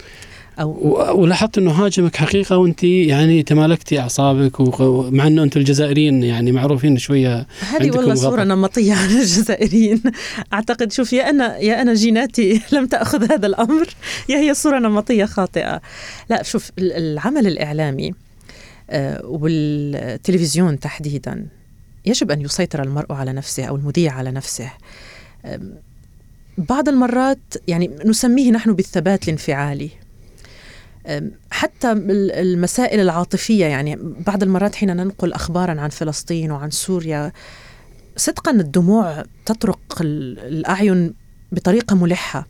أو 0.61 1.21
ولاحظت 1.21 1.59
إنه 1.59 1.71
هاجمك 1.71 2.17
حقيقة 2.17 2.57
وأنت 2.57 2.85
يعني 2.85 3.43
تمالكتي 3.43 4.01
أعصابك 4.01 4.81
ومع 4.81 5.27
إنه 5.27 5.43
أنتم 5.43 5.61
الجزائريين 5.61 6.23
يعني 6.23 6.53
معروفين 6.53 6.99
شوية 6.99 7.47
هذه 7.61 7.91
والله 7.91 8.15
صورة 8.15 8.45
نمطية 8.45 8.95
عن 8.95 9.11
الجزائريين. 9.11 10.03
أعتقد 10.53 10.93
شوف 10.93 11.13
يا 11.13 11.31
أنا 11.31 11.59
يا 11.59 11.83
أنا 11.83 11.95
جيناتي 11.95 12.61
لم 12.73 12.87
تأخذ 12.87 13.33
هذا 13.33 13.47
الأمر 13.47 13.87
يا 14.29 14.37
هي 14.37 14.55
صورة 14.55 14.79
نمطية 14.79 15.25
خاطئة. 15.25 15.81
لا 16.31 16.43
شوف 16.43 16.71
العمل 16.79 17.47
الإعلامي 17.47 18.15
آه، 18.91 19.27
والتلفزيون 19.27 20.79
تحديدا 20.81 21.47
يجب 22.07 22.31
أن 22.31 22.41
يسيطر 22.41 22.83
المرء 22.83 23.13
على 23.13 23.33
نفسه 23.33 23.65
أو 23.65 23.77
المذيع 23.77 24.13
على 24.13 24.31
نفسه. 24.31 24.71
بعض 26.59 26.89
المرات 26.89 27.39
يعني 27.69 27.91
نسميه 28.05 28.51
نحن 28.51 28.73
بالثبات 28.73 29.25
الانفعالي. 29.25 30.04
حتى 31.51 31.93
المسائل 31.93 33.01
العاطفية 33.01 33.67
يعني 33.67 33.99
بعض 34.27 34.43
المرات 34.43 34.75
حين 34.75 34.97
ننقل 34.97 35.33
أخبارا 35.33 35.81
عن 35.81 35.89
فلسطين 35.89 36.51
وعن 36.51 36.71
سوريا 36.71 37.33
صدقا 38.17 38.51
الدموع 38.51 39.25
تطرق 39.47 39.81
الأعين 40.01 41.15
بطريقة 41.53 41.97
ملحة. 41.97 42.47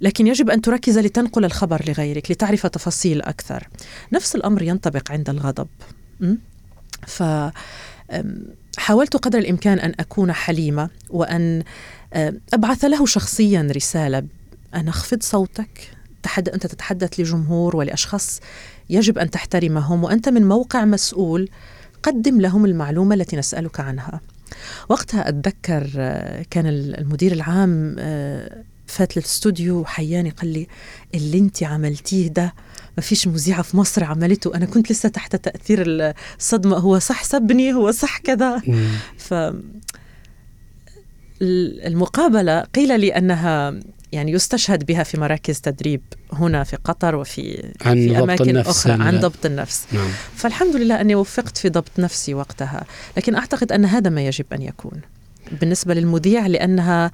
لكن 0.00 0.26
يجب 0.26 0.50
أن 0.50 0.62
تركز 0.62 0.98
لتنقل 0.98 1.44
الخبر 1.44 1.82
لغيرك 1.88 2.30
لتعرف 2.30 2.66
تفاصيل 2.66 3.22
أكثر. 3.22 3.68
نفس 4.12 4.36
الأمر 4.36 4.62
ينطبق 4.62 5.12
عند 5.12 5.30
الغضب. 5.30 5.68
ف 7.06 7.22
حاولت 8.78 9.16
قدر 9.16 9.38
الإمكان 9.38 9.78
أن 9.78 9.94
أكون 10.00 10.32
حليمة 10.32 10.90
وأن 11.10 11.62
أبعث 12.54 12.84
له 12.84 13.06
شخصيا 13.06 13.68
رسالة. 13.76 14.24
أن 14.74 14.88
اخفض 14.88 15.22
صوتك. 15.22 15.95
تحد 16.26 16.48
أنت 16.48 16.66
تتحدث 16.66 17.20
لجمهور 17.20 17.76
ولأشخاص 17.76 18.40
يجب 18.90 19.18
أن 19.18 19.30
تحترمهم 19.30 20.04
وأنت 20.04 20.28
من 20.28 20.48
موقع 20.48 20.84
مسؤول 20.84 21.48
قدم 22.02 22.40
لهم 22.40 22.64
المعلومة 22.64 23.14
التي 23.14 23.36
نسألك 23.36 23.80
عنها. 23.80 24.20
وقتها 24.88 25.28
أتذكر 25.28 25.90
آه، 25.98 26.44
كان 26.50 26.66
المدير 26.66 27.32
العام 27.32 27.96
آه، 27.98 28.62
فات 28.86 29.16
للاستوديو 29.16 29.80
وحياني 29.80 30.30
قال 30.30 30.52
لي 30.52 30.66
اللي 31.14 31.38
أنت 31.38 31.62
عملتيه 31.62 32.28
ده 32.28 32.54
ما 32.96 33.02
فيش 33.02 33.28
مذيعة 33.28 33.62
في 33.62 33.76
مصر 33.76 34.04
عملته 34.04 34.54
أنا 34.54 34.66
كنت 34.66 34.90
لسه 34.90 35.08
تحت 35.08 35.36
تأثير 35.36 35.84
الصدمة 35.86 36.76
هو 36.76 36.98
صح 36.98 37.24
سبني 37.24 37.74
هو 37.74 37.90
صح 37.90 38.18
كذا. 38.18 38.62
ف 39.18 39.34
المقابلة 41.86 42.60
قيل 42.60 43.00
لي 43.00 43.16
أنها 43.16 43.74
يعني 44.12 44.32
يستشهد 44.32 44.86
بها 44.86 45.02
في 45.02 45.20
مراكز 45.20 45.60
تدريب 45.60 46.00
هنا 46.32 46.64
في 46.64 46.76
قطر 46.76 47.16
وفي 47.16 47.72
عن 47.84 47.94
في 47.94 48.18
أماكن 48.18 48.56
أخرى 48.56 48.92
عن 48.92 49.20
ضبط 49.20 49.46
النفس. 49.46 49.86
نعم. 49.92 50.08
فالحمد 50.36 50.76
لله 50.76 51.00
أني 51.00 51.14
وفقت 51.14 51.58
في 51.58 51.68
ضبط 51.68 51.98
نفسي 51.98 52.34
وقتها 52.34 52.84
لكن 53.16 53.34
أعتقد 53.34 53.72
أن 53.72 53.84
هذا 53.84 54.10
ما 54.10 54.26
يجب 54.26 54.44
أن 54.52 54.62
يكون. 54.62 55.00
بالنسبة 55.60 55.94
للمذيع 55.94 56.46
لأنها 56.46 57.10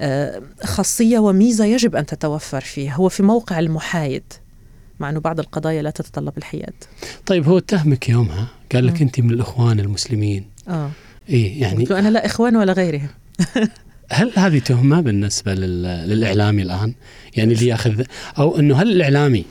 آه، 0.00 0.42
خاصية 0.64 1.18
وميزة 1.18 1.64
يجب 1.64 1.96
أن 1.96 2.06
تتوفر 2.06 2.60
فيه 2.60 2.94
هو 2.94 3.08
في 3.08 3.22
موقع 3.22 3.58
المحايد 3.58 4.22
مع 5.00 5.10
أنه 5.10 5.20
بعض 5.20 5.40
القضايا 5.40 5.82
لا 5.82 5.90
تتطلب 5.90 6.38
الحياد. 6.38 6.74
طيب 7.26 7.48
هو 7.48 7.58
اتهمك 7.58 8.08
يومها؟ 8.08 8.48
قال 8.72 8.86
لك 8.86 9.02
أنت 9.02 9.20
من 9.20 9.30
الإخوان 9.30 9.80
المسلمين. 9.80 10.44
آه. 10.68 10.90
إيه 11.28 11.62
يعني 11.62 11.90
أنا 11.90 12.08
لا 12.08 12.26
إخوان 12.26 12.56
ولا 12.56 12.72
غيرهم. 12.72 13.08
هل 14.12 14.32
هذه 14.36 14.58
تهمة 14.58 15.00
بالنسبة 15.00 15.54
للإعلامي 15.54 16.62
الآن؟ 16.62 16.94
يعني 17.36 17.52
اللي 17.52 17.66
يأخذ 17.66 18.04
أو 18.38 18.58
إنه 18.58 18.82
هل 18.82 18.90
الإعلامي 18.90 19.44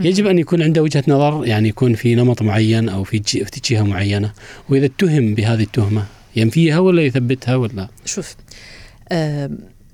يجب 0.00 0.26
أن 0.26 0.38
يكون 0.38 0.62
عنده 0.62 0.82
وجهة 0.82 1.04
نظر 1.08 1.46
يعني 1.46 1.68
يكون 1.68 1.94
في 1.94 2.14
نمط 2.14 2.42
معين 2.42 2.88
أو 2.88 3.04
في 3.04 3.22
جهة 3.64 3.82
معينة 3.82 4.32
وإذا 4.68 4.86
اتهم 4.86 5.34
بهذه 5.34 5.62
التهمة 5.62 6.06
ينفيها 6.36 6.78
ولا 6.78 7.02
يثبتها 7.02 7.56
ولا؟ 7.56 7.88
شوف 8.04 8.36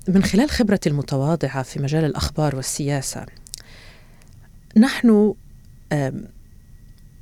من 0.07 0.23
خلال 0.23 0.49
خبرتي 0.49 0.89
المتواضعة 0.89 1.63
في 1.63 1.79
مجال 1.79 2.05
الأخبار 2.05 2.55
والسياسة 2.55 3.25
نحن 4.77 5.33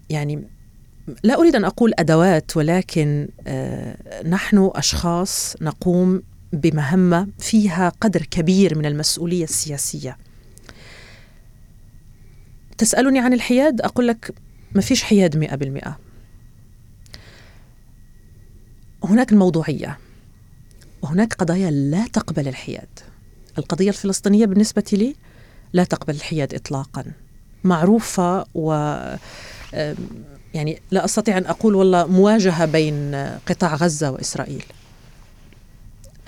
يعني 0.09 0.43
لا 1.24 1.39
أريد 1.39 1.55
أن 1.55 1.65
أقول 1.65 1.93
أدوات 1.99 2.57
ولكن 2.57 3.28
آه، 3.47 4.24
نحن 4.28 4.72
أشخاص 4.76 5.55
نقوم 5.61 6.22
بمهمه 6.54 7.28
فيها 7.39 7.89
قدر 7.89 8.22
كبير 8.26 8.78
من 8.78 8.86
المسؤولية 8.86 9.43
السياسية. 9.43 10.18
تسألني 12.78 13.20
عن 13.20 13.34
الحياد؟ 13.34 13.82
أقول 13.82 14.08
لك 14.08 14.34
ما 14.76 14.82
فيش 14.82 15.04
حياد 15.04 15.38
مئة 15.38 15.56
بالمئة. 15.56 15.99
هناك 19.04 19.32
الموضوعية 19.32 19.97
وهناك 21.02 21.34
قضايا 21.34 21.72
لا 21.72 22.08
تقبل 22.14 22.47
الحياد. 22.47 22.99
القضية 23.58 23.89
الفلسطينية 23.89 24.45
بالنسبة 24.45 24.84
لي 24.93 25.16
لا 25.74 25.84
تقبل 25.84 26.16
الحياد 26.16 26.54
إطلاقا. 26.54 27.06
معروفة 27.64 28.45
و 28.54 28.72
يعني 30.54 30.82
لا 30.91 31.06
أستطيع 31.06 31.38
أن 31.38 31.45
أقول 31.45 31.76
والله 31.76 32.08
مواجهة 32.08 32.66
بين 32.66 33.16
قطاع 33.45 33.76
غزة 33.76 34.12
وإسرائيل. 34.12 34.64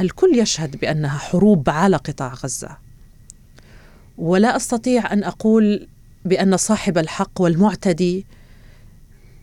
الكل 0.01 0.39
يشهد 0.39 0.77
بأنها 0.77 1.17
حروب 1.17 1.69
على 1.69 1.97
قطاع 1.97 2.33
غزة. 2.33 2.77
ولا 4.17 4.55
أستطيع 4.55 5.13
أن 5.13 5.23
أقول 5.23 5.87
بأن 6.25 6.57
صاحب 6.57 6.97
الحق 6.97 7.41
والمعتدي 7.41 8.25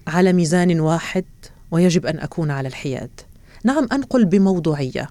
على 0.06 0.32
ميزان 0.32 0.80
واحد 0.80 1.24
ويجب 1.70 2.06
أن 2.06 2.18
أكون 2.18 2.50
على 2.50 2.68
الحياد. 2.68 3.10
نعم 3.64 3.88
أنقل 3.92 4.24
بموضوعية 4.24 5.10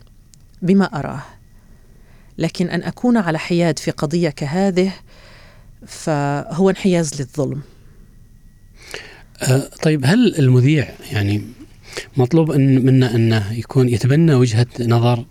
بما 0.62 0.86
أراه. 0.86 1.22
لكن 2.38 2.70
أن 2.70 2.84
أكون 2.84 3.18
على 3.18 3.40
حياد 3.40 3.80
في 3.80 3.92
قضية 3.92 4.30
كهذه 4.30 4.94
فهو 5.88 6.70
انحياز 6.70 7.22
للظلم. 7.22 7.62
أه 9.42 9.70
طيب 9.82 10.06
هل 10.06 10.40
المذيع 10.40 10.90
يعني 11.12 11.44
مطلوب 12.18 12.52
إن 12.52 12.86
منا 12.86 13.16
انه 13.16 13.54
يكون 13.54 13.90
يتبنى 13.90 14.34
وجهة 14.34 14.68
نظر 14.80 15.26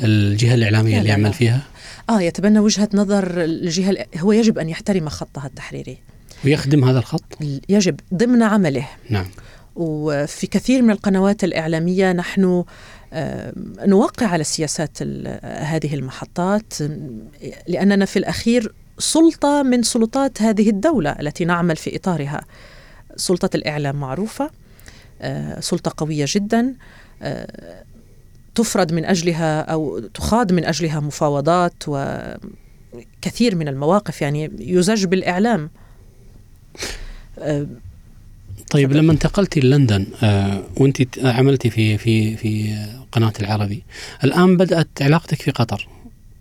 الجهة 0.00 0.54
الإعلامية 0.54 0.98
اللي 0.98 1.08
يعمل 1.08 1.32
فيها؟ 1.32 1.62
آه 2.10 2.20
يتبنى 2.20 2.58
وجهة 2.58 2.88
نظر 2.94 3.44
الجهة 3.44 4.06
هو 4.18 4.32
يجب 4.32 4.58
أن 4.58 4.68
يحترم 4.68 5.08
خطها 5.08 5.46
التحريري. 5.46 5.98
ويخدم 6.44 6.84
هذا 6.84 6.98
الخط؟ 6.98 7.24
يجب 7.68 8.00
ضمن 8.14 8.42
عمله. 8.42 8.88
نعم. 9.10 9.26
وفي 9.76 10.46
كثير 10.46 10.82
من 10.82 10.90
القنوات 10.90 11.44
الإعلامية 11.44 12.12
نحن 12.12 12.64
نوقع 13.86 14.26
على 14.26 14.44
سياسات 14.44 15.02
هذه 15.44 15.94
المحطات 15.94 16.74
لأننا 17.68 18.04
في 18.04 18.18
الأخير 18.18 18.72
سلطة 18.98 19.62
من 19.62 19.82
سلطات 19.82 20.42
هذه 20.42 20.70
الدولة 20.70 21.10
التي 21.10 21.44
نعمل 21.44 21.76
في 21.76 21.96
إطارها. 21.96 22.40
سلطة 23.16 23.50
الإعلام 23.54 23.96
معروفة. 23.96 24.44
آه، 24.44 24.50
سلطة 25.60 25.92
قوية 25.96 26.24
جدا 26.28 26.74
آه، 27.22 27.84
تفرض 28.54 28.92
من 28.92 29.04
أجلها 29.04 29.60
أو 29.60 29.98
تخاض 29.98 30.52
من 30.52 30.64
أجلها 30.64 31.00
مفاوضات 31.00 31.82
وكثير 31.86 33.54
من 33.54 33.68
المواقف 33.68 34.22
يعني 34.22 34.50
يزج 34.58 35.04
بالإعلام. 35.04 35.70
آه، 37.38 37.66
طيب 38.70 38.92
لما 38.92 39.12
انتقلتي 39.12 39.60
لندن 39.60 40.06
آه 40.22 40.62
وأنت 40.76 41.18
عملتي 41.18 41.70
في 41.70 41.98
في 41.98 42.36
في 42.36 42.76
قناة 43.12 43.32
العربي 43.40 43.82
الآن 44.24 44.56
بدأت 44.56 44.88
علاقتك 45.00 45.42
في 45.42 45.50
قطر. 45.50 45.88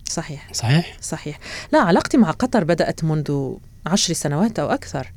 صحيح. 0.09 0.53
صحيح؟ 0.53 0.97
صحيح. 1.01 1.39
لا 1.73 1.79
علاقتي 1.79 2.17
مع 2.17 2.31
قطر 2.31 2.63
بدأت 2.63 3.03
منذ 3.03 3.53
عشر 3.85 4.13
سنوات 4.13 4.59
أو 4.59 4.69
أكثر. 4.69 5.11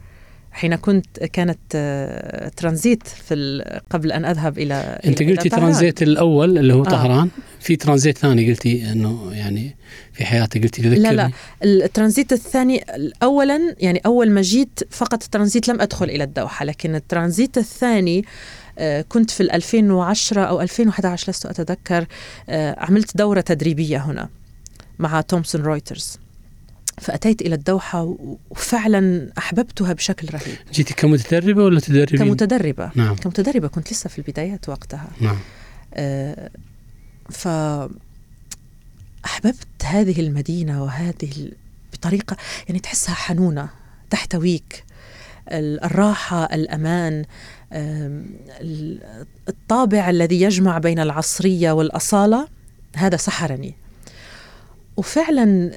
حين 0.52 0.74
كنت 0.74 1.24
كانت 1.24 1.58
آه، 1.74 2.48
ترانزيت 2.48 3.08
في 3.08 3.62
قبل 3.90 4.12
أن 4.12 4.24
أذهب 4.24 4.58
إلى 4.58 4.74
أنت 5.04 5.22
قلتي 5.22 5.48
ترانزيت 5.48 6.02
الأول 6.02 6.58
اللي 6.58 6.74
هو 6.74 6.82
آه. 6.82 6.88
طهران 6.88 7.28
في 7.60 7.76
ترانزيت 7.76 8.18
ثاني 8.18 8.50
قلتي 8.50 8.92
إنه 8.92 9.32
يعني 9.32 9.76
في 10.12 10.24
حياتي 10.24 10.58
قلتي 10.58 10.82
تذكرني 10.82 10.98
لا. 10.98 11.12
لا 11.12 11.30
الترانزيت 11.64 12.32
الثاني 12.32 12.84
أولا 13.22 13.74
يعني 13.78 14.00
أول 14.06 14.30
ما 14.30 14.42
جيت 14.42 14.80
فقط 14.90 15.22
الترانزيت 15.22 15.68
لم 15.68 15.80
أدخل 15.80 16.10
إلى 16.10 16.24
الدوحة 16.24 16.64
لكن 16.64 16.94
الترانزيت 16.94 17.58
الثاني 17.58 18.24
آه، 18.78 19.04
كنت 19.08 19.30
في 19.30 19.40
2010 19.40 20.42
أو 20.42 20.60
2011 20.60 21.30
لست 21.30 21.46
أتذكر 21.46 22.06
عملت 22.78 23.16
دورة 23.16 23.40
تدريبية 23.40 23.98
هنا 23.98 24.28
مع 24.98 25.20
تومسون 25.20 25.62
رويترز 25.62 26.18
فأتيت 27.00 27.42
إلى 27.42 27.54
الدوحة 27.54 28.16
وفعلا 28.50 29.32
أحببتها 29.38 29.92
بشكل 29.92 30.28
رهيب. 30.34 30.56
جيتي 30.72 30.94
كمتدربة 30.94 31.64
ولا 31.64 31.80
تدربين؟ 31.80 32.18
كمتدربة. 32.18 32.90
نعم. 32.94 33.16
كمتدربة. 33.16 33.68
كنت 33.68 33.92
لسه 33.92 34.08
في 34.08 34.18
البدايات 34.18 34.68
وقتها. 34.68 35.08
نعم. 35.20 35.38
آه 35.94 36.50
ف 37.30 37.48
أحببت 39.24 39.84
هذه 39.84 40.20
المدينة 40.20 40.82
وهذه 40.82 41.50
بطريقة 41.92 42.36
يعني 42.68 42.80
تحسها 42.80 43.14
حنونة 43.14 43.68
تحتويك 44.10 44.84
الراحة 45.52 46.44
الأمان 46.44 47.24
الطابع 49.48 50.10
الذي 50.10 50.40
يجمع 50.40 50.78
بين 50.78 50.98
العصرية 50.98 51.72
والأصالة 51.72 52.48
هذا 52.96 53.16
سحرني. 53.16 53.74
وفعلا 55.00 55.70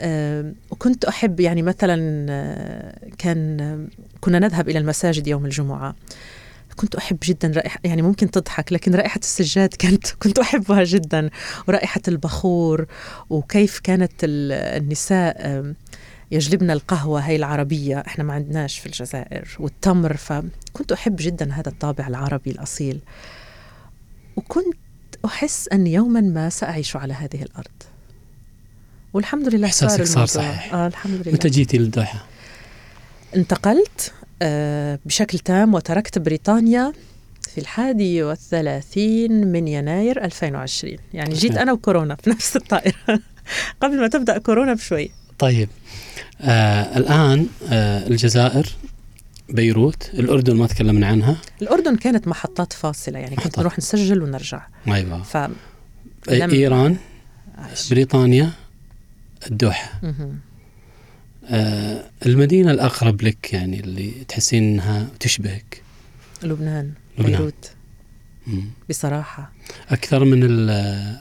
كنت 0.77 1.05
أحب 1.05 1.39
يعني 1.39 1.61
مثلا 1.61 2.25
آه، 2.29 2.95
كان 3.17 3.87
كنا 4.21 4.39
نذهب 4.39 4.69
إلى 4.69 4.79
المساجد 4.79 5.27
يوم 5.27 5.45
الجمعة. 5.45 5.95
كنت 6.75 6.95
أحب 6.95 7.17
جدا 7.23 7.51
رائحة 7.55 7.79
يعني 7.83 8.01
ممكن 8.01 8.31
تضحك 8.31 8.73
لكن 8.73 8.95
رائحة 8.95 9.19
السجاد 9.19 9.69
كانت 9.69 10.07
كنت 10.23 10.39
أحبها 10.39 10.83
جدا. 10.83 11.29
ورائحة 11.67 12.01
البخور 12.07 12.85
وكيف 13.29 13.79
كانت 13.79 14.11
النساء 14.23 15.63
يجلبن 16.31 16.71
القهوة 16.71 17.19
هاي 17.19 17.35
العربية. 17.35 17.99
إحنا 18.07 18.23
ما 18.23 18.33
عندناش 18.33 18.79
في 18.79 18.85
الجزائر 18.85 19.47
والتمر 19.59 20.17
فكنت 20.17 20.91
أحب 20.91 21.15
جدا 21.19 21.53
هذا 21.53 21.69
الطابع 21.69 22.07
العربي 22.07 22.51
الأصيل. 22.51 22.99
وكنت 24.35 24.77
أحس 25.25 25.67
أن 25.67 25.87
يوما 25.87 26.21
ما 26.21 26.49
سأعيش 26.49 26.95
على 26.95 27.13
هذه 27.13 27.41
الأرض. 27.41 27.92
والحمد 29.13 29.55
لله 29.55 29.69
صار 29.69 30.05
صار 30.05 30.25
صحيح. 30.25 30.73
آه 30.73 30.87
الحمد 30.87 31.21
لله. 31.25 31.33
متى 31.33 31.49
جيتي 31.49 31.77
للدوحة؟ 31.77 32.25
انتقلت 33.35 34.13
آه 34.41 34.99
بشكل 35.05 35.39
تام 35.39 35.73
وتركت 35.73 36.19
بريطانيا 36.19 36.93
في 37.53 37.61
الحادي 37.61 38.23
والثلاثين 38.23 39.47
من 39.47 39.67
يناير 39.67 40.25
2020 40.25 40.97
يعني 41.13 41.33
جيت 41.35 41.57
أنا 41.57 41.73
وكورونا 41.73 42.15
في 42.15 42.29
نفس 42.29 42.55
الطائرة. 42.55 42.95
قبل 43.81 43.99
ما 44.01 44.07
تبدأ 44.07 44.37
كورونا 44.37 44.73
بشوي. 44.73 45.11
طيب. 45.39 45.69
آه 46.41 46.97
الآن 46.97 47.47
آه 47.71 48.07
الجزائر 48.07 48.65
بيروت 49.49 50.09
الأردن 50.13 50.55
ما 50.55 50.67
تكلمنا 50.67 51.07
عنها. 51.07 51.37
الأردن 51.61 51.95
كانت 51.95 52.27
محطات 52.27 52.73
فاصلة 52.73 53.19
يعني 53.19 53.35
كنت 53.35 53.59
نروح 53.59 53.77
نسجل 53.77 54.23
ونرجع. 54.23 54.67
أيوة. 54.87 55.23
ف... 55.23 55.37
إيران 56.29 56.95
عايش. 57.57 57.89
بريطانيا 57.89 58.51
الدوحة. 59.51 60.01
آه 61.45 62.03
المدينة 62.25 62.71
الأقرب 62.71 63.21
لك 63.21 63.53
يعني 63.53 63.79
اللي 63.79 64.11
تحسين 64.27 64.63
أنها 64.63 65.07
تشبهك؟ 65.19 65.81
لبنان, 66.43 66.91
لبنان. 67.17 67.37
بيروت. 67.37 67.71
مم. 68.47 68.65
بصراحة. 68.89 69.51
أكثر 69.89 70.25
من 70.25 70.69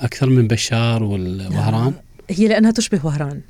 أكثر 0.00 0.28
من 0.30 0.48
بشار 0.48 1.02
والوهران 1.02 1.94
هي 2.30 2.48
لأنها 2.48 2.70
تشبه 2.70 3.00
وهران. 3.06 3.40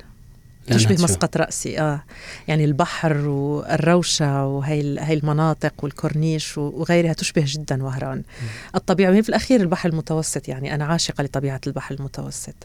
تشبه 0.67 0.93
مسقط 0.93 1.37
رأسي 1.37 1.79
آه. 1.79 2.03
يعني 2.47 2.65
البحر 2.65 3.17
والروشة 3.27 4.45
وهي 4.45 4.99
هي 4.99 5.13
المناطق 5.13 5.73
والكورنيش 5.83 6.57
وغيرها 6.57 7.13
تشبه 7.13 7.43
جدا 7.47 7.83
وهران. 7.83 8.17
م. 8.17 8.23
الطبيعة 8.75 9.09
وهي 9.11 9.23
في 9.23 9.29
الأخير 9.29 9.61
البحر 9.61 9.89
المتوسط 9.89 10.47
يعني 10.47 10.75
أنا 10.75 10.85
عاشقة 10.85 11.23
لطبيعة 11.23 11.61
البحر 11.67 11.95
المتوسط. 11.95 12.55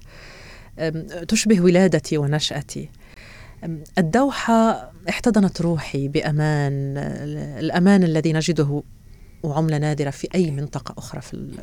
تشبه 1.28 1.60
ولادتي 1.60 2.18
ونشأتي 2.18 2.88
الدوحة 3.98 4.90
احتضنت 5.08 5.60
روحي 5.60 6.08
بأمان 6.08 6.96
الأمان 7.58 8.04
الذي 8.04 8.32
نجده 8.32 8.82
وعملة 9.42 9.78
نادرة 9.78 10.10
في 10.10 10.28
أي 10.34 10.50
منطقة 10.50 10.94
أخرى 10.98 11.20
في 11.20 11.58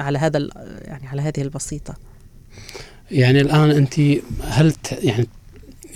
على 0.00 0.18
هذا 0.18 0.48
يعني 0.84 1.06
على 1.06 1.22
هذه 1.22 1.42
البسيطة 1.42 1.94
يعني 3.10 3.40
الآن 3.40 3.70
أنت 3.70 4.00
هل 4.42 4.72
يعني 5.02 5.28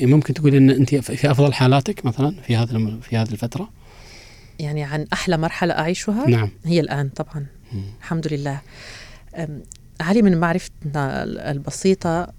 ممكن 0.00 0.34
تقول 0.34 0.54
إن 0.54 0.70
أنت 0.70 0.94
في 0.94 1.30
أفضل 1.30 1.52
حالاتك 1.52 2.06
مثلا 2.06 2.34
في 2.46 2.56
هذا 2.56 2.98
في 3.02 3.16
هذه 3.16 3.32
الفترة؟ 3.32 3.70
يعني 4.58 4.84
عن 4.84 5.06
أحلى 5.12 5.38
مرحلة 5.38 5.74
أعيشها؟ 5.74 6.26
نعم 6.26 6.50
هي 6.64 6.80
الآن 6.80 7.08
طبعا. 7.08 7.46
الحمد 7.98 8.32
لله 8.32 8.60
علي 10.00 10.22
من 10.22 10.38
معرفتنا 10.38 11.22
البسيطة 11.24 12.32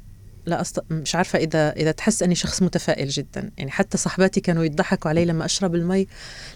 لا 0.46 0.62
أست... 0.62 0.80
مش 0.90 1.16
عارفة 1.16 1.40
إذا 1.40 1.72
إذا 1.72 1.92
تحس 1.92 2.24
أني 2.24 2.36
شخص 2.36 2.62
متفائل 2.62 3.08
جدا. 3.10 3.52
يعني 3.58 3.72
حتى 3.72 3.98
صحباتي 3.98 4.42
كانوا 4.42 4.64
يضحكوا 4.64 5.10
علي 5.10 5.26
لما 5.26 5.46
أشرب 5.46 5.76
المي. 5.76 6.08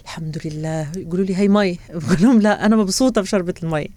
الحمد 0.04 0.40
لله. 0.44 0.92
يقولوا 0.96 1.24
لي 1.24 1.36
هي 1.36 1.48
مي. 1.48 1.78
بقول 1.94 2.16
لهم 2.20 2.40
لا 2.40 2.66
أنا 2.66 2.76
مبسوطة 2.76 3.20
بشربة 3.20 3.54
المي. 3.62 3.90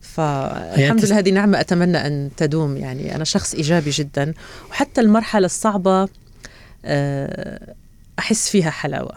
فالحمد 0.00 1.04
لله 1.04 1.18
هذه 1.18 1.30
نعمة 1.30 1.60
أتمنى 1.60 2.06
أن 2.06 2.30
تدوم. 2.36 2.76
يعني 2.76 3.14
أنا 3.14 3.24
شخص 3.24 3.54
إيجابي 3.54 3.90
جدا. 3.90 4.34
وحتى 4.70 5.00
المرحلة 5.00 5.46
الصعبة 5.46 6.08
آه، 6.84 7.74
أحس 8.18 8.48
فيها 8.48 8.70
حلاوة. 8.70 9.14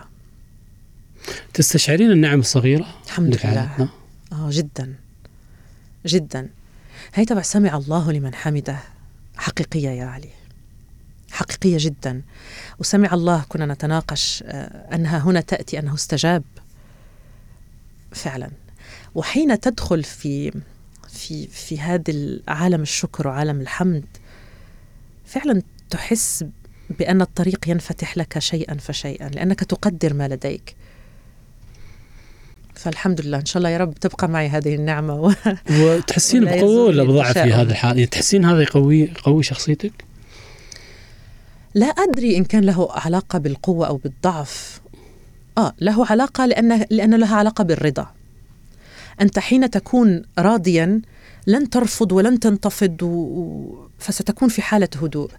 تستشعرين 1.53 2.11
النعم 2.11 2.39
الصغيرة؟ 2.39 2.85
الحمد 3.05 3.39
لله. 3.45 3.89
آه 4.31 4.49
جدا. 4.51 4.93
جدا. 6.05 6.49
هي 7.13 7.25
تبع 7.25 7.41
سمع 7.41 7.77
الله 7.77 8.11
لمن 8.11 8.35
حمده. 8.35 8.79
حقيقية 9.37 9.89
يا 9.89 10.05
علي. 10.05 10.29
حقيقية 11.31 11.77
جدا. 11.79 12.21
وسمع 12.79 13.13
الله 13.13 13.45
كنا 13.49 13.65
نتناقش 13.65 14.43
آه، 14.47 14.95
أنها 14.95 15.19
هنا 15.19 15.41
تأتي 15.41 15.79
أنه 15.79 15.93
استجاب. 15.93 16.43
فعلا. 18.11 18.51
وحين 19.15 19.59
تدخل 19.59 20.03
في 20.03 20.61
في 21.09 21.47
في 21.47 21.79
هذا 21.79 22.39
عالم 22.47 22.81
الشكر 22.81 23.27
وعالم 23.27 23.61
الحمد 23.61 24.05
فعلا 25.25 25.61
تحس 25.89 26.45
بأن 26.89 27.21
الطريق 27.21 27.69
ينفتح 27.69 28.17
لك 28.17 28.39
شيئا 28.39 28.77
فشيئا 28.77 29.29
لأنك 29.29 29.59
تقدر 29.59 30.13
ما 30.13 30.27
لديك. 30.27 30.75
فالحمد 32.75 33.21
لله. 33.21 33.37
إن 33.37 33.45
شاء 33.45 33.57
الله 33.57 33.69
يا 33.69 33.77
رب 33.77 33.93
تبقى 33.93 34.29
معي 34.29 34.49
هذه 34.49 34.75
النعمة 34.75 35.15
و... 35.15 35.31
وتحسين 35.71 36.45
بقوه 36.45 36.85
ولا 36.87 37.03
بضعف 37.03 37.33
في 37.33 37.53
هذا 37.53 37.71
الحال؟ 37.71 37.97
يعني 37.97 38.05
تحسين 38.05 38.45
هذا 38.45 38.61
يقوي 38.61 38.99
يقوي 38.99 39.43
شخصيتك؟ 39.43 39.91
لا 41.73 41.85
أدري 41.85 42.37
إن 42.37 42.43
كان 42.43 42.63
له 42.63 42.87
علاقة 42.91 43.39
بالقوة 43.39 43.87
أو 43.87 43.97
بالضعف. 43.97 44.81
آه 45.57 45.73
له 45.81 46.05
علاقة 46.05 46.45
لأن 46.45 46.85
لأن 46.89 47.15
لها 47.15 47.35
علاقة 47.35 47.63
بالرضا. 47.63 48.07
أنت 49.21 49.39
حين 49.39 49.69
تكون 49.69 50.23
راضيا 50.39 51.01
لن 51.47 51.69
ترفض 51.69 52.11
ولن 52.11 52.39
تنتفض 52.39 53.03
و... 53.03 53.87
فستكون 53.99 54.49
في 54.49 54.61
حالة 54.61 54.89
هدوء. 55.01 55.29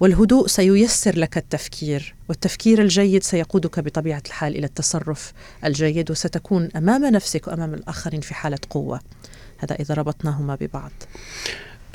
والهدوء 0.00 0.46
سييسر 0.46 1.18
لك 1.18 1.36
التفكير 1.36 2.14
والتفكير 2.28 2.82
الجيد 2.82 3.22
سيقودك 3.22 3.80
بطبيعة 3.80 4.22
الحال 4.26 4.56
إلى 4.56 4.66
التصرف 4.66 5.32
الجيد 5.64 6.10
وستكون 6.10 6.68
أمام 6.76 7.04
نفسك 7.04 7.48
وأمام 7.48 7.74
الآخرين 7.74 8.20
في 8.20 8.34
حالة 8.34 8.58
قوة. 8.70 9.00
هذا 9.58 9.74
إذا 9.74 9.94
ربطناهما 9.94 10.54
ببعض. 10.60 10.90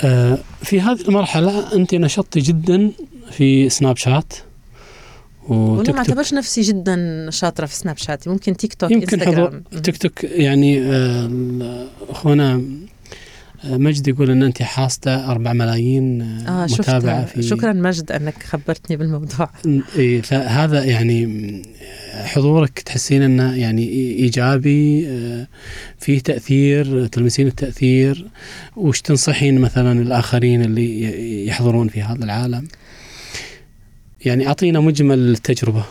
آه، 0.02 0.38
في 0.64 0.82
هذه 0.82 1.02
المرحلة 1.02 1.74
أنت 1.76 1.96
نشطتي 1.96 2.40
جدا 2.40 2.92
في 3.32 3.70
سناب 3.70 3.98
شات 3.98 4.34
وأنا 5.48 5.92
ما 5.92 5.98
اعتبرش 5.98 6.34
نفسي 6.34 6.62
جدا 6.62 7.28
شاطرة 7.30 7.66
في 7.66 7.76
سناب 7.76 7.98
شات 7.98 8.28
ممكن 8.28 8.58
تيك 8.58 8.74
توك 8.74 8.92
يمكن 8.92 9.20
إنستغرام. 9.20 9.64
تيك 9.84 9.98
توك 9.98 10.24
يعني 10.24 10.82
آه، 10.82 11.88
أخونا 12.10 12.64
مجد 13.66 14.08
يقول 14.08 14.32
إن 14.32 14.44
انت 14.44 14.62
حاصده 14.62 15.32
4 15.32 15.54
ملايين 15.54 16.22
آه 16.22 16.64
متابعة 16.66 17.26
في 17.26 17.44
شكرا 17.44 17.74
مجد 17.74 18.12
أنك 18.12 18.44
خبرتني 18.44 18.98
بالموضوع. 18.98 19.50
فهذا 20.30 20.84
يعني 20.84 21.62
حضورك 22.14 22.80
تحسين 22.80 23.22
إنه 23.22 23.56
يعني 23.56 23.90
إيجابي 23.90 25.08
آه، 25.08 25.48
فيه 26.00 26.20
تأثير 26.20 27.08
تلمسين 27.08 27.48
التأثير 27.48 28.28
وش 28.76 29.02
تنصحين 29.02 29.60
مثلا 29.60 30.02
الآخرين 30.02 30.62
اللي 30.62 31.48
يحضرون 31.48 31.88
في 31.88 32.02
هذا 32.02 32.24
العالم؟ 32.24 32.68
يعني 34.26 34.48
أعطينا 34.48 34.80
مجمل 34.80 35.20
التجربة. 35.20 35.84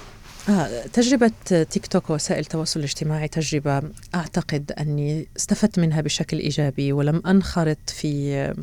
آه، 0.48 0.86
تجربة 0.92 1.30
تيك 1.70 1.86
توك 1.86 2.10
ووسائل 2.10 2.40
التواصل 2.40 2.80
الاجتماعي 2.80 3.28
تجربة 3.28 3.82
أعتقد 4.14 4.72
أني 4.72 5.26
استفدت 5.36 5.78
منها 5.78 6.00
بشكل 6.00 6.38
إيجابي 6.38 6.92
ولم 6.92 7.22
أنخرط 7.26 7.90
في 7.90 8.54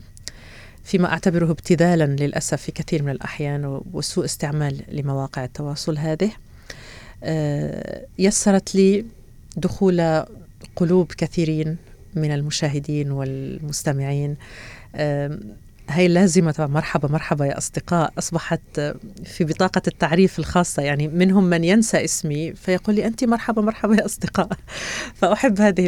فيما 0.83 1.11
أعتبره 1.11 1.51
ابتذالا 1.51 2.03
للأسف 2.03 2.61
في 2.61 2.71
كثير 2.71 3.03
من 3.03 3.11
الأحيان 3.11 3.81
وسوء 3.93 4.25
استعمال 4.25 4.81
لمواقع 4.91 5.43
التواصل 5.43 5.97
هذه. 5.97 6.31
آه، 7.23 8.05
يسرت 8.19 8.75
لي 8.75 9.05
دخول 9.57 10.25
قلوب 10.75 11.11
كثيرين 11.11 11.77
من 12.15 12.31
المشاهدين 12.31 13.11
والمستمعين. 13.11 14.35
هي 15.89 16.07
لازمة 16.07 16.55
مرحبا 16.59 17.07
مرحبا 17.07 17.45
يا 17.45 17.57
أصدقاء. 17.57 18.13
أصبحت 18.17 18.79
في 19.25 19.43
بطاقة 19.43 19.81
التعريف 19.87 20.39
الخاصة 20.39 20.83
يعني 20.83 21.07
منهم 21.07 21.43
من 21.43 21.63
ينسى 21.63 22.03
اسمي 22.05 22.53
فيقول 22.53 22.95
لي 22.95 23.05
أنت 23.05 23.23
مرحبا 23.23 23.61
مرحبا 23.61 23.95
يا 23.95 24.05
أصدقاء. 24.05 24.49
فأحب 25.19 25.61
هذه 25.61 25.87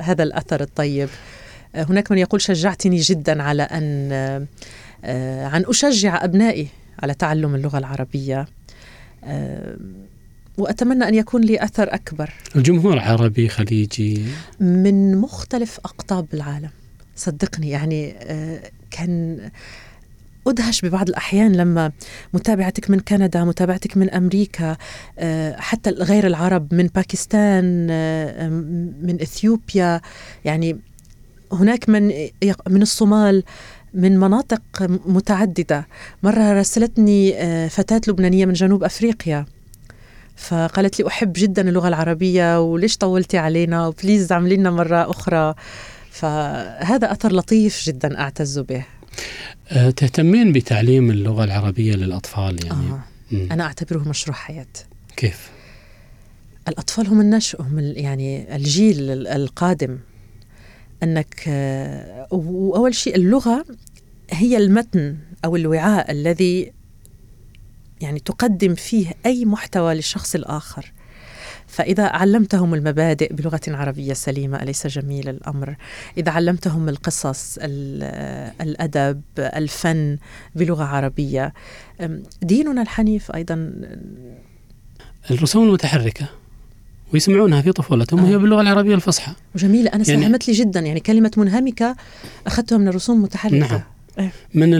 هذا 0.00 0.22
الأثر 0.22 0.60
الطيب. 0.60 1.08
هناك 1.74 2.12
من 2.12 2.18
يقول 2.18 2.40
شجعتني 2.40 2.96
جدا 2.96 3.42
على 3.42 3.62
أن 3.62 4.12
عن 5.52 5.64
أشجع 5.66 6.24
أبنائي 6.24 6.68
على 7.02 7.14
تعلم 7.14 7.54
اللغة 7.54 7.78
العربية. 7.78 8.46
وأتمنى 10.58 11.08
أن 11.08 11.14
يكون 11.14 11.40
لي 11.40 11.64
أثر 11.64 11.94
أكبر. 11.94 12.30
الجمهور 12.56 12.98
عربي 12.98 13.48
خليجي. 13.48 14.22
من 14.60 15.16
مختلف 15.16 15.78
أقطاب 15.84 16.26
العالم. 16.34 16.70
صدقني 17.16 17.70
يعني 17.70 18.14
كان 18.90 19.50
أدهش 20.46 20.80
ببعض 20.80 21.08
الأحيان 21.08 21.52
لما 21.52 21.92
متابعتك 22.34 22.90
من 22.90 23.00
كندا 23.00 23.44
متابعتك 23.44 23.96
من 23.96 24.10
أمريكا 24.10 24.76
حتى 25.56 25.90
غير 25.90 26.26
العرب 26.26 26.74
من 26.74 26.86
باكستان 26.86 27.86
من 29.02 29.18
إثيوبيا. 29.22 30.00
يعني 30.44 30.78
هناك 31.52 31.88
من 31.88 32.08
من 32.68 32.82
الصومال 32.82 33.42
من 33.94 34.18
مناطق 34.18 34.62
متعددة. 35.06 35.86
مرة 36.22 36.52
راسلتني 36.52 37.32
فتاة 37.68 38.00
لبنانية 38.08 38.46
من 38.46 38.52
جنوب 38.52 38.84
أفريقيا. 38.84 39.46
فقالت 40.36 41.00
لي 41.00 41.06
أحب 41.06 41.32
جدا 41.36 41.68
اللغة 41.68 41.88
العربية 41.88 42.60
وليش 42.60 42.96
طولتي 42.96 43.38
علينا؟ 43.38 43.86
وبليز 43.86 44.32
اعملي 44.32 44.56
لنا 44.56 44.70
مرة 44.70 45.10
أخرى. 45.10 45.54
فهذا 46.10 47.12
أثر 47.12 47.32
لطيف 47.32 47.84
جدا 47.84 48.20
أعتز 48.20 48.58
به. 48.58 48.84
أه 49.68 49.90
تهتمين 49.90 50.52
بتعليم 50.52 51.10
اللغة 51.10 51.44
العربية 51.44 51.94
للأطفال 51.94 52.66
يعني؟ 52.66 52.90
آه. 52.90 53.02
أنا 53.32 53.64
أعتبره 53.64 54.08
مشروع 54.08 54.36
حياة. 54.36 54.66
كيف؟ 55.16 55.50
الأطفال 56.68 57.06
هم 57.06 57.20
النشء 57.20 57.62
هم 57.62 57.78
يعني 57.78 58.56
الجيل 58.56 59.26
القادم. 59.26 59.98
أنك 61.02 61.44
أه 61.48 62.26
وأول 62.30 62.94
شيء 62.94 63.16
اللغة 63.16 63.64
هي 64.30 64.56
المتن 64.56 65.16
أو 65.44 65.56
الوعاء 65.56 66.10
الذي 66.10 66.72
يعني 68.00 68.20
تقدم 68.20 68.74
فيه 68.74 69.14
أي 69.26 69.44
محتوى 69.44 69.94
للشخص 69.94 70.34
الآخر. 70.34 70.92
فإذا 71.70 72.06
علمتهم 72.06 72.74
المبادئ 72.74 73.34
بلغة 73.34 73.60
عربية 73.68 74.12
سليمة 74.12 74.62
أليس 74.62 74.86
جميل 74.86 75.28
الأمر؟ 75.28 75.76
إذا 76.18 76.32
علمتهم 76.32 76.88
القصص، 76.88 77.58
الأدب، 78.60 79.20
الفن 79.38 80.18
بلغة 80.54 80.84
عربية 80.84 81.54
ديننا 82.42 82.82
الحنيف 82.82 83.30
أيضا 83.34 83.72
الرسوم 85.30 85.68
المتحركة 85.68 86.26
ويسمعونها 87.12 87.62
في 87.62 87.72
طفولتهم 87.72 88.24
وهي 88.24 88.34
آه. 88.34 88.38
باللغة 88.38 88.60
العربية 88.60 88.94
الفصحى. 88.94 89.32
جميلة 89.56 89.90
أنا 89.94 90.08
يعني 90.08 90.22
ساهمت 90.22 90.48
لي 90.48 90.54
جدا 90.54 90.80
يعني 90.80 91.00
كلمة 91.00 91.30
منهمكة 91.36 91.96
أخذتها 92.46 92.78
من 92.78 92.88
الرسوم 92.88 93.16
المتحركة. 93.16 93.56
نعم. 93.56 93.80
إيه. 94.18 94.32
من 94.54 94.70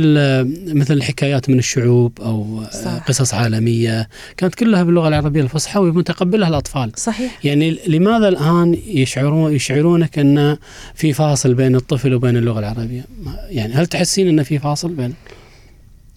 مثل 0.79 0.95
الحكايات 0.95 1.51
من 1.51 1.59
الشعوب 1.59 2.21
أو 2.21 2.65
صح. 2.73 2.99
قصص 3.09 3.35
عالمية 3.35 4.09
كانت 4.37 4.55
كلها 4.55 4.83
باللغة 4.83 5.09
العربية 5.09 5.41
الفصحى 5.41 5.81
ومتقبلها 5.81 6.49
الأطفال 6.49 6.93
صحيح 6.97 7.39
يعني 7.45 7.79
لماذا 7.87 8.29
الآن 8.29 8.79
يشعرون 8.87 9.53
يشعرونك 9.53 10.19
أن 10.19 10.57
في 10.95 11.13
فاصل 11.13 11.55
بين 11.55 11.77
الطفل 11.77 12.15
وبين 12.15 12.37
اللغة 12.37 12.59
العربية 12.59 13.05
يعني 13.49 13.75
هل 13.75 13.87
تحسين 13.87 14.29
أن 14.29 14.43
في 14.43 14.59
فاصل 14.59 14.89
بين 14.89 15.15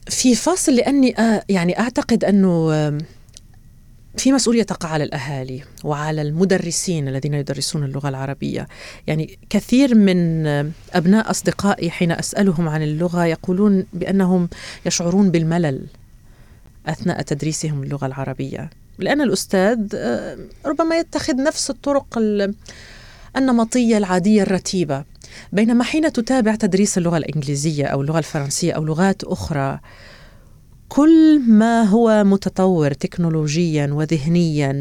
في 0.09 0.35
فاصل 0.35 0.75
لأني 0.75 1.15
يعني 1.49 1.79
أعتقد 1.79 2.23
أنه 2.23 2.71
في 4.17 4.31
مسؤولية 4.31 4.63
تقع 4.63 4.89
على 4.89 5.03
الأهالي 5.03 5.63
وعلى 5.83 6.21
المدرسين 6.21 7.07
الذين 7.07 7.33
يدرسون 7.33 7.83
اللغة 7.83 8.09
العربية. 8.09 8.67
يعني 9.07 9.39
كثير 9.49 9.95
من 9.95 10.47
أبناء 10.93 11.31
أصدقائي 11.31 11.91
حين 11.91 12.11
أسألهم 12.11 12.69
عن 12.69 12.83
اللغة 12.83 13.25
يقولون 13.25 13.85
بأنهم 13.93 14.49
يشعرون 14.85 15.31
بالملل 15.31 15.81
أثناء 16.87 17.21
تدريسهم 17.21 17.83
اللغة 17.83 18.05
العربية. 18.05 18.69
لأن 18.99 19.21
الأستاذ 19.21 19.79
آه، 19.95 20.37
ربما 20.65 20.97
يتخذ 20.97 21.35
نفس 21.35 21.69
الطرق 21.69 22.19
النمطية 23.37 23.97
العادية 23.97 24.41
الرتيبة. 24.41 25.03
بينما 25.51 25.83
حين 25.83 26.13
تتابع 26.13 26.55
تدريس 26.55 26.97
اللغة 26.97 27.17
الإنجليزية 27.17 27.85
أو 27.85 28.01
اللغة 28.01 28.19
الفرنسية 28.19 28.73
أو 28.73 28.83
لغات 28.83 29.23
أخرى 29.23 29.79
كل 30.89 31.39
ما 31.47 31.83
هو 31.83 32.23
متطور 32.23 32.93
تكنولوجيا 32.93 33.87
وذهنيا 33.91 34.71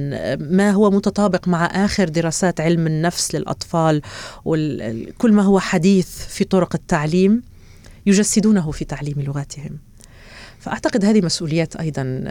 ما 0.41 0.71
هو 0.71 0.91
متطابق 0.91 1.49
مع 1.49 1.67
آخر 1.67 2.09
دراسات 2.09 2.61
علم 2.61 2.87
النفس 2.87 3.35
للأطفال 3.35 4.03
وكل 4.45 5.33
ما 5.33 5.43
هو 5.43 5.61
حديث 5.61 6.09
في 6.27 6.45
طرق 6.45 6.75
التعليم 6.75 7.43
يجسدونه 8.07 8.71
في 8.71 8.85
تعليم 8.85 9.15
لغاتهم. 9.17 9.79
فأعتقد 10.59 11.05
هذه 11.05 11.21
مسؤوليات 11.21 11.77
أيضا 11.77 12.25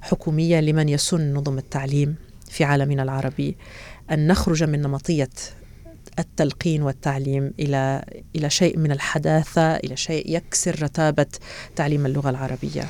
حكومية 0.00 0.60
لمن 0.60 0.88
يسن 0.88 1.34
نظم 1.34 1.58
التعليم 1.58 2.14
في 2.50 2.64
عالمنا 2.64 3.02
العربي. 3.02 3.56
أن 4.10 4.26
نخرج 4.26 4.64
من 4.64 4.82
نمطية 4.82 5.28
التلقين 6.18 6.82
والتعليم 6.82 7.52
إلى 7.60 8.04
إلى 8.36 8.50
شيء 8.50 8.78
من 8.78 8.92
الحداثة 8.92 9.76
إلى 9.76 9.96
شيء 9.96 10.36
يكسر 10.36 10.82
رتابة 10.82 11.26
تعليم 11.76 12.06
اللغة 12.06 12.30
العربية 12.30 12.88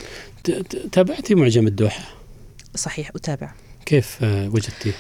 تابعتي 0.93 1.35
معجم 1.35 1.66
الدوحة؟ 1.66 2.05
صحيح 2.74 3.11
أتابع 3.16 3.53
كيف 3.87 4.18
آه، 4.22 4.49
وجدتيه؟ 4.49 4.93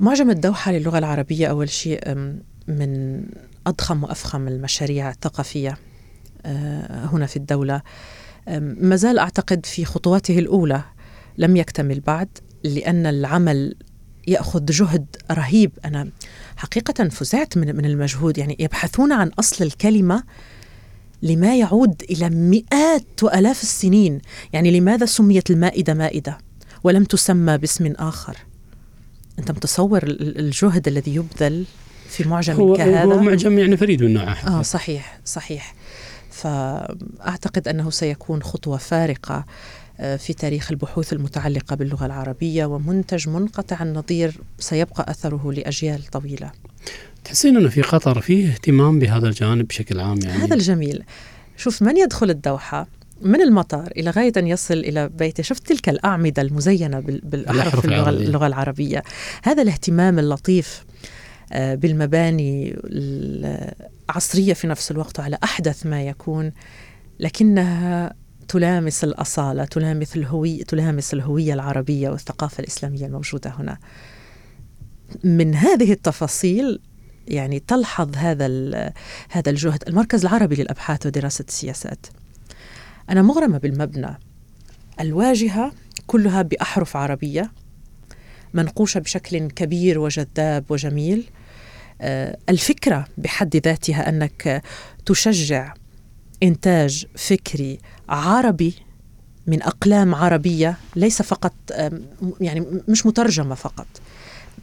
معجم 0.00 0.30
الدوحة 0.30 0.72
للغة 0.72 0.98
العربية 0.98 1.46
أول 1.46 1.68
شيء 1.68 2.14
من 2.68 3.22
أضخم 3.66 4.04
وأفخم 4.04 4.48
المشاريع 4.48 5.10
الثقافية 5.10 5.78
آه، 6.46 7.06
هنا 7.06 7.26
في 7.26 7.36
الدولة 7.36 7.82
ما 8.60 8.96
زال 8.96 9.18
أعتقد 9.18 9.66
في 9.66 9.84
خطواته 9.84 10.38
الأولى 10.38 10.82
لم 11.38 11.56
يكتمل 11.56 12.00
بعد 12.00 12.28
لأن 12.64 13.06
العمل 13.06 13.74
يأخذ 14.26 14.64
جهد 14.64 15.06
رهيب. 15.30 15.72
أنا 15.84 16.08
حقيقة 16.56 17.08
فزعت 17.08 17.56
من 17.58 17.76
من 17.76 17.84
المجهود. 17.84 18.38
يعني 18.38 18.56
يبحثون 18.58 19.12
عن 19.12 19.28
أصل 19.28 19.64
الكلمة 19.64 20.22
لما 21.22 21.56
يعود 21.56 22.02
إلى 22.10 22.30
مئات 22.30 23.22
وألاف 23.22 23.62
السنين. 23.62 24.20
يعني 24.52 24.80
لماذا 24.80 25.06
سميت 25.06 25.50
المائدة 25.50 25.94
مائدة 25.94 26.38
ولم 26.84 27.04
تسمى 27.04 27.58
باسم 27.58 27.92
آخر؟ 27.98 28.36
أنت 29.38 29.50
متصور 29.50 30.02
الجهد 30.06 30.88
الذي 30.88 31.14
يبذل 31.14 31.64
في 32.08 32.28
معجم 32.28 32.54
هو 32.54 32.74
كهذا؟ 32.74 33.02
هو 33.04 33.18
معجم 33.18 33.58
يعني 33.58 33.76
فريد 33.76 34.02
من 34.02 34.14
نوعه 34.14 34.36
آه 34.46 34.62
صحيح 34.62 35.20
صحيح. 35.24 35.74
فأعتقد 36.30 37.68
أنه 37.68 37.90
سيكون 37.90 38.42
خطوة 38.42 38.76
فارقة. 38.76 39.34
آه، 39.34 39.44
في 39.98 40.32
تاريخ 40.32 40.70
البحوث 40.70 41.12
المتعلقة 41.12 41.76
باللغة 41.76 42.06
العربية 42.06 42.66
ومنتج 42.66 43.28
منقطع 43.28 43.82
النظير 43.82 44.40
سيبقى 44.58 45.10
أثره 45.10 45.52
لأجيال 45.52 46.04
طويلة. 46.04 46.52
تحسين 47.24 47.56
إنه 47.56 47.68
في 47.68 47.82
قطر 47.82 48.20
فيه 48.20 48.52
اهتمام 48.52 48.98
بهذا 48.98 49.28
الجانب 49.28 49.66
بشكل 49.66 50.00
عام 50.00 50.18
يعني؟ 50.24 50.42
هذا 50.42 50.54
الجميل. 50.54 51.02
شوف 51.56 51.82
من 51.82 51.96
يدخل 51.96 52.30
الدوحة؟ 52.30 52.86
من 53.22 53.40
المطار؟ 53.40 53.92
إلى 53.96 54.10
غاية 54.10 54.32
أن 54.36 54.46
يصل 54.46 54.74
إلى 54.74 55.08
بيته. 55.08 55.42
شفت 55.42 55.66
تلك 55.66 55.88
الأعمدة 55.88 56.42
المزينة 56.42 57.00
بالأحرف 57.00 57.84
اللغة, 57.84 58.10
اللغة 58.10 58.46
العربية. 58.46 59.02
هذا 59.42 59.62
الاهتمام 59.62 60.18
اللطيف 60.18 60.84
آه، 61.52 61.74
بالمباني 61.74 62.76
العصرية 62.84 64.54
في 64.54 64.66
نفس 64.66 64.90
الوقت 64.90 65.18
وعلى 65.18 65.38
أحدث 65.44 65.86
ما 65.86 66.02
يكون 66.02 66.52
لكنها 67.20 68.14
تلامس 68.48 69.04
الأصالة 69.04 69.64
تلامس 69.64 70.16
الهوية 70.16 70.64
تلامس 70.64 71.14
الهوية 71.14 71.54
العربية 71.54 72.10
والثقافة 72.10 72.60
الإسلامية 72.60 73.06
الموجودة 73.06 73.50
هنا. 73.50 73.78
من 75.24 75.54
هذه 75.54 75.92
التفاصيل 75.92 76.80
يعني 77.28 77.60
تلحظ 77.60 78.16
هذا 78.16 78.46
هذا 79.30 79.50
الجهد 79.50 79.84
المركز 79.88 80.24
العربي 80.24 80.56
للأبحاث 80.56 81.06
ودراسة 81.06 81.44
السياسات. 81.48 82.06
أنا 83.10 83.22
مغرمة 83.22 83.58
بالمبنى. 83.58 84.18
الواجهة 85.00 85.72
كلها 86.06 86.42
بأحرف 86.42 86.96
عربية 86.96 87.52
منقوشة 88.54 89.00
بشكل 89.00 89.50
كبير 89.50 89.98
وجذاب 89.98 90.64
وجميل. 90.70 91.30
آه، 92.00 92.38
الفكرة 92.48 93.06
بحد 93.18 93.56
ذاتها 93.56 94.08
أنك 94.08 94.62
تشجع 95.06 95.74
إنتاج 96.42 97.06
فكري 97.14 97.78
عربي 98.08 98.74
من 99.46 99.62
أقلام 99.62 100.14
عربية 100.14 100.76
ليس 100.96 101.22
فقط 101.22 101.54
يعني 102.40 102.66
مش 102.88 103.06
مترجمة 103.06 103.54
فقط. 103.54 103.86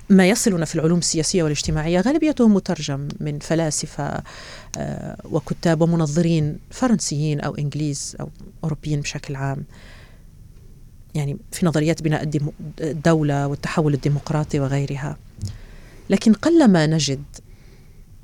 ما 0.10 0.30
يصلنا 0.30 0.66
في 0.66 0.76
العلوم 0.76 1.00
السياسية 1.00 1.44
والاجتماعية 1.44 2.02
غالبيته 2.02 2.48
مترجم 2.48 3.08
من 3.20 3.40
فلاسفة 3.40 4.24
آه، 4.78 5.18
وكتاب 5.26 5.82
ومنظرين 5.82 6.58
فرنسيين 6.72 7.40
أو 7.40 7.56
إنجليز 7.56 8.16
أو 8.20 8.30
أوروبيين 8.64 9.02
بشكل 9.02 9.36
عام. 9.36 9.64
يعني 11.16 11.38
في 11.52 11.66
نظريات 11.66 12.02
بناء 12.02 12.30
الدولة 12.82 13.48
والتحول 13.48 13.94
الديمقراطي 13.94 14.60
وغيرها. 14.60 15.18
لكن 16.10 16.34
قلما 16.34 16.86
نجد 16.86 17.24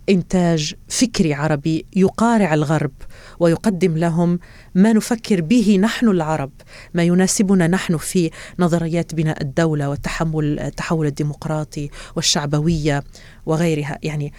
إنتاج 0.10 0.76
فكري 0.88 1.34
عربي 1.34 1.86
يقارع 1.96 2.54
الغرب 2.54 2.92
ويقدم 3.40 3.98
لهم 3.98 4.40
ما 4.76 4.94
نفكر 4.94 5.42
به 5.42 5.78
نحن 5.82 6.08
العرب 6.08 6.52
ما 6.94 7.04
يناسبنا 7.04 7.68
نحن 7.68 7.98
في 7.98 8.30
نظريات 8.60 9.16
بناء 9.16 9.42
الدولة 9.42 9.90
والتحمل 9.90 10.60
التحول 10.60 11.08
الديمقراطي 11.08 11.90
والشعبوية 12.16 13.04
وغيرها. 13.46 14.00
يعني 14.04 14.34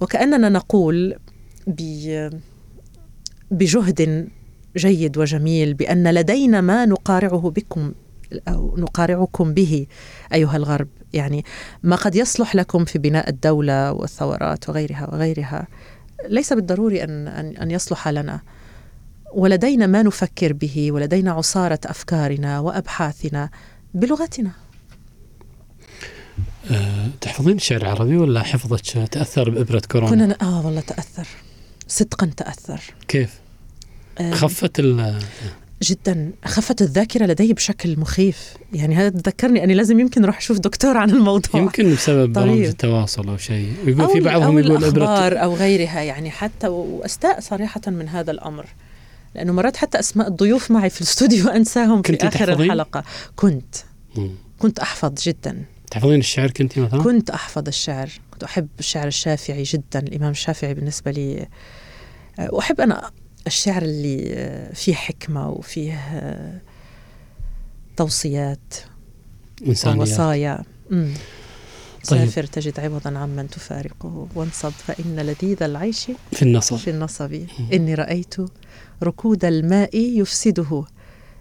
وكأننا 0.00 0.48
نقول 0.48 1.16
بجهد 3.50 4.28
جيد 4.76 5.18
وجميل 5.18 5.74
بأن 5.74 6.14
لدينا 6.14 6.60
ما 6.60 6.86
نقارعه 6.86 7.50
بكم. 7.56 7.92
أو 8.48 8.76
نقارعكم 8.78 9.54
به 9.54 9.86
أيها 10.32 10.56
الغرب. 10.56 10.88
يعني 11.12 11.44
ما 11.82 11.96
قد 11.96 12.16
يصلح 12.16 12.54
لكم 12.54 12.84
في 12.84 12.98
بناء 12.98 13.28
الدولة 13.28 13.92
والثورات 13.92 14.68
وغيرها 14.68 15.08
وغيرها. 15.12 15.66
ليس 16.28 16.52
بالضروري 16.52 17.04
أن, 17.04 17.28
أن, 17.28 17.56
أن 17.56 17.70
يصلح 17.70 18.08
لنا. 18.08 18.40
ولدينا 19.34 19.86
ما 19.86 20.02
نفكر 20.02 20.52
به 20.52 20.92
ولدينا 20.92 21.32
عصارة 21.32 21.80
أفكارنا 21.84 22.60
وأبحاثنا 22.60 23.50
بلغتنا. 23.94 24.50
أه 26.70 27.08
تحفظين 27.20 27.56
الشعر 27.56 27.82
العربي 27.82 28.16
ولا 28.16 28.42
حفظك 28.42 29.08
تأثر 29.08 29.50
بإبرة 29.50 29.82
كورونا؟ 29.90 30.10
كنا 30.10 30.36
آه 30.42 30.66
والله 30.66 30.80
تأثر. 30.80 31.26
صدقا 31.88 32.30
تأثر. 32.36 32.80
كيف؟ 33.08 33.40
أه 34.18 34.34
خفت 34.34 34.80
ال 34.80 35.22
جدا 35.82 36.32
خفت 36.44 36.82
الذاكرة 36.82 37.26
لدي 37.26 37.52
بشكل 37.52 38.00
مخيف. 38.00 38.54
يعني 38.72 38.94
هذا 38.94 39.08
ذكرني 39.08 39.64
أني 39.64 39.74
لازم 39.74 40.00
يمكن 40.00 40.24
أروح 40.24 40.36
أشوف 40.36 40.58
دكتور 40.58 40.96
عن 40.96 41.10
الموضوع. 41.10 41.60
يمكن 41.60 41.92
بسبب 41.92 42.34
طيب. 42.34 42.46
برامج 42.46 42.64
التواصل 42.64 43.28
أو 43.28 43.36
شيء. 43.36 43.72
يقول 43.86 44.00
أو 44.00 44.08
في 44.08 44.20
بعضهم 44.20 44.42
أو 44.42 44.58
يقول 44.58 44.76
الأخبار 44.84 45.42
أو 45.42 45.54
غيرها 45.54 46.00
يعني 46.00 46.30
حتى 46.30 46.68
وأستاء 46.68 47.40
صريحة 47.40 47.80
من 47.86 48.08
هذا 48.08 48.30
الأمر. 48.30 48.66
لأنه 49.34 49.52
مرات 49.52 49.76
حتى 49.76 49.98
أسماء 49.98 50.28
الضيوف 50.28 50.70
معي 50.70 50.90
في 50.90 51.00
الاستوديو 51.00 51.48
أنساهم 51.58 52.02
في 52.02 52.16
آخر 52.16 52.30
تحفظين؟ 52.30 52.66
الحلقة. 52.66 53.04
كنت. 53.36 53.74
مم. 54.16 54.30
كنت 54.58 54.78
أحفظ 54.78 55.12
جدا. 55.22 55.64
تحفظين 55.90 56.18
الشعر 56.20 56.50
كنت 56.50 56.78
مثلا؟ 56.78 57.02
كنت 57.02 57.30
أحفظ 57.30 57.68
الشعر. 57.68 58.10
كنت 58.30 58.42
أحب 58.42 58.68
الشعر 58.78 59.06
الشافعي 59.06 59.62
جدا. 59.62 59.98
الإمام 59.98 60.30
الشافعي 60.30 60.74
بالنسبة 60.74 61.10
لي. 61.10 61.46
وأحب 62.38 62.80
أنا 62.80 63.10
الشعر 63.48 63.82
اللي 63.82 64.70
فيه 64.74 64.94
حكمة 64.94 65.50
وفيه 65.50 66.00
توصيات 67.96 68.74
إنسانيات. 69.66 70.08
ووصايا. 70.08 70.64
طيب. 70.90 71.14
سافر 72.02 72.44
تجد 72.44 72.80
عوضا 72.80 73.18
عمن 73.18 73.48
تفارقه. 73.50 74.28
وانصب 74.34 74.70
فإن 74.70 75.16
لذيذ 75.16 75.62
العيش 75.62 76.10
في 76.32 76.42
النصب. 76.42 76.76
في 76.76 76.90
النصب. 76.90 77.40
إني 77.72 77.94
رأيت 77.94 78.34
ركود 79.02 79.44
الماء 79.44 79.96
يفسده. 79.96 80.84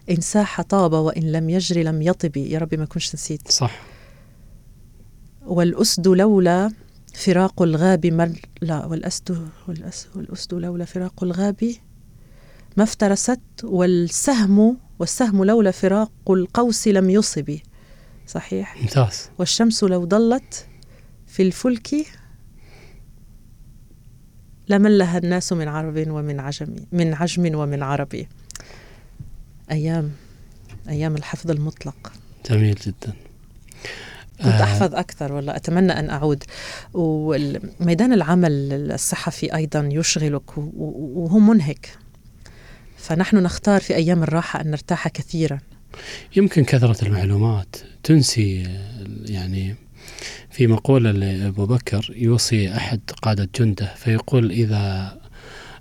إن 0.10 0.22
ساح 0.22 0.62
طاب 0.62 0.94
وإن 0.94 1.32
لم 1.32 1.50
يجري 1.50 1.84
لم 1.84 2.02
يطب. 2.02 2.38
يا 2.38 2.60
ربي 2.60 2.78
ما 2.78 2.86
كنش 2.86 3.16
نسيت. 3.16 3.52
صح. 3.52 3.82
والأسد 5.46 6.08
لولا 6.08 6.72
فراق 7.14 7.62
الغاب 7.62 8.06
مر 8.06 8.32
لا 8.62 8.86
والأسد 8.86 9.48
والأسد, 9.68 10.08
والأسد 10.16 10.54
لولا 10.54 10.86
فراق 10.86 11.24
الغاب 11.24 11.74
ما 12.78 12.84
افترست 12.84 13.40
والسهم 13.64 14.78
والسهم 15.00 15.44
لولا 15.44 15.72
فراق 15.72 16.12
القوس 16.30 16.88
لم 16.88 17.10
يصب. 17.10 17.58
صحيح. 18.28 18.82
ممتاز. 18.82 19.30
والشمس 19.38 19.84
لو 19.84 20.06
ضلت 20.06 20.66
في 21.28 21.44
الفلك 21.44 21.96
لملها 24.70 25.18
الناس 25.18 25.54
من 25.54 25.68
عرب 25.68 26.08
ومن 26.08 26.40
عجم 26.40 26.76
من 26.92 27.14
عجم 27.14 27.56
ومن 27.56 27.84
عربي 27.84 28.28
أيام 29.72 30.12
أيام 30.90 31.16
الحفظ 31.16 31.52
المطلق. 31.52 32.14
جميل 32.50 32.76
جدا. 32.76 33.14
كنت 34.38 34.48
آه. 34.48 34.64
أحفظ 34.64 34.96
أكثر 34.96 35.34
والله 35.34 35.56
أتمنى 35.56 35.92
أن 35.92 36.10
أعود. 36.10 36.44
وميدان 36.94 38.14
العمل 38.14 38.52
الصحفي 38.92 39.56
أيضا 39.56 39.90
يشغلك 39.92 40.58
وهو 40.58 41.40
منهك. 41.40 41.98
فنحن 43.08 43.38
نختار 43.38 43.82
في 43.82 43.96
أيام 43.96 44.24
الراحة 44.24 44.62
أن 44.62 44.72
نرتاح 44.72 45.08
كثيرا. 45.08 45.60
يمكن 46.36 46.64
كثرة 46.64 47.06
المعلومات 47.06 47.76
تنسي 48.04 48.68
يعني 49.26 49.76
في 50.52 50.68
مقولة 50.68 51.12
لأبو 51.12 51.66
بكر 51.66 52.14
يوصي 52.16 52.76
أحد 52.76 53.00
قادة 53.22 53.50
جنده 53.60 53.94
فيقول 53.96 54.52
إذا 54.52 55.18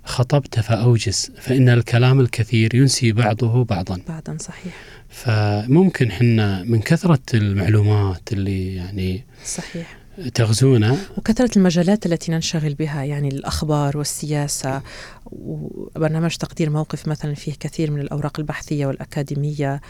خطبت 0.03 0.59
فأوجز 0.59 1.31
فإن 1.41 1.69
الكلام 1.69 2.19
الكثير 2.19 2.75
ينسي 2.75 3.11
بعضه 3.11 3.63
بعضا. 3.63 4.01
بعضا 4.07 4.37
صحيح. 4.39 4.73
فممكن 5.09 6.11
حنا 6.11 6.63
من 6.63 6.81
كثرة 6.81 7.19
المعلومات 7.33 8.33
اللي 8.33 8.75
يعني 8.75 9.23
صحيح. 9.45 9.97
تغزونا 10.33 10.97
وكثرة 11.17 11.57
المجالات 11.57 12.05
التي 12.05 12.31
ننشغل 12.31 12.73
بها 12.73 13.03
يعني 13.03 13.27
الأخبار 13.27 13.97
والسياسة 13.97 14.81
وبرنامج 15.25 16.35
تقدير 16.35 16.69
موقف 16.69 17.07
مثلا 17.07 17.33
فيه 17.33 17.53
كثير 17.59 17.91
من 17.91 18.01
الأوراق 18.01 18.39
البحثية 18.39 18.85
والأكاديمية 18.85 19.81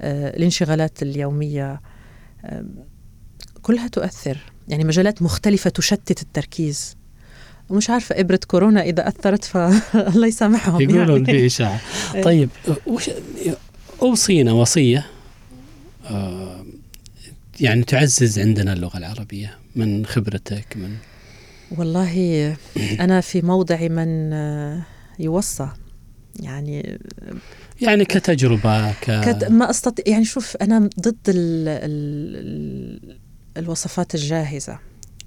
آه، 0.00 0.36
الانشغالات 0.36 1.02
اليومية 1.02 1.80
آه، 2.44 2.64
كلها 3.62 3.88
تؤثر 3.88 4.38
يعني 4.68 4.84
مجالات 4.84 5.22
مختلفة 5.22 5.70
تشتت 5.70 6.22
التركيز 6.22 6.96
ومش 7.68 7.90
عارفة 7.90 8.20
إبرة 8.20 8.40
كورونا 8.46 8.82
إذا 8.82 9.08
أثرت 9.08 9.44
فالله 9.44 10.26
يسامحهم 10.26 10.80
يقولون 10.80 11.26
يعني. 11.26 11.38
في 11.38 11.46
إشاعة 11.46 11.80
إيه. 12.14 12.22
طيب 12.22 12.48
وش 12.86 13.10
أوصينا 14.02 14.52
وصية 14.52 15.06
آه، 16.04 16.59
يعني 17.60 17.82
تعزز 17.82 18.38
عندنا 18.38 18.72
اللغة 18.72 18.98
العربية 18.98 19.58
من 19.76 20.06
خبرتك 20.06 20.76
من 20.76 20.96
والله 21.78 22.56
أنا 23.04 23.20
في 23.20 23.42
موضع 23.42 23.88
من 23.88 24.32
يوصى. 25.18 25.68
يعني 26.40 26.98
يعني 27.80 28.04
كتجربة 28.04 28.92
ك... 28.92 29.04
كت... 29.04 29.44
ما 29.44 29.70
أستطيع 29.70 30.04
يعني 30.06 30.24
شوف 30.24 30.56
أنا 30.56 30.90
ضد 31.00 31.28
ال... 31.28 31.68
ال... 31.68 33.18
الوصفات 33.56 34.14
الجاهزة 34.14 34.78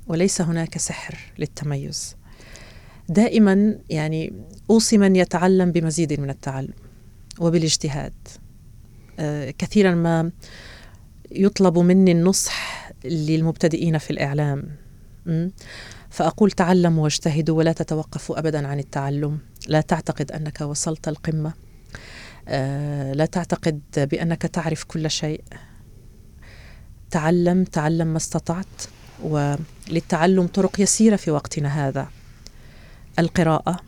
وليس 0.08 0.42
هناك 0.42 0.78
سحر 0.78 1.18
للتميز. 1.40 2.16
دائما 3.10 3.78
يعني 3.90 4.34
أوصي 4.70 4.98
من 4.98 5.16
يتعلم 5.16 5.72
بمزيد 5.72 6.20
من 6.20 6.30
التعلم 6.30 6.74
وبالاجتهاد. 7.40 8.14
آه 9.20 9.52
كثيرا 9.52 9.96
ما 9.96 10.32
يطلب 11.36 11.78
مني 11.78 12.12
النصح 12.12 12.92
للمبتدئين 13.06 13.98
في 13.98 14.10
الإعلام. 14.10 14.70
فأقول 16.10 16.52
تعلموا 16.52 17.04
واجتهدوا 17.04 17.58
ولا 17.58 17.74
تتوقفوا 17.74 18.40
أبدا 18.40 18.68
عن 18.68 18.80
التعلم. 18.80 19.40
لا 19.68 19.82
تعتقد 19.82 20.32
أنك 20.32 20.62
وصلت 20.62 21.08
القمة. 21.08 21.54
آه، 22.48 23.14
لا 23.14 23.26
تعتقد 23.26 23.82
بأنك 23.98 24.42
تعرف 24.42 24.84
كل 24.84 25.12
شيء. 25.12 25.44
تعلم 27.12 27.64
تعلم 27.64 28.08
ما 28.08 28.18
استطعت 28.18 28.82
وللتعلم 29.24 30.48
طرق 30.48 30.82
يسيرة 30.82 31.16
في 31.16 31.32
وقتنا 31.32 31.88
هذا. 31.88 32.08
القراءة. 33.20 33.80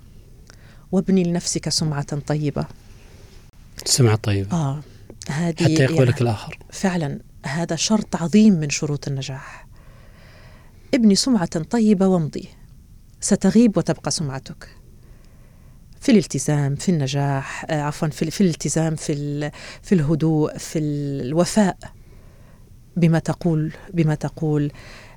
وابني 0.92 1.24
لنفسك 1.24 1.70
سمعة 1.70 2.20
طيبة. 2.20 2.66
سمعة 3.86 4.16
طيبة. 4.16 4.52
آه 4.52 4.84
هذه 5.30 5.64
حتى 5.64 5.84
يقبلك 5.84 6.00
يعني 6.00 6.22
الآخر. 6.22 6.60
فعلا 6.72 7.20
هذا 7.48 7.76
شرط 7.76 8.16
عظيم 8.16 8.54
من 8.54 8.70
شروط 8.70 9.08
النجاح. 9.08 9.68
ابني 10.94 11.16
سمعة 11.16 11.46
طيبة 11.46 12.08
وامضي. 12.08 12.50
ستغيب 13.22 13.78
وتبقى 13.78 14.12
سمعتك. 14.12 14.70
في 16.02 16.12
الالتزام 16.12 16.76
في 16.76 16.90
النجاح 16.90 17.66
آه، 17.70 17.82
عفوا 17.82 18.08
في, 18.08 18.32
في 18.32 18.42
الالتزام 18.42 18.96
في 18.96 19.52
في 19.82 19.96
الهدوء 19.96 20.58
في 20.58 20.80
الوفاء. 20.80 21.78
بما 22.98 23.20
تقول 23.20 23.74
بما 23.94 24.16
تقول 24.16 24.72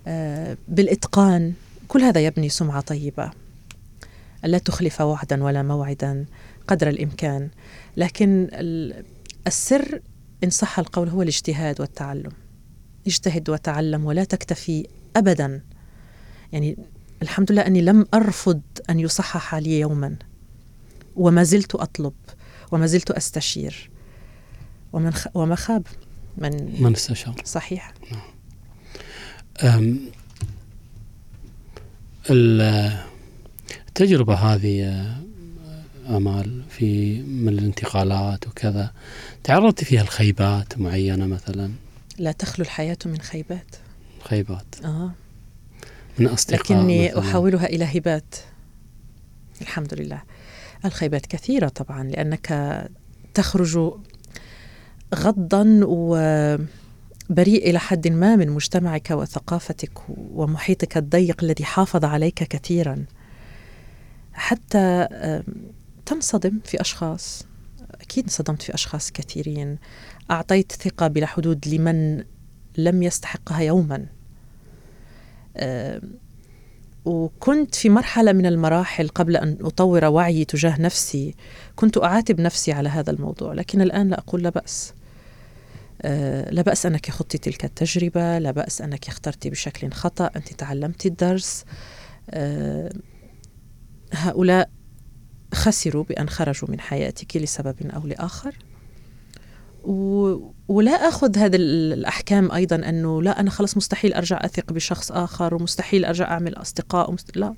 آه، 0.06 0.56
بالإتقان. 0.68 1.52
كل 1.88 2.02
هذا 2.02 2.20
يبني 2.20 2.48
سمعة 2.48 2.80
طيبة. 2.80 3.30
لا 4.44 4.58
تخلف 4.58 5.00
وعدا 5.00 5.44
ولا 5.44 5.62
موعدا 5.62 6.26
قدر 6.66 6.88
الإمكان. 6.88 7.48
لكن 7.96 8.48
السر 9.46 10.00
إن 10.44 10.50
صح 10.50 10.78
القول 10.78 11.08
هو 11.08 11.22
الاجتهاد 11.22 11.80
والتعلم. 11.80 12.32
اجتهد 13.06 13.50
وتعلم 13.50 14.04
ولا 14.04 14.24
تكتفي 14.24 14.86
ابدا. 15.16 15.62
يعني 16.52 16.76
الحمد 17.22 17.52
لله 17.52 17.66
أني 17.66 17.80
لم 17.80 18.06
أرفض 18.14 18.60
أن 18.90 19.00
يصحح 19.00 19.54
لي 19.54 19.80
يوما. 19.80 20.16
وما 21.16 21.42
زلت 21.42 21.74
أطلب 21.74 22.12
وما 22.72 22.86
زلت 22.86 23.10
أستشير. 23.10 23.90
ومن 24.92 25.12
خ... 25.12 25.26
وما 25.34 25.54
خاب 25.54 25.86
من 26.36 26.82
من 26.82 26.92
استشار. 26.94 27.42
صحيح. 27.44 27.94
نعم. 29.62 29.98
التجربة 33.88 34.34
هذه 34.34 35.06
آمال 36.08 36.62
في 36.70 37.22
من 37.22 37.48
الانتقالات 37.48 38.46
وكذا. 38.46 38.92
تعرضت 39.44 39.84
فيها 39.84 40.02
لخيبات 40.02 40.78
معينة 40.78 41.26
مثلا؟ 41.26 41.70
لا 42.18 42.32
تخلو 42.32 42.64
الحياة 42.64 42.98
من 43.06 43.20
خيبات. 43.20 43.76
خيبات. 44.20 44.66
آه. 44.84 45.10
من 46.18 46.26
أصدقاء 46.26 46.60
لكني 46.60 47.08
مثلاً. 47.08 47.20
أحولها 47.20 47.66
إلى 47.66 47.98
هبات. 47.98 48.34
الحمد 49.60 49.94
لله. 49.94 50.22
الخيبات 50.84 51.26
كثيرة 51.26 51.68
طبعا 51.68 52.02
لأنك 52.02 52.88
تخرج 53.34 53.92
غضا 55.14 55.80
وبريء 55.84 57.70
إلى 57.70 57.78
حد 57.78 58.08
ما 58.08 58.36
من 58.36 58.50
مجتمعك 58.50 59.10
وثقافتك 59.10 59.92
ومحيطك 60.08 60.96
الضيق 60.96 61.44
الذي 61.44 61.64
حافظ 61.64 62.04
عليك 62.04 62.34
كثيرا. 62.34 63.04
حتى 64.32 65.08
تنصدم 66.08 66.60
في 66.64 66.80
أشخاص؟ 66.80 67.46
أكيد 67.94 68.24
انصدمت 68.24 68.62
في 68.62 68.74
أشخاص 68.74 69.12
كثيرين. 69.12 69.78
أعطيت 70.30 70.72
ثقة 70.72 71.08
بلا 71.08 71.26
حدود 71.26 71.68
لمن 71.68 72.24
لم 72.76 73.02
يستحقها 73.02 73.60
يوما. 73.60 74.06
وكنت 77.04 77.74
في 77.74 77.88
مرحلة 77.88 78.32
من 78.32 78.46
المراحل 78.46 79.08
قبل 79.08 79.36
أن 79.36 79.58
أطور 79.60 80.04
وعيي 80.04 80.44
تجاه 80.44 80.80
نفسي. 80.80 81.34
كنت 81.76 81.98
أعاتب 81.98 82.40
نفسي 82.40 82.72
على 82.72 82.88
هذا 82.88 83.10
الموضوع 83.10 83.52
لكن 83.52 83.80
الآن 83.82 84.08
لا 84.08 84.18
أقول 84.18 84.42
لا 84.42 84.50
بأس. 84.50 84.92
أه، 86.02 86.50
لا 86.50 86.62
بأس 86.62 86.86
أنك 86.86 87.10
خضت 87.10 87.36
تلك 87.36 87.64
التجربة 87.64 88.38
لا 88.38 88.50
بأس 88.50 88.82
أنك 88.82 89.08
اخترت 89.08 89.46
بشكل 89.46 89.92
خطأ 89.92 90.30
أنت 90.36 90.52
تعلمت 90.52 91.06
الدرس. 91.06 91.64
أه، 92.30 92.92
هؤلاء 94.12 94.70
خسروا 95.54 96.04
بأن 96.04 96.28
خرجوا 96.28 96.70
من 96.70 96.80
حياتك 96.80 97.36
لسبب 97.36 97.76
أو 97.94 98.06
لآخر؟ 98.06 98.54
و... 99.84 100.34
ولا 100.68 100.92
أخذ 100.92 101.38
هذه 101.38 101.56
الأحكام 101.56 102.52
أيضا 102.52 102.76
أنه 102.76 103.22
لا 103.22 103.40
أنا 103.40 103.50
خلص 103.50 103.76
مستحيل 103.76 104.12
أرجع 104.12 104.38
أثق 104.44 104.72
بشخص 104.72 105.12
آخر 105.12 105.54
ومستحيل 105.54 106.04
أرجع 106.04 106.30
أعمل 106.30 106.54
أصدقاء 106.54 107.10
ومست... 107.10 107.36
لا. 107.36 107.54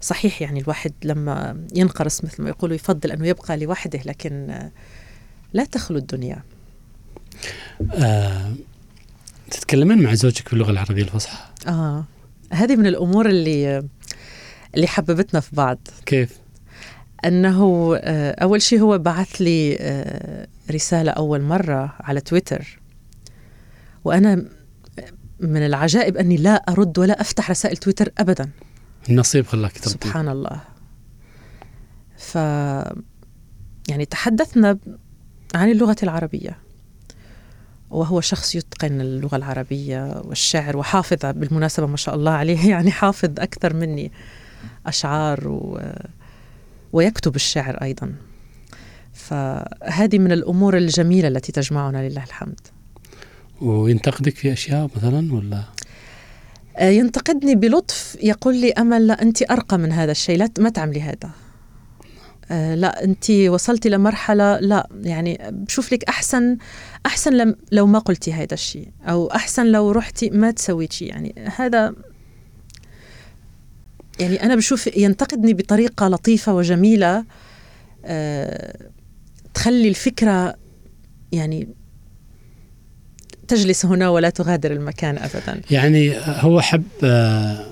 صحيح 0.00 0.42
يعني 0.42 0.60
الواحد 0.60 0.92
لما 1.04 1.64
ينقرص 1.74 2.24
مثل 2.24 2.42
ما 2.42 2.48
يقولوا 2.48 2.76
يفضل 2.76 3.10
أنه 3.12 3.26
يبقى 3.26 3.56
لوحده 3.56 4.00
لكن 4.06 4.60
لا 5.52 5.64
تخلو 5.64 5.98
الدنيا. 5.98 6.42
آه، 7.92 8.52
تتكلمين 9.50 10.02
مع 10.02 10.14
زوجك 10.14 10.50
باللغة 10.50 10.70
العربية 10.70 11.02
الفصحى؟ 11.02 11.38
آه. 11.66 12.04
هذه 12.52 12.76
من 12.76 12.86
الأمور 12.86 13.28
اللي 13.28 13.84
اللي 14.74 14.86
حببتنا 14.86 15.40
في 15.40 15.56
بعض. 15.56 15.78
كيف؟ 16.06 16.40
أنه 17.24 17.94
آه، 17.96 18.30
أول 18.42 18.62
شيء 18.62 18.80
هو 18.80 18.98
بعث 18.98 19.42
لي 19.42 19.76
آه، 19.80 20.46
رسالة 20.70 21.10
أول 21.10 21.42
مرة 21.42 21.94
على 22.00 22.20
تويتر. 22.20 22.80
وأنا 24.04 24.44
من 25.40 25.66
العجائب 25.66 26.16
أني 26.16 26.36
لا 26.36 26.54
أرد 26.54 26.98
ولا 26.98 27.20
أفتح 27.20 27.50
رسائل 27.50 27.76
تويتر 27.76 28.12
ابدا. 28.18 28.50
النصيب 29.08 29.46
خلاك 29.46 29.72
تردي. 29.72 29.90
سبحان 29.90 30.28
الله. 30.28 30.60
ف 32.16 32.34
يعني 33.88 34.04
تحدثنا 34.10 34.78
عن 35.54 35.70
اللغة 35.70 35.96
العربية. 36.02 36.58
وهو 37.90 38.20
شخص 38.20 38.54
يتقن 38.54 39.00
اللغة 39.00 39.36
العربية 39.36 40.22
والشعر 40.24 40.76
وحافظ 40.76 41.26
بالمناسبة 41.26 41.86
ما 41.86 41.96
شاء 41.96 42.14
الله 42.14 42.30
عليه 42.30 42.70
يعني 42.70 42.90
حافظ 42.90 43.30
أكثر 43.38 43.74
مني. 43.74 44.12
أشعار 44.86 45.48
و... 45.48 45.80
ويكتب 46.92 47.36
الشعر 47.36 47.82
أيضا. 47.82 48.14
فهذه 49.12 50.18
من 50.18 50.32
الأمور 50.32 50.76
الجميلة 50.76 51.28
التي 51.28 51.52
تجمعنا 51.52 52.08
لله 52.08 52.24
الحمد. 52.24 52.60
وينتقدك 53.60 54.36
في 54.36 54.52
أشياء 54.52 54.90
مثلا 54.96 55.34
ولا؟ 55.34 55.64
آه، 56.76 56.88
ينتقدني 56.88 57.54
بلطف 57.54 58.16
يقول 58.22 58.56
لي 58.56 58.72
أمل 58.72 59.06
لا 59.06 59.22
أنت 59.22 59.50
أرقى 59.50 59.78
من 59.78 59.92
هذا 59.92 60.12
الشيء 60.12 60.38
لا 60.38 60.48
ما 60.58 60.68
تعملي 60.68 61.02
هذا. 61.02 61.30
آه، 62.50 62.74
لا 62.74 63.04
أنت 63.04 63.30
وصلتي 63.30 63.88
لمرحلة 63.88 64.60
لا 64.60 64.88
يعني 65.02 65.38
بشوف 65.50 65.92
لك 65.92 66.04
أحسن 66.04 66.56
أحسن 67.06 67.54
لو 67.72 67.86
ما 67.86 67.98
قلتي 67.98 68.32
هذا 68.32 68.54
الشيء 68.54 68.88
أو 69.04 69.26
أحسن 69.26 69.66
لو 69.66 69.90
رحتي 69.90 70.30
ما 70.30 70.50
تسويتي 70.50 71.04
يعني 71.04 71.34
هذا 71.56 71.94
يعني 74.20 74.42
أنا 74.42 74.54
بشوف 74.54 74.96
ينتقدني 74.96 75.54
بطريقة 75.54 76.08
لطيفة 76.08 76.54
وجميلة 76.54 77.24
أه 78.04 78.76
تخلي 79.54 79.88
الفكرة 79.88 80.54
يعني 81.32 81.68
تجلس 83.48 83.86
هنا 83.86 84.08
ولا 84.08 84.30
تغادر 84.30 84.72
المكان 84.72 85.18
أبدا. 85.18 85.60
يعني 85.70 86.14
هو 86.18 86.60
حب 86.60 86.82
أه 87.04 87.66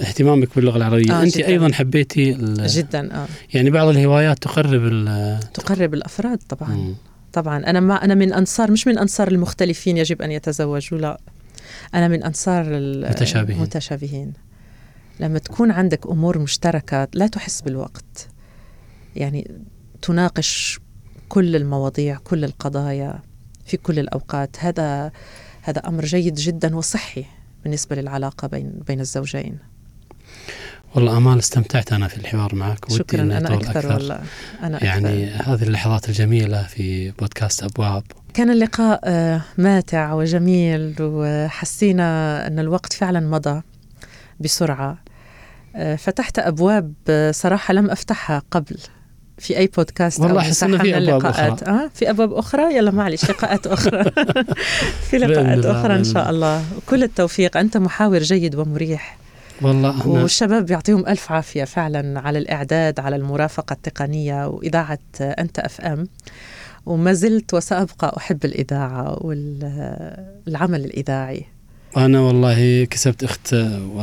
اهتمامك 0.00 0.48
باللغة 0.56 0.76
العربية. 0.76 1.12
آه 1.12 1.22
أنت 1.22 1.38
جداً. 1.38 1.46
أيضا 1.48 1.72
حبيتي 1.72 2.32
جدا 2.58 3.14
آه. 3.14 3.26
يعني 3.54 3.70
بعض 3.70 3.88
الهوايات 3.88 4.38
تقرب 4.38 5.08
تقرب 5.54 5.94
الأفراد 5.94 6.38
طبعا. 6.48 6.74
مم. 6.74 6.94
طبعا. 7.32 7.58
أنا 7.66 7.80
ما 7.80 8.04
أنا 8.04 8.14
من 8.14 8.32
أنصار 8.32 8.70
مش 8.70 8.86
من 8.86 8.98
أنصار 8.98 9.28
المختلفين 9.28 9.96
يجب 9.96 10.22
أن 10.22 10.30
يتزوجوا 10.30 10.98
لا. 10.98 11.20
أنا 11.94 12.08
من 12.08 12.22
أنصار 12.24 12.64
المتشابهين 12.68 13.56
المتشابهين 13.56 14.32
لما 15.20 15.38
تكون 15.38 15.70
عندك 15.70 16.06
أمور 16.06 16.38
مشتركة 16.38 17.08
لا 17.14 17.26
تحس 17.26 17.60
بالوقت. 17.60 18.28
يعني 19.16 19.50
تناقش 20.02 20.80
كل 21.28 21.56
المواضيع 21.56 22.18
كل 22.24 22.44
القضايا 22.44 23.22
في 23.66 23.76
كل 23.76 23.98
الأوقات. 23.98 24.56
هذا 24.58 25.12
هذا 25.62 25.78
أمر 25.88 26.04
جيد 26.04 26.34
جدا 26.34 26.76
وصحي 26.76 27.24
بالنسبة 27.62 27.96
للعلاقة 27.96 28.48
بين 28.48 28.70
بين 28.86 29.00
الزوجين. 29.00 29.58
والله 30.94 31.16
أمال 31.16 31.38
استمتعت 31.38 31.92
أنا 31.92 32.08
في 32.08 32.16
الحوار 32.16 32.54
معك. 32.54 32.90
شكرا 32.90 33.22
أنا 33.22 33.54
أكثر, 33.54 33.70
أكثر. 33.70 33.94
والله. 33.94 34.20
أنا 34.62 34.84
يعني 34.84 35.36
أكثر. 35.36 35.54
هذه 35.54 35.62
اللحظات 35.62 36.08
الجميلة 36.08 36.62
في 36.62 37.10
بودكاست 37.10 37.62
أبواب. 37.62 38.02
كان 38.34 38.50
اللقاء 38.50 39.00
آه، 39.04 39.42
ماتع 39.58 40.12
وجميل 40.12 40.94
وحسينا 41.00 42.46
أن 42.46 42.58
الوقت 42.58 42.92
فعلا 42.92 43.20
مضى 43.20 43.62
بسرعة. 44.40 44.98
فتحت 45.98 46.38
أبواب 46.38 46.92
آه، 47.08 47.30
صراحة 47.30 47.74
لم 47.74 47.90
أفتحها 47.90 48.42
قبل. 48.50 48.76
في 49.38 49.58
أي 49.58 49.66
بودكاست 49.66 50.20
والله 50.20 50.40
احس 50.40 50.62
انه 50.62 50.78
في 50.78 50.96
أبواب 50.96 51.26
أخرى. 51.26 51.56
آه 51.66 51.90
في 51.94 52.10
أبواب 52.10 52.32
أخرى؟ 52.32 52.76
يلا 52.76 52.90
معلش 52.90 53.30
لقاءات 53.30 53.66
أخرى. 53.66 54.04
في 55.10 55.18
لقاءات 55.18 55.66
أخرى 55.66 55.96
إن 55.96 56.04
شاء 56.04 56.30
الله. 56.30 56.64
كل 56.86 57.02
التوفيق. 57.02 57.56
أنت 57.56 57.76
محاور 57.76 58.18
جيد 58.18 58.54
ومريح. 58.54 59.18
والله 59.62 60.08
والشباب 60.08 60.70
يعطيهم 60.70 61.06
ألف 61.06 61.32
عافية 61.32 61.64
فعلا 61.64 62.20
على 62.20 62.38
الإعداد 62.38 63.00
على 63.00 63.16
المرافقة 63.16 63.72
التقنية 63.72 64.46
وإذاعة 64.46 64.98
أنت 65.20 65.58
أف 65.58 65.80
أم. 65.80 66.06
وما 66.86 67.12
زلت 67.12 67.54
وسأبقى 67.54 68.14
أحب 68.16 68.44
الإذاعة 68.44 69.18
والعمل 69.20 70.84
الإذاعي. 70.84 71.44
أنا 71.96 72.20
والله 72.20 72.84
كسبت 72.84 73.24
أخت 73.24 73.54
و 73.94 74.00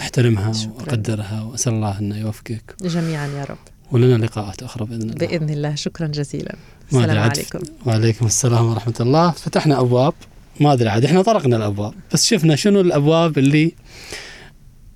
أحترمها 0.00 0.52
شكرا. 0.52 0.72
وأقدرها 0.72 1.42
وأسأل 1.42 1.72
الله 1.72 1.98
أنه 1.98 2.18
يوفقك. 2.18 2.74
جميعا 2.82 3.26
يا 3.26 3.44
رب. 3.44 3.58
ولنا 3.92 4.24
لقاءات 4.24 4.62
أخرى 4.62 4.84
بإذن 4.84 5.02
الله. 5.02 5.14
بإذن 5.14 5.50
الله. 5.50 5.74
شكرا 5.74 6.06
جزيلا. 6.06 6.56
السلام 6.92 7.18
عليكم. 7.18 7.58
وعليكم 7.86 8.26
السلام 8.26 8.66
ورحمة 8.66 8.94
الله. 9.00 9.30
فتحنا 9.30 9.80
أبواب. 9.80 10.14
ما 10.60 10.72
أدري 10.72 10.88
عاد. 10.88 11.04
إحنا 11.04 11.22
طرقنا 11.22 11.56
الأبواب. 11.56 11.94
بس 12.12 12.26
شفنا 12.26 12.56
شنو 12.56 12.80
الأبواب 12.80 13.38
اللي 13.38 13.72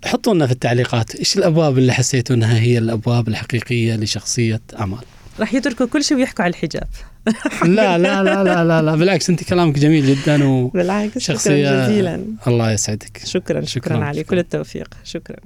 حطوا 0.04 0.34
لنا 0.34 0.46
في 0.46 0.52
التعليقات. 0.52 1.14
إيش 1.14 1.36
الأبواب 1.38 1.78
اللي 1.78 1.92
حسيتوا 1.92 2.36
إنها 2.36 2.58
هي 2.58 2.78
الأبواب 2.78 3.28
الحقيقية 3.28 3.96
لشخصية 3.96 4.60
أمال؟ 4.80 4.98
راح 5.40 5.54
يتركوا 5.54 5.86
كل 5.86 6.04
شيء 6.04 6.16
ويحكوا 6.16 6.44
على 6.44 6.50
الحجاب. 6.50 6.88
لا 7.64 7.98
لا 7.98 8.22
لا 8.22 8.44
لا 8.44 8.64
لا, 8.64 8.82
لا 8.82 8.96
بالعكس 8.96 9.30
أنت 9.30 9.44
كلامك 9.44 9.78
جميل 9.78 10.06
جدا 10.06 10.44
و 10.44 10.68
بالعكس 10.68 11.18
شخصيه 11.18 11.86
جزيلا. 11.86 12.24
الله 12.46 12.72
يسعدك. 12.72 13.20
شكرا 13.24 13.60
شكرا, 13.60 13.64
شكرا 13.64 14.04
علي 14.04 14.24
كل 14.24 14.38
التوفيق. 14.38 14.94
شكرا. 15.04 15.36